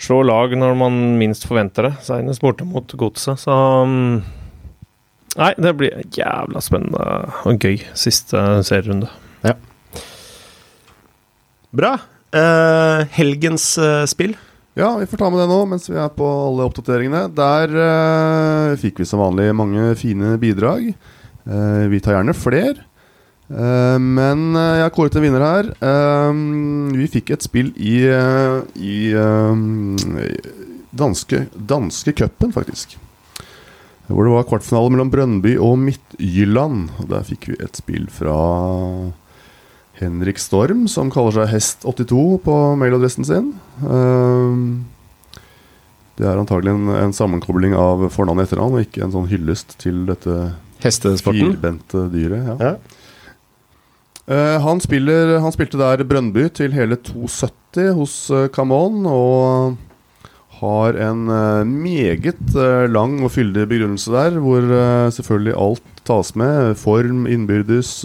slå 0.00 0.22
lag 0.26 0.54
når 0.58 0.74
man 0.78 0.96
minst 1.20 1.46
forventer 1.48 1.88
det. 1.88 1.94
Senest 2.06 2.42
borte 2.44 2.66
mot 2.66 2.96
Godset. 2.98 3.40
Så 3.44 3.54
um, 3.54 4.22
Nei, 5.34 5.50
det 5.58 5.72
blir 5.78 6.02
jævla 6.14 6.62
spennende 6.62 7.04
og 7.42 7.64
gøy 7.64 7.80
siste 7.98 8.40
serierunde. 8.66 9.10
Ja. 9.42 9.56
Bra. 11.74 11.96
Uh, 12.34 13.02
helgens 13.14 13.66
uh, 13.78 14.04
spill? 14.10 14.36
Ja, 14.78 14.92
vi 14.98 15.06
får 15.06 15.20
ta 15.20 15.28
med 15.30 15.38
det 15.42 15.50
nå 15.50 15.58
mens 15.70 15.86
vi 15.86 15.98
er 15.98 16.10
på 16.14 16.26
alle 16.26 16.66
oppdateringene. 16.66 17.26
Der 17.34 17.74
uh, 17.74 18.78
fikk 18.78 19.02
vi 19.02 19.06
som 19.10 19.22
vanlig 19.22 19.50
mange 19.54 19.92
fine 19.98 20.36
bidrag. 20.42 20.94
vi 21.44 21.98
tar 22.00 22.14
gjerne 22.14 22.32
flere. 22.32 22.86
men 24.00 24.54
jeg 24.56 24.80
har 24.80 24.92
kåret 24.96 25.16
en 25.16 25.22
vinner 25.22 25.44
her. 25.44 25.66
vi 26.96 27.06
fikk 27.12 27.34
et 27.34 27.44
spill 27.44 27.68
i, 27.76 28.00
i 28.80 28.96
danske, 30.96 31.46
danske 31.52 32.16
cupen, 32.16 32.54
faktisk. 32.56 32.96
Hvor 34.08 34.26
det 34.26 34.34
var 34.34 34.46
kvartfinale 34.48 34.90
mellom 34.92 35.10
Brønnby 35.12 35.54
og 35.56 35.78
Midtjylland. 35.80 36.90
Og 37.00 37.08
Der 37.08 37.22
fikk 37.24 37.48
vi 37.48 37.56
et 37.64 37.78
spill 37.80 38.04
fra 38.12 38.34
Henrik 40.00 40.40
Storm, 40.42 40.88
som 40.90 41.12
kaller 41.14 41.36
seg 41.38 41.52
Hest82 41.54 42.18
på 42.44 42.56
mailadressen 42.80 43.24
sin. 43.28 43.54
Ehm, 43.86 44.66
Det 46.16 46.26
er 46.30 46.38
antagelig 46.38 46.70
en, 46.70 46.88
en 46.94 47.12
sammenkobling 47.16 47.72
av 47.74 48.04
fornavn 48.14 48.38
og 48.38 48.44
etternavn, 48.44 48.76
og 48.76 48.84
ikke 48.84 49.02
en 49.02 49.14
sånn 49.14 49.26
hyllest 49.32 49.72
til 49.82 50.04
dette 50.06 50.52
Hestesporten. 50.84 51.56
firbente 51.56 52.04
dyret. 52.12 52.44
Ja. 52.52 52.54
Ja. 52.60 52.76
Eh, 54.26 54.60
han, 54.62 54.78
spiller, 54.80 55.38
han 55.42 55.52
spilte 55.52 55.80
der 55.80 56.04
Brønnby 56.06 56.46
til 56.54 56.72
hele 56.72 56.96
2,70 56.96 57.90
hos 57.98 58.14
uh, 58.30 58.46
Camon, 58.54 59.02
og 59.10 59.74
har 60.60 60.98
en 61.08 61.28
eh, 61.32 61.64
meget 61.68 62.56
eh, 62.56 62.86
lang 62.90 63.18
og 63.24 63.32
fyldig 63.34 63.66
begrunnelse 63.70 64.12
der, 64.14 64.38
hvor 64.42 64.64
eh, 64.64 65.12
selvfølgelig 65.14 65.56
alt 65.66 66.02
tas 66.04 66.34
med. 66.38 66.74
Form, 66.80 67.24
innbyrdes, 67.30 68.04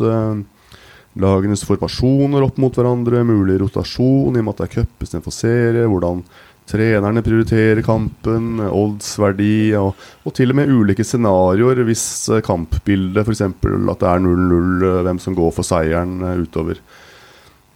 lagenes 1.19 1.65
formasjoner 1.67 2.45
opp 2.45 2.59
mot 2.61 2.75
hverandre, 2.75 3.25
mulig 3.27 3.57
rotasjon 3.59 4.37
i 4.37 4.39
og 4.39 4.45
med 4.45 4.53
at 4.53 4.61
det 4.61 4.67
er 4.69 4.75
cup 4.77 5.03
istedenfor 5.03 5.35
serie, 5.35 5.89
hvordan 5.89 6.23
trenerne 6.69 7.23
prioriterer 7.25 7.81
kampen, 7.85 8.61
oddsverdi 8.61 9.73
og, 9.79 9.97
og 10.23 10.35
til 10.37 10.53
og 10.53 10.59
med 10.59 10.71
ulike 10.71 11.05
scenarioer 11.07 11.81
hvis 11.87 12.05
kampbildet 12.45 13.25
f.eks. 13.25 13.43
at 13.49 13.61
det 13.65 14.09
er 14.11 14.25
0-0, 14.25 14.89
eh, 14.93 15.03
hvem 15.07 15.21
som 15.21 15.37
går 15.37 15.53
for 15.55 15.67
seieren 15.67 16.21
utover. 16.43 16.79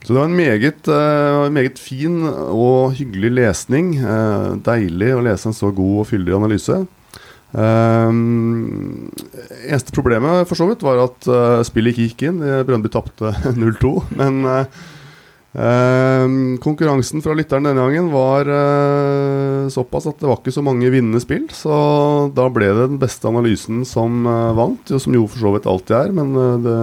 Så 0.03 0.11
det 0.11 0.19
var 0.19 0.27
en 0.27 0.35
meget, 0.35 0.87
uh, 0.91 1.47
meget 1.53 1.79
fin 1.79 2.25
og 2.27 2.91
hyggelig 2.97 3.31
lesning. 3.37 3.93
Uh, 4.03 4.59
deilig 4.65 5.13
å 5.15 5.23
lese 5.23 5.47
en 5.47 5.55
så 5.55 5.71
god 5.71 6.01
og 6.03 6.09
fyldig 6.09 6.35
analyse. 6.35 6.81
Um, 7.53 9.11
eneste 9.69 9.93
problemet 9.93 10.49
for 10.49 10.57
så 10.57 10.65
vidt 10.67 10.83
var 10.83 11.05
at 11.05 11.29
uh, 11.29 11.61
spillet 11.63 11.95
ikke 11.95 12.09
gikk 12.09 12.25
inn. 12.27 12.41
Brøndby 12.67 12.91
tapte 12.91 13.31
0-2. 13.61 13.95
Men 14.19 14.43
konkurransen 16.57 17.21
fra 17.21 17.35
lytteren 17.37 17.67
denne 17.67 17.83
gangen 17.85 18.07
var 18.09 18.47
såpass 19.69 20.07
at 20.09 20.17
det 20.17 20.25
var 20.25 20.39
ikke 20.39 20.53
så 20.55 20.63
mange 20.65 20.89
vinnende 20.89 21.21
spill. 21.21 21.43
Så 21.53 21.75
da 22.33 22.47
ble 22.49 22.71
det 22.73 22.87
den 22.87 22.97
beste 22.97 23.29
analysen 23.29 23.83
som 23.85 24.25
vant, 24.57 24.89
jo, 24.89 24.97
som 24.97 25.13
jo 25.13 25.27
for 25.29 25.45
så 25.45 25.51
vidt 25.53 25.69
alltid 25.69 25.99
er. 25.99 26.15
Men 26.17 26.33
det, 26.65 26.79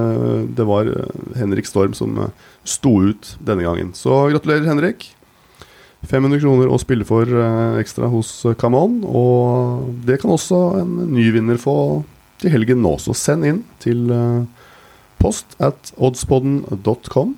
det 0.54 0.68
var 0.70 0.92
Henrik 1.40 1.66
Storm 1.66 1.98
som 1.98 2.14
eh, 2.22 2.46
sto 2.70 2.92
ut 3.10 3.34
denne 3.44 3.66
gangen. 3.66 3.92
Så 3.98 4.22
gratulerer, 4.32 4.68
Henrik. 4.68 5.10
500 6.08 6.40
kroner 6.40 6.70
å 6.72 6.78
spille 6.80 7.04
for 7.04 7.28
eh, 7.28 7.80
ekstra 7.82 8.08
hos 8.08 8.32
eh, 8.48 8.56
Camon. 8.58 9.02
Og 9.04 9.90
det 10.06 10.20
kan 10.22 10.32
også 10.32 10.62
en 10.80 10.96
ny 11.12 11.28
vinner 11.34 11.60
få 11.60 11.76
til 12.40 12.54
helgen 12.54 12.80
nå. 12.84 12.94
Så 13.02 13.16
send 13.18 13.46
inn 13.48 13.60
til 13.84 14.08
eh, 14.14 14.48
post 15.20 15.58
at 15.60 15.92
oddspodden.com. 16.00 17.36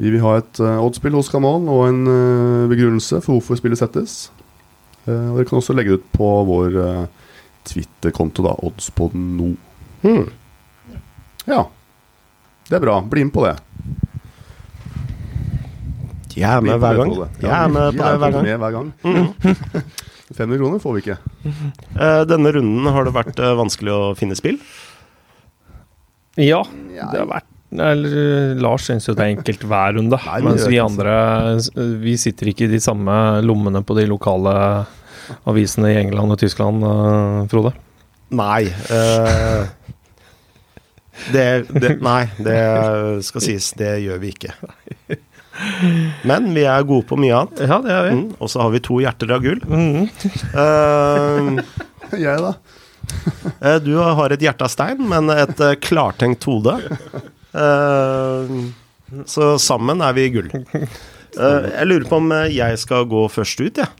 Vi 0.00 0.08
vil 0.08 0.22
ha 0.24 0.38
et 0.40 0.58
oddspill 0.64 1.12
hos 1.18 1.28
Camon 1.30 1.68
og 1.70 1.86
en 1.90 2.04
eh, 2.08 2.68
begrunnelse 2.72 3.20
for 3.20 3.36
hvorfor 3.36 3.60
spillet 3.60 3.78
settes. 3.78 4.30
Eh, 5.06 5.26
og 5.30 5.38
Dere 5.38 5.48
kan 5.48 5.60
også 5.60 5.76
legge 5.76 5.94
det 5.94 6.02
ut 6.02 6.12
på 6.16 6.28
vår 6.48 6.78
eh, 6.84 7.02
Twitter-konto, 7.68 8.44
da, 8.46 8.54
oddspodden 8.66 9.26
nå. 9.38 9.50
Hmm. 10.04 10.28
Ja, 11.48 11.66
det 12.68 12.78
er 12.78 12.84
bra. 12.84 13.00
Bli 13.04 13.26
med 13.26 13.34
på 13.34 13.44
det. 13.46 13.56
Jeg 16.36 16.46
er 16.50 16.60
med 16.64 16.78
hver 16.82 16.98
gang. 17.00 17.12
Jeg 17.42 17.50
er 17.50 17.68
med 17.74 17.96
på 17.98 18.06
det 18.06 18.18
hver 18.22 18.34
gang. 18.36 18.48
Hver 18.62 18.76
gang. 18.76 18.92
500 20.30 20.58
kroner 20.60 20.78
får 20.82 20.94
vi 20.96 21.00
ikke. 21.04 21.16
Eh, 21.98 22.20
Denne 22.30 22.52
runden 22.54 22.86
har 22.94 23.06
det 23.08 23.14
vært 23.16 23.40
eh, 23.42 23.56
vanskelig 23.58 23.94
å 23.94 24.02
finne 24.18 24.36
spill. 24.38 24.60
Ja, 26.38 26.62
det 26.94 27.18
har 27.24 27.26
vært 27.30 27.48
eller, 27.70 28.56
Lars 28.58 28.88
syns 28.88 29.04
jo 29.06 29.12
det 29.14 29.22
er 29.22 29.36
enkelt 29.36 29.62
hver 29.70 29.92
runde, 29.94 30.18
Nei, 30.26 30.38
mens 30.42 30.64
vi 30.66 30.80
andre 30.82 31.12
Vi 32.02 32.16
sitter 32.18 32.50
ikke 32.50 32.64
i 32.66 32.70
de 32.72 32.80
samme 32.82 33.12
lommene 33.46 33.84
på 33.86 33.94
de 33.94 34.08
lokale 34.10 34.54
avisene 35.46 35.92
i 35.92 36.00
England 36.00 36.34
og 36.34 36.40
Tyskland, 36.42 36.82
eh, 36.82 37.44
Frode. 37.52 37.70
Nei. 38.34 38.64
eh, 38.66 39.68
det, 41.30 41.46
det 41.70 41.92
Nei, 42.02 42.24
det 42.42 42.58
skal 43.28 43.44
sies. 43.44 43.70
Det 43.78 43.92
gjør 44.02 44.18
vi 44.22 44.32
ikke. 44.34 44.54
Men 46.28 46.50
vi 46.56 46.64
er 46.68 46.86
gode 46.88 47.06
på 47.08 47.18
mye 47.20 47.36
annet. 47.42 47.62
Ja, 47.68 47.80
det 47.84 47.94
er 47.94 48.08
vi. 48.08 48.16
Mm, 48.18 48.26
og 48.38 48.52
så 48.52 48.62
har 48.64 48.74
vi 48.74 48.82
to 48.84 49.00
hjerter 49.02 49.34
av 49.36 49.44
gull. 49.44 49.62
Mm. 49.66 50.08
Uh, 50.54 51.62
Jeg, 52.26 52.42
da? 52.42 52.54
eh, 53.60 53.78
du 53.82 53.94
har 53.98 54.32
et 54.32 54.42
hjerte 54.42 54.66
av 54.66 54.72
stein, 54.72 55.00
men 55.10 55.30
et 55.34 55.62
eh, 55.62 55.78
klartenkt 55.82 56.46
hode. 56.48 56.76
Uh, 57.54 58.70
så 59.26 59.54
sammen 59.62 60.02
er 60.04 60.14
vi 60.16 60.28
gull. 60.34 60.50
Uh, 61.38 61.66
jeg 61.70 61.88
lurer 61.88 62.06
på 62.10 62.20
om 62.20 62.34
jeg 62.50 62.78
skal 62.82 63.08
gå 63.10 63.24
først 63.30 63.62
ut, 63.62 63.82
jeg. 63.82 63.90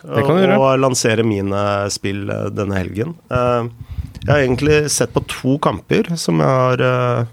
Du 0.00 0.16
gjøre. 0.16 0.56
Og 0.56 0.80
lansere 0.80 1.24
mine 1.26 1.60
spill 1.92 2.24
eh, 2.32 2.48
denne 2.56 2.78
helgen. 2.78 3.14
Uh, 3.28 3.68
jeg 4.22 4.30
har 4.30 4.42
egentlig 4.42 4.78
sett 4.92 5.12
på 5.12 5.22
to 5.28 5.56
kamper 5.62 6.08
som 6.20 6.40
jeg 6.40 6.48
har 6.48 7.28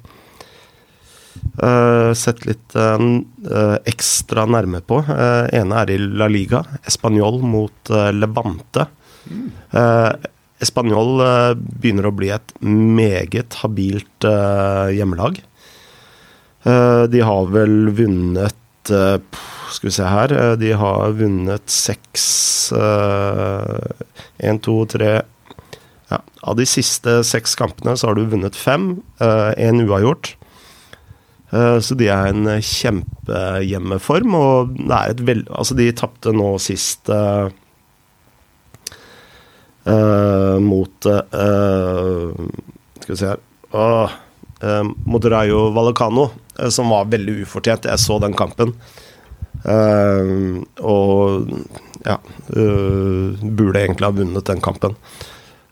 eh, 1.63 2.11
sett 2.17 2.45
litt 2.47 2.75
eh, 2.77 3.75
ekstra 3.89 4.45
nærme 4.49 4.81
på. 4.85 5.01
Uh, 5.07 5.47
ene 5.55 5.81
er 5.81 5.91
i 5.93 5.97
La 5.99 6.27
Liga. 6.31 6.63
Español 6.87 7.41
mot 7.43 7.91
Levante. 8.13 8.87
Uh, 9.73 10.11
Español 10.63 11.21
begynner 11.77 12.07
å 12.09 12.15
bli 12.17 12.31
et 12.33 12.53
meget 12.65 13.59
habilt 13.61 14.25
hjemmelag. 14.25 15.37
De 16.65 17.19
har 17.23 17.51
vel 17.53 17.91
vunnet 17.95 18.89
Skal 18.89 19.87
vi 19.87 19.93
se 19.93 20.07
her 20.09 20.33
De 20.59 20.71
har 20.75 21.13
vunnet 21.15 21.69
seks 21.71 22.25
Én, 22.73 24.59
to, 24.65 24.79
tre 24.89 25.11
Av 26.09 26.57
de 26.57 26.65
siste 26.67 27.19
seks 27.29 27.53
kampene 27.61 27.93
så 27.93 28.09
har 28.09 28.17
du 28.17 28.25
vunnet 28.33 28.57
fem. 28.57 28.97
Én 29.21 29.85
uavgjort. 29.85 30.33
Eh, 31.51 31.79
Så 31.79 31.95
de 31.95 32.09
er 32.11 32.31
en 32.31 32.49
kjempehjemmeform, 32.59 34.35
og 34.35 34.75
det 34.77 34.93
er 34.97 35.15
et 35.15 35.25
veld... 35.29 35.47
Altså, 35.49 35.77
de 35.79 35.91
tapte 35.95 36.33
nå 36.35 36.53
sist 36.59 37.09
uh, 37.13 37.47
uh, 39.87 40.57
mot 40.63 41.07
uh, 41.07 42.33
Skal 42.99 43.13
vi 43.13 43.19
se 43.21 43.31
her 43.31 43.43
uh, 43.73 44.17
eh, 44.61 44.83
Mot 45.05 45.25
Rayo 45.25 45.69
Vallecano, 45.75 46.29
eh, 46.59 46.69
som 46.69 46.89
var 46.89 47.05
veldig 47.11 47.41
ufortjent. 47.43 47.85
Jeg 47.85 47.99
så 47.99 48.19
den 48.19 48.35
kampen. 48.37 48.73
Eh, 49.67 50.29
og 50.85 51.49
ja 52.05 52.19
eh, 52.53 53.41
Burde 53.41 53.81
egentlig 53.81 54.05
ha 54.05 54.13
vunnet 54.13 54.45
den 54.47 54.61
kampen. 54.63 54.95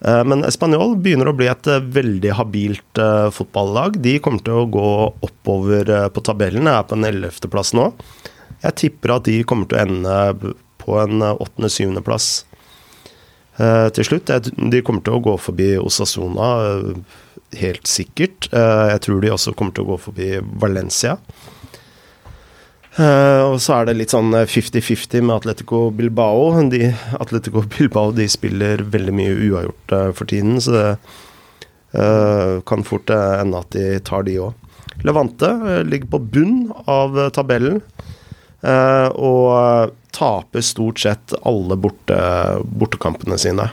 Eh, 0.01 0.23
Men 0.27 0.43
Español 0.43 0.95
begynner 1.01 1.29
å 1.31 1.35
bli 1.37 1.47
et 1.51 1.67
eh, 1.71 1.79
veldig 1.79 2.33
habilt 2.39 2.99
eh, 3.01 3.29
fotballag. 3.33 3.99
De 4.03 4.17
kommer 4.19 4.43
til 4.43 4.59
å 4.59 4.67
gå 4.69 4.89
oppover 5.25 5.91
på 6.11 6.23
tabellen. 6.25 6.67
Jeg 6.67 6.81
er 6.81 6.89
på 6.89 6.97
en 6.97 7.09
ellevteplass 7.11 7.73
nå. 7.77 7.89
Jeg 8.65 8.77
tipper 8.81 9.15
at 9.15 9.27
de 9.29 9.39
kommer 9.47 9.69
til 9.69 9.77
å 9.79 9.85
ende 9.85 10.53
på 10.83 10.99
en 11.01 11.21
eh, 11.21 11.37
åttende-syvendeplass 11.45 12.29
eh, 13.61 13.87
til 13.95 14.09
slutt. 14.11 14.33
De 14.55 14.83
kommer 14.85 15.05
til 15.05 15.17
å 15.17 15.23
gå 15.29 15.37
forbi 15.41 15.73
Osasona, 15.79 16.49
helt 17.55 17.87
sikkert. 17.87 18.49
Jeg 18.51 19.01
tror 19.05 19.21
de 19.23 19.29
også 19.31 19.53
kommer 19.55 19.75
til 19.75 19.85
å 19.85 19.93
gå 19.93 19.99
forbi 20.09 20.29
Valencia. 20.59 21.13
Eh, 22.95 23.41
og 23.43 23.57
så 23.59 23.81
er 23.81 23.89
det 23.89 23.97
litt 23.99 24.13
sånn 24.13 24.31
eh, 24.37 24.47
50-50 24.47 25.25
med 25.25 25.35
Atletico 25.35 25.89
Bilbao. 25.91 26.53
De, 26.71 26.89
Atletico 27.19 27.65
Bilbao 27.75 28.13
de 28.15 28.27
spiller 28.31 28.85
veldig 28.93 29.15
mye 29.15 29.33
uavgjort 29.35 29.95
uh, 29.95 30.11
for 30.15 30.31
tiden, 30.31 30.61
så 30.63 30.75
det 30.75 30.85
uh, 31.95 32.61
kan 32.67 32.85
fort 32.87 33.11
eh, 33.11 33.39
ende 33.41 33.59
at 33.59 33.75
de 33.75 33.99
tar 34.07 34.23
de 34.27 34.39
òg. 34.47 34.65
Levante 35.03 35.45
eh, 35.45 35.83
ligger 35.83 36.07
på 36.07 36.19
bunn 36.19 36.71
av 36.85 37.19
eh, 37.19 37.31
tabellen 37.35 37.81
eh, 38.63 39.07
og 39.11 39.49
eh, 39.57 39.93
taper 40.15 40.63
stort 40.63 41.01
sett 41.03 41.35
alle 41.43 41.75
borte, 41.75 42.17
bortekampene 42.63 43.37
sine. 43.41 43.67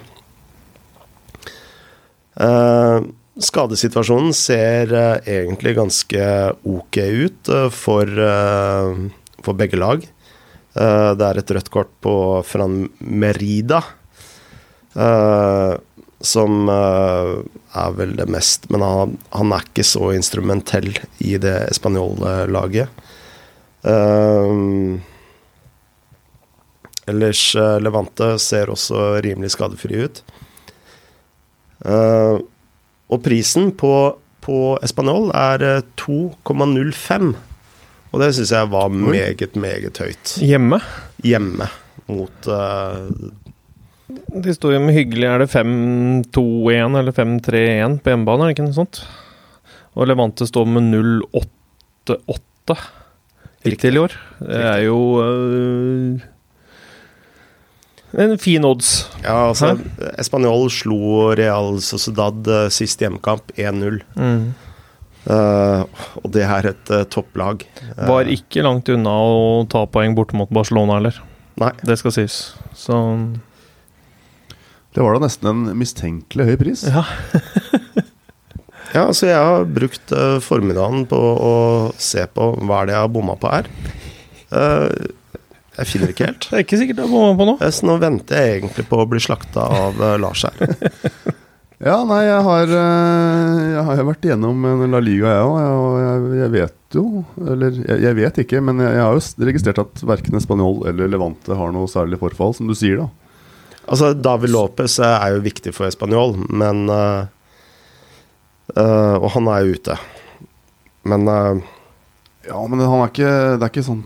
Eh, 2.43 2.99
skadesituasjonen 3.41 4.35
ser 4.37 4.93
eh, 4.93 5.39
egentlig 5.39 5.77
ganske 5.79 6.27
ok 6.69 6.99
ut 6.99 7.49
eh, 7.49 7.69
for, 7.73 8.09
eh, 8.09 8.93
for 9.43 9.59
begge 9.59 9.81
lag. 9.81 10.05
Det 10.73 11.25
er 11.27 11.37
et 11.37 11.51
rødt 11.53 11.67
kort 11.69 11.91
på 12.01 12.13
Fran 12.49 12.87
Merida, 13.05 13.83
som 16.25 16.71
er 16.73 17.91
vel 17.99 18.15
det 18.17 18.25
mest 18.33 18.71
Men 18.73 18.81
han, 18.87 19.13
han 19.37 19.53
er 19.53 19.67
ikke 19.69 19.85
så 19.85 20.15
instrumentell 20.17 20.89
i 21.21 21.35
det 21.37 21.75
spanjole-laget. 21.77 23.05
Eh, 23.85 24.55
ellers 27.13 27.45
Levante 27.85 28.31
ser 28.41 28.73
også 28.73 29.21
rimelig 29.29 29.53
skadefri 29.53 30.07
ut. 30.07 30.25
Eh, 31.85 32.41
og 33.13 33.23
prisen 33.25 33.71
på, 33.77 33.93
på 34.45 34.59
Espanol 34.85 35.31
er 35.37 35.65
eh, 35.69 35.85
2,05. 36.01 37.33
Og 38.13 38.21
det 38.21 38.33
syns 38.37 38.53
jeg 38.53 38.73
var 38.73 38.91
meget, 38.93 39.57
meget 39.57 40.03
høyt. 40.03 40.35
Hjemme. 40.41 40.81
Hjemme 41.25 41.69
mot 42.11 42.49
uh, 42.51 43.09
Det 44.43 44.57
står 44.57 44.75
jo 44.75 44.81
med 44.83 44.97
hyggelig 44.97 45.29
Er 45.31 45.45
det 45.45 45.53
5-2-1 45.53 46.99
eller 46.99 47.15
5-3-1 47.15 48.01
på 48.03 48.11
hjemmebane, 48.11 48.43
er 48.43 48.51
det 48.51 48.57
ikke 48.57 48.67
noe 48.67 48.77
sånt? 48.77 49.05
Og 49.95 50.09
Levante 50.09 50.49
står 50.49 50.67
med 50.73 50.89
0-8-8 50.91 52.77
hittil 53.63 53.99
i 53.99 54.01
år. 54.03 54.15
Det 54.41 54.61
er 54.67 54.81
jo 54.87 54.99
øh, 55.23 56.23
en 58.21 58.35
fin 58.41 58.65
odds. 58.65 58.91
Ja, 59.23 59.49
altså 59.49 59.77
Espanol 60.21 60.69
slo 60.73 61.31
Real 61.39 61.79
Sociedad 61.85 62.49
eh, 62.49 62.69
sist 62.75 63.01
hjemmekamp 63.03 63.55
1-0. 63.57 64.03
Mm. 64.17 64.53
Uh, 65.23 65.87
og 66.19 66.33
det 66.35 66.43
er 66.43 66.67
et 66.73 66.91
uh, 66.91 67.05
topplag. 67.07 67.63
Var 67.95 68.31
ikke 68.33 68.65
langt 68.67 68.91
unna 68.91 69.13
å 69.23 69.63
ta 69.71 69.85
poeng 69.87 70.17
borte 70.19 70.35
mot 70.35 70.51
Barcelona 70.51 70.99
heller. 70.99 71.21
Nei. 71.63 71.71
Det 71.87 71.95
skal 72.01 72.15
sies. 72.17 72.39
Så 72.75 72.97
Det 74.93 75.05
var 75.05 75.15
da 75.15 75.23
nesten 75.29 75.49
en 75.53 75.65
mistenkelig 75.79 76.51
høy 76.51 76.57
pris. 76.67 76.87
ja. 76.89 77.07
Ja, 78.93 79.07
altså 79.07 79.25
jeg 79.25 79.41
har 79.41 79.63
brukt 79.73 80.11
formiddagen 80.45 81.07
på 81.09 81.17
å 81.17 81.53
se 81.97 82.27
på 82.29 82.51
hva 82.61 82.83
er 82.83 82.91
det 82.91 82.93
jeg 82.93 83.01
har 83.07 83.13
bomma 83.15 83.39
på 83.41 83.49
her. 83.49 83.71
Eh, 84.53 84.89
jeg 85.79 85.89
finner 85.89 86.11
ikke 86.13 86.27
helt. 86.29 86.49
Det 86.51 86.59
er 86.59 86.65
ikke 86.67 86.79
sikkert 86.83 86.99
det 87.01 87.05
er 87.07 87.13
bomma 87.13 87.37
på 87.39 87.47
nå. 87.49 87.55
Eh, 87.65 87.71
Så 87.73 87.87
nå 87.89 87.95
venter 88.03 88.37
jeg 88.43 88.59
egentlig 88.61 88.85
på 88.91 88.99
å 89.01 89.07
bli 89.09 89.21
slakta 89.25 89.65
av 89.87 90.03
eh, 90.03 90.19
Lars 90.23 90.45
her. 90.49 90.59
Ja, 91.83 91.97
nei, 92.07 92.21
jeg 92.23 92.43
har, 92.47 92.71
eh, 92.79 93.61
jeg 93.73 93.81
har 93.89 94.03
vært 94.07 94.27
igjennom 94.29 94.61
en 94.69 94.93
La 94.93 95.01
Liga, 95.03 95.33
jeg 95.35 95.47
òg. 95.49 95.57
Og 95.83 95.97
jeg, 95.99 96.21
jeg 96.39 96.51
vet 96.53 96.95
jo 96.95 97.03
Eller 97.43 97.75
jeg, 97.81 97.97
jeg 98.05 98.19
vet 98.21 98.39
ikke, 98.45 98.61
men 98.63 98.79
jeg, 98.85 98.93
jeg 98.95 99.03
har 99.03 99.17
jo 99.19 99.47
registrert 99.49 99.81
at 99.83 100.03
verken 100.07 100.39
Spanjol 100.45 100.85
eller 100.93 101.11
Levante 101.11 101.57
har 101.59 101.75
noe 101.75 101.91
særlig 101.91 102.21
forfall, 102.23 102.55
som 102.55 102.71
du 102.71 102.77
sier, 102.79 103.03
da. 103.03 103.09
Altså, 103.89 104.13
David 104.15 104.55
Lopez 104.55 104.95
eh, 105.03 105.17
er 105.27 105.35
jo 105.35 105.43
viktig 105.49 105.75
for 105.75 105.91
Spanjol, 105.91 106.37
men 106.55 106.85
eh, 106.87 107.25
eh, 108.77 109.17
Og 109.19 109.27
han 109.35 109.51
er 109.51 109.65
jo 109.67 109.75
ute. 109.81 109.99
Men 111.11 111.27
eh, 111.35 111.65
Ja, 112.47 112.63
men 112.71 112.79
han 112.79 113.01
er 113.03 113.11
ikke 113.11 113.33
Det 113.59 113.67
er 113.67 113.71
ikke 113.75 113.89
sånn 113.91 114.05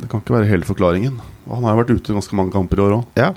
Det 0.00 0.08
kan 0.10 0.22
ikke 0.22 0.38
være 0.38 0.50
hele 0.50 0.68
forklaringen. 0.68 1.20
Han 1.50 1.64
har 1.66 1.74
jo 1.74 1.82
vært 1.82 1.94
ute 1.96 2.16
ganske 2.16 2.36
mange 2.38 2.54
kamper 2.54 2.80
i 2.80 2.84
år 2.88 2.98
òg. 3.00 3.06
ja. 3.20 3.32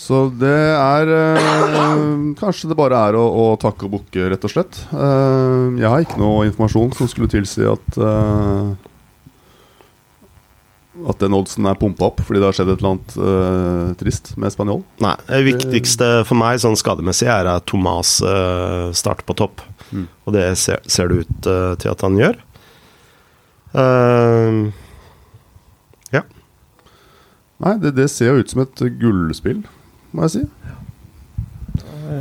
Så 0.00 0.30
det 0.32 0.48
er 0.48 1.10
øh, 1.12 2.20
Kanskje 2.38 2.70
det 2.70 2.76
bare 2.78 2.96
er 3.10 3.18
å, 3.20 3.20
å 3.20 3.42
takke 3.60 3.84
og 3.84 3.98
bukke, 3.98 4.30
rett 4.32 4.46
og 4.46 4.52
slett. 4.52 4.78
Uh, 4.94 5.76
jeg 5.76 5.90
har 5.92 6.06
ikke 6.06 6.20
noe 6.22 6.46
informasjon 6.48 6.94
som 6.96 7.10
skulle 7.10 7.28
tilsi 7.28 7.66
at 7.68 7.98
uh, 8.00 8.72
At 11.10 11.20
den 11.20 11.36
oddsen 11.36 11.68
er 11.68 11.76
pumpa 11.76 12.08
opp 12.08 12.24
fordi 12.24 12.40
det 12.40 12.48
har 12.48 12.56
skjedd 12.56 12.72
et 12.72 12.80
eller 12.80 12.94
annet 12.94 13.18
uh, 13.20 13.92
trist 14.00 14.32
med 14.40 14.56
spanjol. 14.56 14.80
Nei. 15.04 15.18
Det 15.28 15.44
viktigste 15.50 16.10
for 16.24 16.40
meg 16.40 16.62
sånn 16.64 16.80
skademessig 16.80 17.28
er 17.28 17.52
at 17.52 17.68
Thomas 17.68 18.16
starter 18.96 19.28
på 19.28 19.36
topp. 19.36 19.66
Mm. 19.90 20.06
Og 20.24 20.36
det 20.38 20.46
ser, 20.60 20.80
ser 20.88 21.12
det 21.12 21.26
ut 21.26 21.50
til 21.82 21.92
at 21.92 22.06
han 22.06 22.16
gjør. 22.20 22.40
Eh, 23.70 24.72
Nei, 27.60 27.74
det, 27.82 27.94
det 27.98 28.08
ser 28.12 28.32
jo 28.32 28.40
ut 28.44 28.52
som 28.52 28.62
et 28.64 28.82
gullspill, 29.00 29.62
må 30.16 30.26
jeg 30.26 30.32
si. 30.38 30.44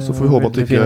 Så 0.05 0.13
får 0.13 0.21
vi 0.27 0.29
håpe 0.29 0.49
at 0.51 0.57
ikke 0.61 0.81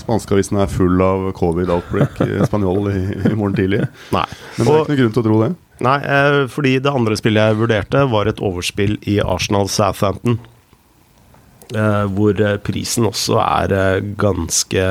spanskeavisen 0.00 0.60
er 0.62 0.70
full 0.72 1.02
av 1.04 1.26
covid-outbreak 1.36 2.22
i 2.24 2.38
spanjol 2.48 2.86
i, 2.88 3.00
i 3.28 3.34
morgen 3.36 3.56
tidlig. 3.58 3.82
nei. 4.14 4.22
Men 4.56 4.64
det 4.64 4.72
er 4.72 4.78
ikke 4.80 4.94
noe 4.94 5.00
grunn 5.02 5.16
til 5.16 5.22
å 5.22 5.26
tro 5.26 5.40
det. 5.42 5.50
Nei, 5.84 5.96
eh, 6.14 6.38
fordi 6.52 6.72
det 6.84 6.92
andre 6.92 7.18
spillet 7.20 7.50
jeg 7.50 7.58
vurderte, 7.60 8.06
var 8.12 8.30
et 8.30 8.40
overspill 8.44 8.96
i 9.10 9.18
Arsenal 9.24 9.68
Southampton. 9.72 10.38
Eh, 11.74 12.06
hvor 12.16 12.40
eh, 12.40 12.56
prisen 12.64 13.06
også 13.10 13.38
er 13.44 13.76
eh, 13.76 14.00
ganske 14.20 14.86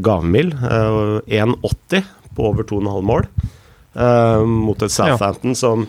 gavmild. 0.00 0.54
Eh, 0.64 1.42
1,80 1.42 2.06
på 2.36 2.46
over 2.48 2.64
2,5 2.70 3.02
mål. 3.10 3.26
Eh, 3.92 4.44
mot 4.46 4.82
et 4.86 4.94
Southampton 4.94 5.58
som 5.58 5.84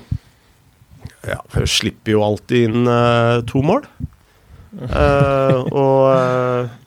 ja, 1.28 1.40
slipper 1.70 2.16
jo 2.16 2.24
alltid 2.26 2.70
inn 2.70 2.88
uh, 2.90 3.42
to 3.50 3.62
mål. 3.66 3.86
Uh, 4.72 5.58
og 5.76 6.06
eh, 6.16 6.78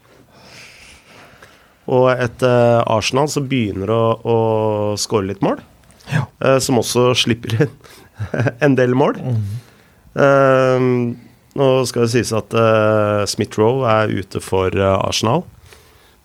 og 1.93 2.07
et 2.17 2.41
eh, 2.41 2.81
Arsenal 2.89 3.29
så 3.29 3.43
begynner 3.45 3.91
å, 3.93 4.03
å 4.25 4.37
skåre 4.97 5.29
litt 5.29 5.43
mål. 5.45 5.61
eh, 6.41 6.57
som 6.65 6.81
også 6.81 7.11
slipper 7.19 7.59
inn 7.61 7.75
en 8.65 8.77
del 8.79 8.97
mål. 8.97 9.19
Eh, 10.17 10.87
nå 11.55 11.69
skal 11.87 12.07
det 12.07 12.11
sies 12.15 12.33
at 12.35 12.57
uh, 12.57 13.23
Smith-Roe 13.31 13.85
er 13.87 14.11
ute 14.17 14.41
for 14.43 14.75
Arsenal. 14.75 15.45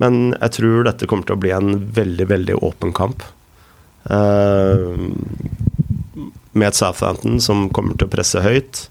Men 0.02 0.32
jeg 0.40 0.56
tror 0.56 0.88
dette 0.88 1.06
kommer 1.12 1.28
til 1.28 1.36
å 1.36 1.44
bli 1.44 1.52
en 1.54 1.76
veldig, 1.94 2.26
veldig 2.32 2.56
åpen 2.66 2.96
kamp. 2.98 3.22
Eh, 4.10 4.96
med 6.60 6.72
et 6.74 6.78
Southampton 6.80 7.40
som 7.44 7.68
kommer 7.76 7.96
til 8.00 8.10
å 8.10 8.14
presse 8.14 8.42
høyt, 8.44 8.84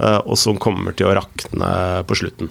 eh, 0.00 0.20
og 0.22 0.38
som 0.40 0.58
kommer 0.62 0.94
til 0.96 1.10
å 1.10 1.16
rakne 1.18 1.72
på 2.08 2.18
slutten. 2.22 2.50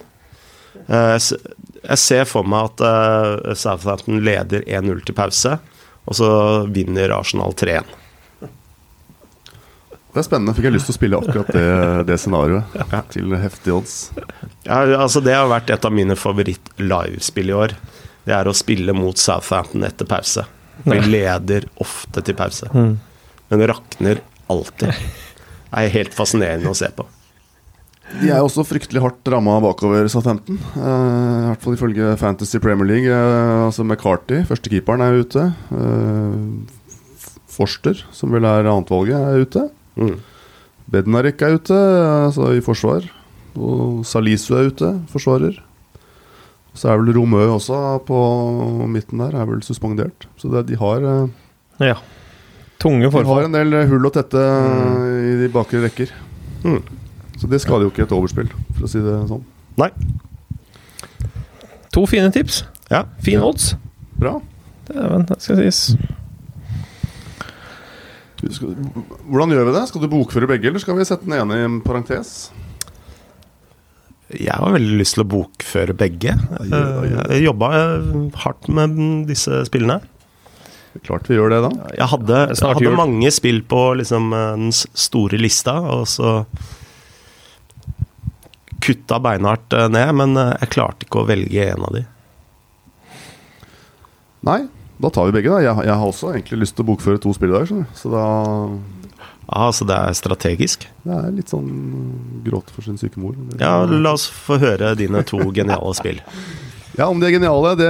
Eh, 0.86 1.16
jeg 1.18 1.98
ser 2.00 2.28
for 2.30 2.46
meg 2.48 2.70
at 2.72 2.84
eh, 2.86 3.54
Southampton 3.58 4.20
leder 4.24 4.64
1-0 4.68 5.02
til 5.08 5.16
pause, 5.18 5.56
og 6.02 6.16
så 6.18 6.28
vinner 6.74 7.12
Arsenal 7.14 7.54
3-1. 7.58 7.98
Det 10.12 10.20
er 10.20 10.26
spennende. 10.26 10.52
Fikk 10.52 10.66
jeg 10.68 10.74
lyst 10.74 10.88
til 10.90 10.92
å 10.92 10.98
spille 10.98 11.18
akkurat 11.22 11.50
det, 11.56 11.68
det 12.10 12.16
scenarioet 12.20 12.80
til 13.14 13.32
heftige 13.40 13.78
odds. 13.78 13.94
Ja, 14.66 14.82
altså 15.00 15.22
det 15.24 15.32
har 15.38 15.48
vært 15.48 15.70
et 15.72 15.86
av 15.88 15.94
mine 15.94 16.16
favoritt-livespill 16.20 17.48
i 17.48 17.54
år. 17.56 17.72
Det 18.26 18.34
er 18.36 18.50
å 18.50 18.52
spille 18.54 18.92
mot 18.94 19.16
Southampton 19.18 19.86
etter 19.88 20.08
pause. 20.10 20.44
Vi 20.84 20.98
leder 21.06 21.64
ofte 21.80 22.20
til 22.26 22.36
pause, 22.36 22.68
Mm. 22.74 22.98
men 23.52 23.64
rakner 23.70 24.20
alltid. 24.50 24.88
Det 25.72 25.80
er 25.86 25.92
helt 25.94 26.14
fascinerende 26.16 26.70
å 26.72 26.76
se 26.76 26.88
på. 26.92 27.06
De 28.20 28.28
er 28.28 28.42
også 28.44 28.60
fryktelig 28.68 29.00
hardt 29.00 29.28
ramma 29.32 29.54
bakover 29.64 30.04
Southampton. 30.12 30.58
Uh, 30.74 30.82
I 30.82 31.46
hvert 31.48 31.62
fall 31.64 31.76
ifølge 31.78 32.10
Fantasy 32.20 32.58
Premier 32.60 32.84
League. 32.90 33.08
eh, 33.08 33.62
altså 33.70 33.86
McCarty, 33.86 34.42
førstekeeperen, 34.50 35.00
er 35.00 35.22
ute. 35.22 35.46
Eh, 35.72 36.82
Forster, 37.52 38.02
som 38.12 38.32
vel 38.32 38.44
er 38.48 38.68
annetvalget, 38.68 39.16
er 39.16 39.46
ute. 39.46 39.64
Mm. 39.96 40.14
Bednarek 40.92 41.40
er 41.44 41.56
ute, 41.56 41.76
altså 42.28 42.50
i 42.56 42.60
forsvar. 42.64 43.08
Og 43.56 44.04
Salisu 44.08 44.54
er 44.58 44.70
ute, 44.72 44.92
forsvarer. 45.12 45.56
Så 46.76 46.88
er 46.88 47.00
vel 47.00 47.12
Romø 47.16 47.42
også 47.52 47.80
på 48.08 48.18
midten 48.88 49.20
der, 49.20 49.36
er 49.36 49.48
vel 49.48 49.60
suspendert. 49.64 50.28
Så 50.40 50.48
det, 50.52 50.66
de, 50.70 50.76
har, 50.80 51.04
eh, 51.04 51.28
Ja. 51.92 51.96
Tunge 52.82 53.06
de 53.06 53.22
har 53.28 53.46
en 53.46 53.54
del 53.54 53.76
hull 53.92 54.08
å 54.08 54.10
tette 54.10 54.40
i 55.22 55.36
de 55.38 55.48
bakre 55.54 55.84
rekker. 55.84 56.10
Mm. 56.66 56.80
Så 57.38 57.50
det 57.50 57.60
skader 57.62 57.86
jo 57.86 57.92
ikke 57.92 58.06
et 58.08 58.14
overspill, 58.14 58.50
for 58.74 58.86
å 58.86 58.90
si 58.90 59.02
det 59.02 59.14
sånn. 59.30 59.44
Nei. 59.78 59.90
To 61.94 62.04
fine 62.10 62.32
tips. 62.34 62.64
Ja. 62.90 63.04
Fin 63.22 63.42
odds. 63.44 63.76
Bra. 64.18 64.40
Dæven, 64.88 65.28
det 65.28 65.38
skal 65.44 65.60
sies. 65.62 65.80
Hvordan 68.42 69.54
gjør 69.54 69.68
vi 69.68 69.76
det? 69.76 69.84
Skal 69.90 70.02
du 70.02 70.10
bokføre 70.10 70.50
begge, 70.50 70.72
eller 70.72 70.82
skal 70.82 70.98
vi 70.98 71.06
sette 71.06 71.28
den 71.28 71.38
ene 71.38 71.60
i 71.60 71.66
en 71.68 71.78
parentes? 71.84 72.50
Jeg 74.32 74.56
har 74.56 74.72
veldig 74.74 74.96
lyst 74.98 75.14
til 75.18 75.22
å 75.26 75.28
bokføre 75.28 75.94
begge. 75.98 76.34
Jeg 76.64 77.44
jobba 77.44 77.70
hardt 78.42 78.70
med 78.72 78.96
disse 79.28 79.62
spillene. 79.68 80.00
Klart 81.00 81.30
vi 81.30 81.38
gjør 81.38 81.52
det, 81.54 81.62
da. 81.64 81.70
Jeg 81.96 82.08
hadde, 82.12 82.38
jeg 82.52 82.76
hadde 82.76 82.94
mange 82.98 83.30
spill 83.32 83.62
på 83.64 83.80
liksom, 84.00 84.30
den 84.34 84.72
store 84.76 85.40
lista, 85.40 85.78
og 85.80 86.04
så 86.10 86.42
kutta 88.82 89.20
beinhardt 89.22 89.72
eh, 89.72 89.88
ned, 89.92 90.14
men 90.18 90.36
eh, 90.38 90.54
jeg 90.64 90.72
klarte 90.74 91.06
ikke 91.06 91.22
å 91.22 91.28
velge 91.28 91.68
en 91.72 91.86
av 91.86 91.96
de. 91.96 92.04
Nei, 94.48 94.58
da 95.02 95.10
tar 95.14 95.28
vi 95.28 95.36
begge, 95.36 95.52
da. 95.52 95.62
Jeg, 95.62 95.86
jeg 95.86 95.98
har 96.00 96.08
også 96.08 96.32
egentlig 96.34 96.64
lyst 96.64 96.76
til 96.78 96.84
å 96.84 96.90
bokføre 96.90 97.22
to 97.22 97.34
spill 97.36 97.52
i 97.52 97.60
dag. 97.60 97.70
Så 97.98 98.10
da 98.12 98.26
Ja, 99.52 99.68
så 99.74 99.86
det 99.86 99.94
er 99.98 100.18
strategisk. 100.18 100.88
Det 101.04 101.14
er 101.14 101.32
litt 101.34 101.52
sånn 101.52 101.70
gråt 102.46 102.70
for 102.74 102.86
sin 102.86 102.98
syke 103.00 103.22
mor. 103.22 103.38
Ja, 103.60 103.84
la 103.86 104.16
oss 104.16 104.26
få 104.26 104.58
høre 104.62 104.94
dine 104.98 105.22
to 105.28 105.40
geniale 105.54 105.94
spill. 105.98 106.22
Ja, 106.92 107.06
om 107.08 107.16
de 107.16 107.24
er 107.24 107.32
geniale, 107.32 107.70
det, 107.80 107.86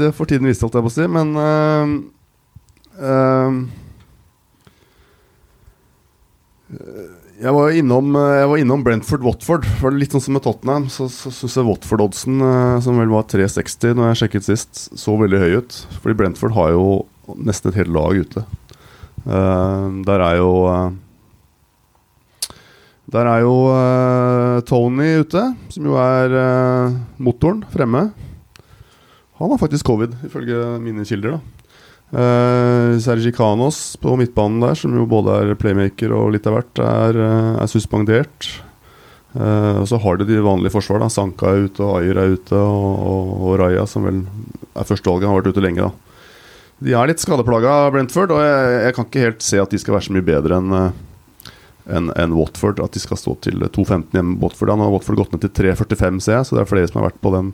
det 0.00 0.08
får 0.18 0.26
tiden 0.32 0.48
vise, 0.48 0.58
holdt 0.64 0.74
jeg 0.74 0.82
på 0.82 0.90
å 0.90 0.94
si. 0.96 1.04
Men 1.14 1.28
øh, 1.38 1.92
øh, 3.00 3.56
Jeg 7.36 7.52
var 7.52 7.74
innom, 7.76 8.14
eh, 8.16 8.36
jeg 8.40 8.50
var 8.50 8.60
innom 8.62 8.84
Brentford-Watford. 8.84 9.66
For 9.80 9.92
det 9.92 10.00
Litt 10.00 10.16
sånn 10.16 10.24
som 10.24 10.36
med 10.38 10.44
Tottenham. 10.46 10.88
Så, 10.92 11.08
så 11.12 11.32
syns 11.34 11.56
jeg 11.58 11.68
Watford-oddsen, 11.68 12.38
eh, 12.40 12.76
som 12.84 13.00
vel 13.00 13.12
var 13.12 13.26
3,60 13.28 13.96
når 13.96 14.10
jeg 14.10 14.20
sjekket 14.22 14.48
sist, 14.48 14.86
så 14.96 15.16
veldig 15.20 15.42
høy 15.42 15.58
ut. 15.60 15.80
Fordi 16.02 16.16
Brentford 16.18 16.56
har 16.56 16.72
jo 16.74 16.86
nesten 17.36 17.72
et 17.72 17.80
helt 17.82 17.92
lag 17.94 18.22
ute. 18.22 18.46
Uh, 19.26 19.90
der 20.06 20.22
er 20.22 20.36
jo 20.38 20.50
uh, 20.70 20.92
Der 23.10 23.26
er 23.26 23.40
jo 23.42 23.54
uh, 23.74 24.60
Tony 24.62 25.08
ute, 25.24 25.42
som 25.74 25.88
jo 25.88 25.96
er 25.98 26.30
motoren 27.18 27.64
fremme. 27.72 28.04
Han 29.40 29.50
har 29.50 29.58
faktisk 29.58 29.86
covid, 29.86 30.14
ifølge 30.26 30.78
mine 30.82 31.04
kilder. 31.04 31.36
da 31.36 31.55
Uh, 32.14 32.94
Sergi 33.02 33.32
Canos 33.34 33.96
på 33.98 34.14
midtbanen 34.16 34.62
der, 34.62 34.76
som 34.78 34.94
jo 34.94 35.08
både 35.10 35.40
er 35.42 35.56
playmaker 35.58 36.12
og 36.14 36.30
litt 36.36 36.46
av 36.46 36.60
hvert, 36.60 36.82
er, 36.82 37.18
uh, 37.18 37.56
er 37.64 37.70
suspendert. 37.70 38.50
Uh, 39.34 39.82
og 39.82 39.88
så 39.90 39.98
har 40.00 40.20
de 40.20 40.28
de 40.28 40.38
vanlige 40.44 40.72
forsvar. 40.76 41.02
da 41.02 41.10
Sanka 41.10 41.50
er 41.50 41.66
ute, 41.66 41.82
og 41.82 41.98
Ayer 41.98 42.20
er 42.22 42.36
ute, 42.38 42.54
og, 42.54 43.02
og, 43.10 43.34
og 43.42 43.58
Raja, 43.60 43.88
som 43.90 44.06
vel 44.06 44.22
er 44.22 44.86
førstevalget, 44.86 45.28
har 45.28 45.40
vært 45.40 45.50
ute 45.56 45.66
lenge. 45.66 45.88
da 45.88 46.86
De 46.86 46.94
er 46.94 47.10
litt 47.10 47.24
skadeplaga, 47.24 47.90
Brentford, 47.90 48.36
og 48.36 48.44
jeg, 48.44 48.78
jeg, 48.86 48.96
kan 48.96 49.10
ikke 49.10 49.26
helt 49.26 49.44
se 49.50 49.60
at 49.60 49.74
de 49.74 49.82
skal 49.82 49.98
være 49.98 50.08
så 50.08 50.16
mye 50.16 50.30
bedre 50.30 50.62
enn 50.62 50.80
enn 51.86 52.10
en 52.18 52.32
Watford. 52.34 52.80
At 52.82 52.96
de 52.96 53.02
skal 53.02 53.18
stå 53.18 53.36
til 53.46 53.62
2.15 53.62 54.16
hjemme 54.16 54.40
Watford. 54.42 54.72
Da. 54.72 54.74
Nå 54.74 54.88
har 54.88 54.94
Watford 54.96 55.20
gått 55.20 55.36
ned 55.36 55.44
til 55.44 55.70
3.45, 55.70 56.18
ser 56.24 56.38
jeg, 56.40 56.48
så 56.48 56.56
det 56.56 56.64
er 56.64 56.70
flere 56.70 56.90
som 56.90 56.98
har 56.98 57.12
vært 57.12 57.22
på 57.22 57.30
den 57.34 57.52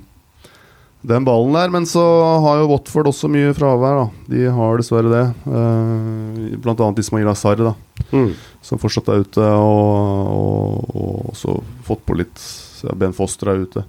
den 1.02 1.26
ballen 1.26 1.56
der. 1.56 1.72
Men 1.74 1.86
så 1.88 2.02
har 2.44 2.60
jo 2.60 2.70
Watford 2.70 3.10
også 3.10 3.30
mye 3.32 3.52
fravær. 3.56 4.02
da 4.02 4.34
De 4.34 4.46
har 4.54 4.80
dessverre 4.80 5.12
det. 5.12 5.24
Uh, 5.46 6.58
blant 6.62 6.80
annet 6.80 7.02
Ismail 7.02 7.30
Azar, 7.32 7.58
da 7.58 7.74
mm. 8.12 8.30
som 8.64 8.80
fortsatt 8.82 9.10
er 9.12 9.24
ute. 9.26 9.42
Og, 9.42 9.98
og, 10.36 10.94
og 10.94 11.32
også 11.34 11.58
fått 11.86 12.06
på 12.08 12.18
litt 12.20 12.46
ja, 12.86 12.94
Ben 12.98 13.14
Foster 13.16 13.52
er 13.52 13.66
ute. 13.66 13.84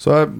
Så 0.00 0.12
jeg, 0.12 0.30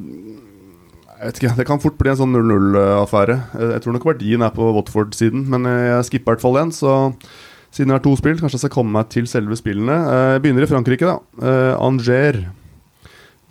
jeg 1.15 1.29
vet 1.29 1.41
ikke, 1.41 1.55
Det 1.61 1.69
kan 1.69 1.83
fort 1.83 1.97
bli 2.01 2.13
en 2.13 2.21
sånn 2.21 2.35
0-0-affære. 2.37 3.39
Jeg, 3.63 3.83
tror 3.85 3.97
nok 3.97 4.09
verdien 4.11 4.45
er 4.45 4.55
på 4.55 4.71
Watford-siden, 4.77 5.47
men 5.51 5.69
jeg 5.71 6.09
skipper 6.11 6.35
i 6.35 6.35
hvert 6.35 6.45
fall 6.45 6.59
den. 6.59 6.75
Så 6.75 6.97
siden 7.75 7.91
jeg 7.91 7.99
har 7.99 8.05
to 8.05 8.15
spill, 8.19 8.37
kanskje 8.39 8.59
jeg 8.59 8.67
skal 8.67 8.77
komme 8.77 8.95
meg 8.95 9.09
til 9.15 9.27
selve 9.31 9.57
spillene. 9.59 9.97
Eh, 10.07 10.27
jeg 10.37 10.45
begynner 10.45 10.67
i 10.67 10.71
Frankrike, 10.71 11.11
da. 11.11 11.55
Angers 11.83 12.45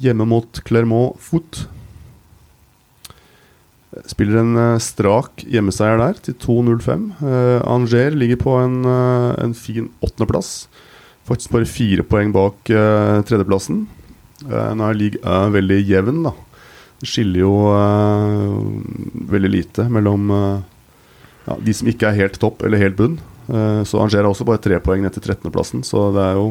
hjemme 0.04 0.26
mot 0.28 0.60
Clermont 0.68 1.20
Foot. 1.22 1.66
Spiller 4.10 4.40
en 4.42 4.56
uh, 4.58 4.82
strak 4.82 5.44
hjemmeseier 5.46 6.00
der, 6.02 6.18
til 6.26 6.36
2-0-5. 6.42 7.04
Uh, 7.22 7.60
Anger 7.70 8.16
ligger 8.18 8.40
på 8.42 8.56
en, 8.58 8.80
uh, 8.88 9.34
en 9.44 9.54
fin 9.54 9.92
åttendeplass. 10.02 10.68
Faktisk 11.30 11.54
bare 11.54 11.70
fire 11.70 12.06
poeng 12.08 12.34
bak 12.34 12.72
uh, 12.74 13.22
tredjeplassen. 13.28 13.86
nå 14.44 14.88
er 14.90 14.98
league 14.98 15.36
veldig 15.54 15.78
jevn, 15.88 16.24
da. 16.26 16.34
Det 17.00 17.10
skiller 17.12 17.44
jo 17.44 17.52
veldig 19.28 19.50
lite 19.52 19.86
mellom 19.92 20.30
ja, 20.32 21.56
de 21.60 21.74
som 21.76 21.90
ikke 21.92 22.08
er 22.10 22.20
helt 22.22 22.40
topp 22.40 22.64
eller 22.64 22.80
helt 22.80 22.96
bunn. 22.96 23.18
så 23.84 24.00
Anger 24.00 24.22
har 24.22 24.30
også 24.30 24.48
bare 24.48 24.62
tre 24.64 24.80
poeng 24.80 25.04
ned 25.04 25.12
til 25.16 25.26
13.-plassen, 25.26 25.84
så 25.84 26.06
det 26.16 26.24
er 26.24 26.40
jo 26.40 26.46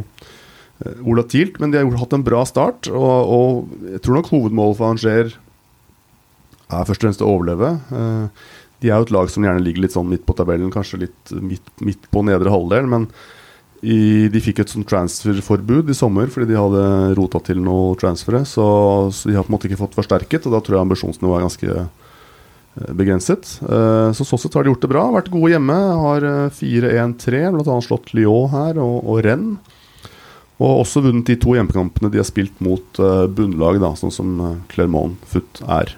volatilt. 1.00 1.57
Men 1.61 1.72
de 1.72 1.81
har 1.81 2.00
hatt 2.02 2.16
en 2.16 2.24
bra 2.26 2.44
start, 2.48 2.90
og, 2.92 3.33
og 3.33 3.88
jeg 3.94 4.05
tror 4.05 4.20
nok 4.20 4.33
hovedmålet 4.35 4.81
for 4.81 4.92
Angers 4.92 5.38
er 6.78 6.88
først 6.88 7.02
og 7.02 7.08
fremst 7.08 7.24
å 7.24 7.30
overleve. 7.30 7.74
Eh, 7.92 8.50
de 8.82 8.90
er 8.90 8.98
jo 8.98 9.06
et 9.06 9.14
lag 9.14 9.30
som 9.30 9.44
gjerne 9.46 9.62
ligger 9.62 9.85
litt 9.85 9.94
sånn 9.94 10.11
midt 10.11 10.26
på 10.26 10.35
tabellen, 10.37 10.72
kanskje 10.74 11.04
litt 11.04 11.32
midt, 11.38 11.70
midt 11.85 12.11
på 12.11 12.24
nedre 12.26 12.50
halvdel. 12.50 12.88
Men 12.90 13.06
i, 13.82 14.28
de 14.30 14.42
fikk 14.42 14.62
et 14.62 14.70
sånt 14.70 14.87
transferforbud 14.90 15.90
i 15.90 15.96
sommer 15.96 16.28
fordi 16.30 16.52
de 16.52 16.58
hadde 16.58 16.85
rota 17.18 17.40
til 17.46 17.62
noe 17.62 17.96
transfere. 17.98 18.44
Så, 18.48 18.64
så, 19.14 19.30
de 19.30 19.37
har 19.38 19.46
på 19.46 19.52
en 19.52 19.56
måte 19.56 19.70
ikke 19.70 19.80
fått 19.85 19.98
forsterket, 19.98 20.46
og 20.46 20.56
da 20.56 20.62
tror 20.62 20.78
jeg 20.78 20.87
ambisjonsnivået 20.87 21.38
er 21.38 21.46
ganske 21.46 21.76
eh, 21.78 22.90
begrenset. 22.98 23.54
Uh, 23.62 24.11
så 24.14 24.26
sånn 24.26 24.42
sett 24.42 24.58
har 24.58 24.66
de 24.66 24.74
gjort 24.74 24.87
det 24.87 24.92
bra. 24.94 25.06
Vært 25.14 25.30
gode 25.35 25.54
hjemme. 25.54 25.78
Har 26.02 26.26
4-1-3, 26.58 27.44
bl.a. 27.54 27.78
slått 27.87 28.14
Lyon 28.18 28.50
her, 28.54 28.82
og, 28.82 28.98
og 29.06 29.22
Rennes. 29.26 29.78
Og 30.62 30.85
også 30.85 31.00
vunnet 31.02 31.26
de 31.26 31.35
to 31.42 31.56
hjemmekampene 31.56 32.11
de 32.12 32.20
har 32.20 32.26
spilt 32.28 32.61
mot 32.62 32.98
bunnlag, 33.35 33.80
da, 33.82 33.96
sånn 33.98 34.12
som 34.14 34.37
Clermont 34.70 35.18
Foot 35.26 35.58
er. 35.64 35.96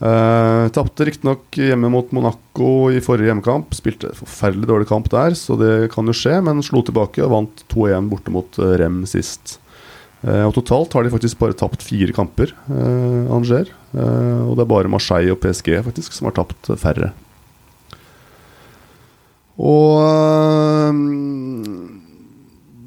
Uh, 0.00 0.70
Tapte 0.72 1.04
riktignok 1.04 1.58
hjemme 1.60 1.90
mot 1.92 2.08
Monaco 2.16 2.88
i 2.88 3.02
forrige 3.04 3.28
hjemmekamp. 3.28 3.74
Spilte 3.76 4.14
forferdelig 4.16 4.70
dårlig 4.70 4.88
kamp 4.88 5.10
der, 5.12 5.36
så 5.36 5.58
det 5.60 5.90
kan 5.92 6.08
jo 6.08 6.16
skje, 6.16 6.38
men 6.46 6.64
slo 6.64 6.80
tilbake 6.86 7.20
og 7.26 7.34
vant 7.34 7.64
2-1 7.72 8.08
borte 8.12 8.32
mot 8.32 8.60
uh, 8.62 8.72
Rem 8.80 9.02
sist. 9.08 9.58
Uh, 10.24 10.46
og 10.46 10.54
Totalt 10.56 10.96
har 10.96 11.04
de 11.04 11.12
faktisk 11.12 11.40
bare 11.40 11.56
tapt 11.56 11.84
fire 11.84 12.16
kamper, 12.16 12.54
uh, 12.72 13.28
Angers. 13.36 13.74
og 13.92 14.54
det 14.56 14.62
er 14.62 14.70
bare 14.70 14.88
Marseille 14.92 15.32
og 15.34 15.40
PSG 15.42 15.82
faktisk 15.84 16.14
som 16.16 16.30
har 16.30 16.36
tapt 16.38 16.72
færre. 16.80 17.12
Og 19.60 20.00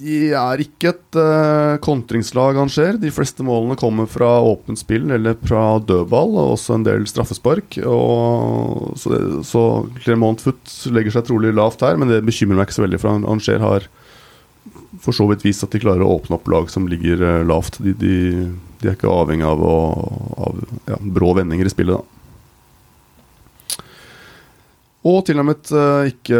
de 0.04 0.18
er 0.36 0.62
ikke 0.64 0.92
et 0.92 1.18
uh, 1.18 1.80
kontringslag, 1.84 2.58
Angers. 2.60 3.00
De 3.00 3.12
fleste 3.14 3.46
målene 3.46 3.78
kommer 3.80 4.10
fra 4.12 4.36
åpent 4.44 4.80
spill 4.82 5.12
eller 5.16 5.38
fra 5.42 5.78
dødball, 5.80 6.36
og 6.36 6.56
også 6.58 6.78
en 6.78 6.86
del 6.88 7.08
straffespark. 7.10 7.80
Og, 7.88 8.94
så, 9.00 9.20
så 9.48 9.64
Clermont 10.04 10.44
Foot 10.44 10.76
legger 10.94 11.16
seg 11.16 11.28
trolig 11.30 11.54
lavt 11.56 11.86
her, 11.86 12.00
men 12.00 12.12
det 12.12 12.24
bekymrer 12.28 12.60
meg 12.60 12.68
ikke 12.68 12.80
så 12.80 12.86
veldig, 12.86 13.02
for 13.04 13.20
Angers 13.22 13.52
har 13.64 13.90
for 15.04 15.16
så 15.16 15.26
vidt 15.28 15.44
vist 15.44 15.66
at 15.66 15.74
de 15.74 15.82
klarer 15.82 16.06
å 16.06 16.14
åpne 16.20 16.38
opp 16.38 16.50
lag 16.52 16.70
som 16.72 16.86
ligger 16.90 17.24
uh, 17.24 17.46
lavt. 17.48 17.80
De, 17.84 17.96
de, 17.98 18.18
de, 18.80 18.90
er 18.90 18.98
ikke 18.98 19.12
avhengig 19.12 19.48
av, 19.48 19.64
å, 19.64 19.78
av 20.48 20.60
ja, 20.92 21.00
brå 21.16 21.34
vendinger 21.40 21.70
i 21.70 21.74
spillet, 21.74 22.00
da. 22.00 22.13
Og 25.04 25.26
til 25.28 25.40
og 25.42 25.48
med 25.50 25.72
uh, 25.76 26.08
ikke 26.08 26.40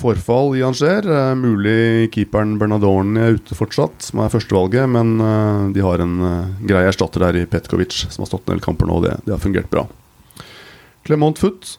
forfall 0.00 0.56
i 0.58 0.64
Angers. 0.66 1.06
Uh, 1.06 1.36
mulig 1.38 2.08
keeperen 2.14 2.56
Bernadorn 2.58 3.14
er 3.20 3.38
ute 3.38 3.54
fortsatt, 3.54 4.08
som 4.08 4.24
er 4.24 4.32
førstevalget. 4.32 4.90
Men 4.90 5.14
de 5.74 5.84
har 5.84 6.02
en 6.02 6.16
grei 6.66 6.82
erstatter 6.88 7.22
der 7.28 7.42
i 7.42 7.46
Petkovic, 7.50 7.94
som 8.10 8.24
har 8.24 8.32
stått 8.32 8.46
en 8.46 8.56
del 8.56 8.64
kamper 8.64 8.90
nå. 8.90 8.98
Og 8.98 9.06
det, 9.06 9.14
det 9.26 9.36
har 9.36 9.42
fungert 9.42 9.70
bra. 9.70 9.86
Clement 11.06 11.38
Foot 11.38 11.76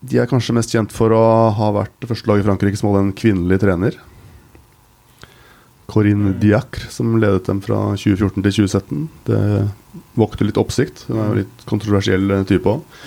De 0.00 0.16
er 0.20 0.28
kanskje 0.28 0.54
mest 0.56 0.72
kjent 0.72 0.92
for 0.92 1.12
å 1.12 1.24
ha 1.52 1.68
vært 1.76 1.92
førstelaget 2.00 2.14
første 2.14 2.30
laget 2.30 2.44
i 2.44 2.48
Frankrike 2.48 2.80
som 2.80 2.90
hadde 2.90 3.02
en 3.04 3.14
kvinnelig 3.16 3.60
trener. 3.60 4.00
Corinne 5.90 6.32
Diacre, 6.40 6.88
som 6.90 7.12
ledet 7.20 7.44
dem 7.48 7.60
fra 7.64 7.78
2014 7.92 8.40
til 8.40 8.56
2017. 8.64 9.04
Det 9.28 9.40
vokter 10.16 10.48
litt 10.48 10.60
oppsikt. 10.60 11.04
Hun 11.08 11.20
er 11.20 11.28
jo 11.28 11.38
litt 11.42 11.64
kontroversiell 11.68 12.34
type 12.48 12.72
òg. 12.72 13.04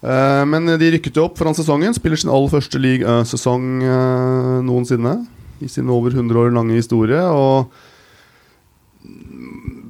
Uh, 0.00 0.46
men 0.48 0.64
de 0.80 0.94
rykket 0.94 1.18
jo 1.18 1.26
opp 1.28 1.36
foran 1.40 1.56
sesongen. 1.56 1.94
Spiller 1.96 2.20
sin 2.20 2.32
aller 2.32 2.52
første 2.52 2.80
league-sesong 2.80 3.68
uh, 3.84 4.58
noensinne. 4.64 5.18
I 5.60 5.68
sin 5.68 5.92
over 5.92 6.14
100 6.14 6.40
år 6.40 6.54
lange 6.56 6.78
historie. 6.78 7.20
Og 7.20 7.68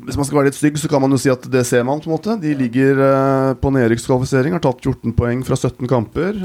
hvis 0.07 0.19
man 0.19 0.27
skal 0.27 0.41
være 0.41 0.49
litt 0.49 0.59
stygg, 0.59 0.81
så 0.83 0.91
kan 0.91 1.03
man 1.05 1.15
jo 1.15 1.21
si 1.23 1.31
at 1.31 1.47
det 1.53 1.63
ser 1.69 1.85
man. 1.87 2.01
på 2.03 2.11
en 2.11 2.17
måte 2.17 2.35
De 2.43 2.57
ligger 2.59 2.99
på 3.63 3.71
nedrykkskvalifisering, 3.71 4.57
har 4.57 4.63
tatt 4.65 4.83
14 4.83 5.15
poeng 5.15 5.45
fra 5.47 5.55
17 5.55 5.87
kamper. 5.91 6.41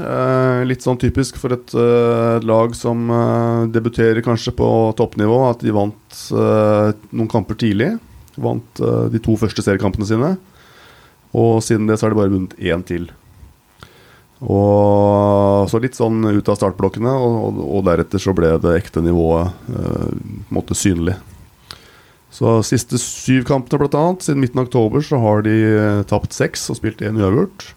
litt 0.66 0.86
sånn 0.86 1.00
typisk 1.02 1.40
for 1.40 1.56
et 1.56 1.74
lag 2.46 2.76
som 2.78 3.10
debuterer 3.74 4.22
kanskje 4.22 4.54
på 4.54 4.68
toppnivå, 4.98 5.40
at 5.50 5.66
de 5.66 5.74
vant 5.74 6.22
noen 6.30 7.32
kamper 7.32 7.58
tidlig. 7.58 7.96
Vant 8.38 8.82
de 9.10 9.24
to 9.24 9.34
første 9.40 9.66
seriekampene 9.66 10.06
sine. 10.06 10.36
Og 11.34 11.58
siden 11.66 11.90
det 11.90 11.98
så 11.98 12.06
har 12.06 12.14
de 12.14 12.22
bare 12.22 12.36
vunnet 12.36 12.58
én 12.62 12.86
til. 12.86 13.10
Og 14.44 15.70
så 15.70 15.80
litt 15.80 15.96
sånn 15.96 16.20
ut 16.26 16.48
av 16.52 16.58
startblokkene, 16.58 17.08
og, 17.08 17.60
og, 17.62 17.80
deretter 17.86 18.20
så 18.20 18.34
ble 18.36 18.52
det 18.60 18.74
ekte 18.82 19.00
nivået 19.04 19.70
eh, 19.72 20.74
synlig. 20.76 21.16
Så 22.36 22.58
siste 22.68 23.00
syv 23.00 23.46
kampene, 23.48 23.80
blant 23.80 23.96
annet, 23.96 24.26
siden 24.26 24.42
midten 24.42 24.60
av 24.60 24.68
oktober, 24.68 25.00
så 25.00 25.20
har 25.22 25.46
de 25.46 25.56
eh, 25.70 26.02
tapt 26.10 26.36
seks 26.36 26.68
og 26.68 26.76
spilt 26.80 27.00
én 27.00 27.16
uavgjort. 27.16 27.70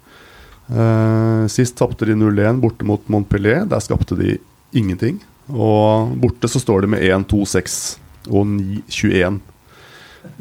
Eh, 0.69 1.45
sist 1.47 1.77
tapte 1.79 2.09
de 2.09 2.17
0-1 2.17 2.59
borte 2.59 2.83
mot 2.83 3.07
Montpellier. 3.07 3.63
Der 3.69 3.79
skapte 3.79 4.19
de 4.19 4.35
ingenting. 4.75 5.21
Og 5.49 6.11
borte 6.19 6.51
så 6.51 6.59
står 6.61 6.83
de 6.83 6.91
med 6.91 7.07
1-2-6 7.07 7.79
og 8.29 8.45
9-21 8.51 9.39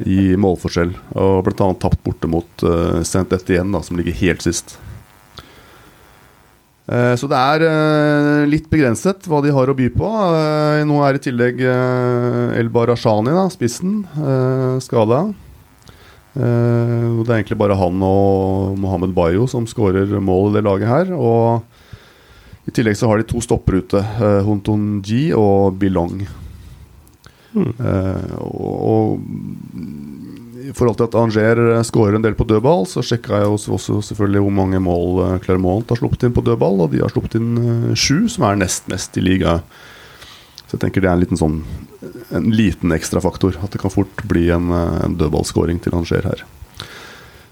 i 0.05 0.35
målforskjell. 0.35 0.91
Og 1.15 1.39
blant 1.47 1.63
annet 1.65 1.81
tapt 1.81 2.03
borte 2.03 2.29
mot 2.29 2.67
uh, 2.67 2.99
Saint 3.07 3.31
Etienne, 3.33 3.81
som 3.85 3.97
ligger 3.97 4.19
helt 4.19 4.43
sist. 4.45 4.75
Eh, 6.89 7.13
så 7.21 7.27
det 7.29 7.37
er 7.37 7.63
eh, 7.67 8.47
litt 8.49 8.69
begrenset 8.71 9.27
hva 9.29 9.43
de 9.45 9.53
har 9.53 9.69
å 9.69 9.77
by 9.77 9.89
på. 9.93 10.09
Eh, 10.09 10.81
nå 10.89 11.03
er 11.05 11.19
i 11.19 11.21
tillegg 11.21 11.61
El 11.61 12.71
Barashani, 12.73 13.35
da, 13.35 13.45
spissen, 13.53 14.01
skada. 14.83 15.27
Det 16.39 16.45
er 16.45 17.35
egentlig 17.35 17.57
bare 17.59 17.75
han 17.75 18.03
og 18.05 18.77
Mohammed 18.79 19.11
Bayo 19.17 19.47
som 19.49 19.65
skårer 19.67 20.11
mål 20.23 20.51
i 20.51 20.55
det 20.55 20.61
laget 20.63 20.87
her. 20.87 21.09
Og 21.17 22.69
I 22.69 22.73
tillegg 22.75 22.95
så 22.95 23.09
har 23.09 23.19
de 23.19 23.27
to 23.27 23.41
stopper 23.43 23.81
ute. 23.81 23.99
Honton 23.99 24.45
Hontonji 24.47 25.33
og 25.35 25.75
Bilong. 25.81 26.21
Mm. 27.57 27.73
Og 28.45 29.17
i 30.69 30.73
forhold 30.75 30.99
til 30.99 31.07
at 31.07 31.17
Anger 31.17 31.61
skårer 31.87 32.17
en 32.17 32.25
del 32.25 32.35
på 32.37 32.45
dødball, 32.47 32.85
så 32.89 33.01
sjekka 33.05 33.41
jeg 33.41 33.53
også, 33.55 33.99
selvfølgelig 34.05 34.43
hvor 34.45 34.55
mange 34.59 34.81
mål 34.83 35.21
eh, 35.25 35.37
Clermont 35.45 35.89
har 35.89 35.99
sluppet 35.99 36.27
inn 36.27 36.35
på 36.35 36.43
dødball, 36.45 36.83
og 36.83 36.91
de 36.93 37.01
har 37.01 37.13
sluppet 37.13 37.39
inn 37.39 37.55
eh, 37.57 37.95
sju, 37.97 38.27
som 38.29 38.45
er 38.45 38.59
nest 38.61 38.89
mest 38.91 39.17
i 39.17 39.25
ligaen. 39.25 39.65
Så 40.67 40.77
jeg 40.77 40.83
tenker 40.83 41.01
det 41.01 41.09
er 41.09 41.17
en 41.17 41.23
liten 41.23 41.39
sånn 41.39 41.63
En 42.29 42.51
liten 42.53 42.91
ekstrafaktor. 42.93 43.55
At 43.65 43.73
det 43.73 43.79
kan 43.81 43.89
fort 43.89 44.21
bli 44.29 44.51
en, 44.53 44.69
eh, 44.69 44.99
en 45.07 45.17
dødballskåring 45.17 45.81
til 45.81 45.95
Anger 45.97 46.27
her. 46.29 46.43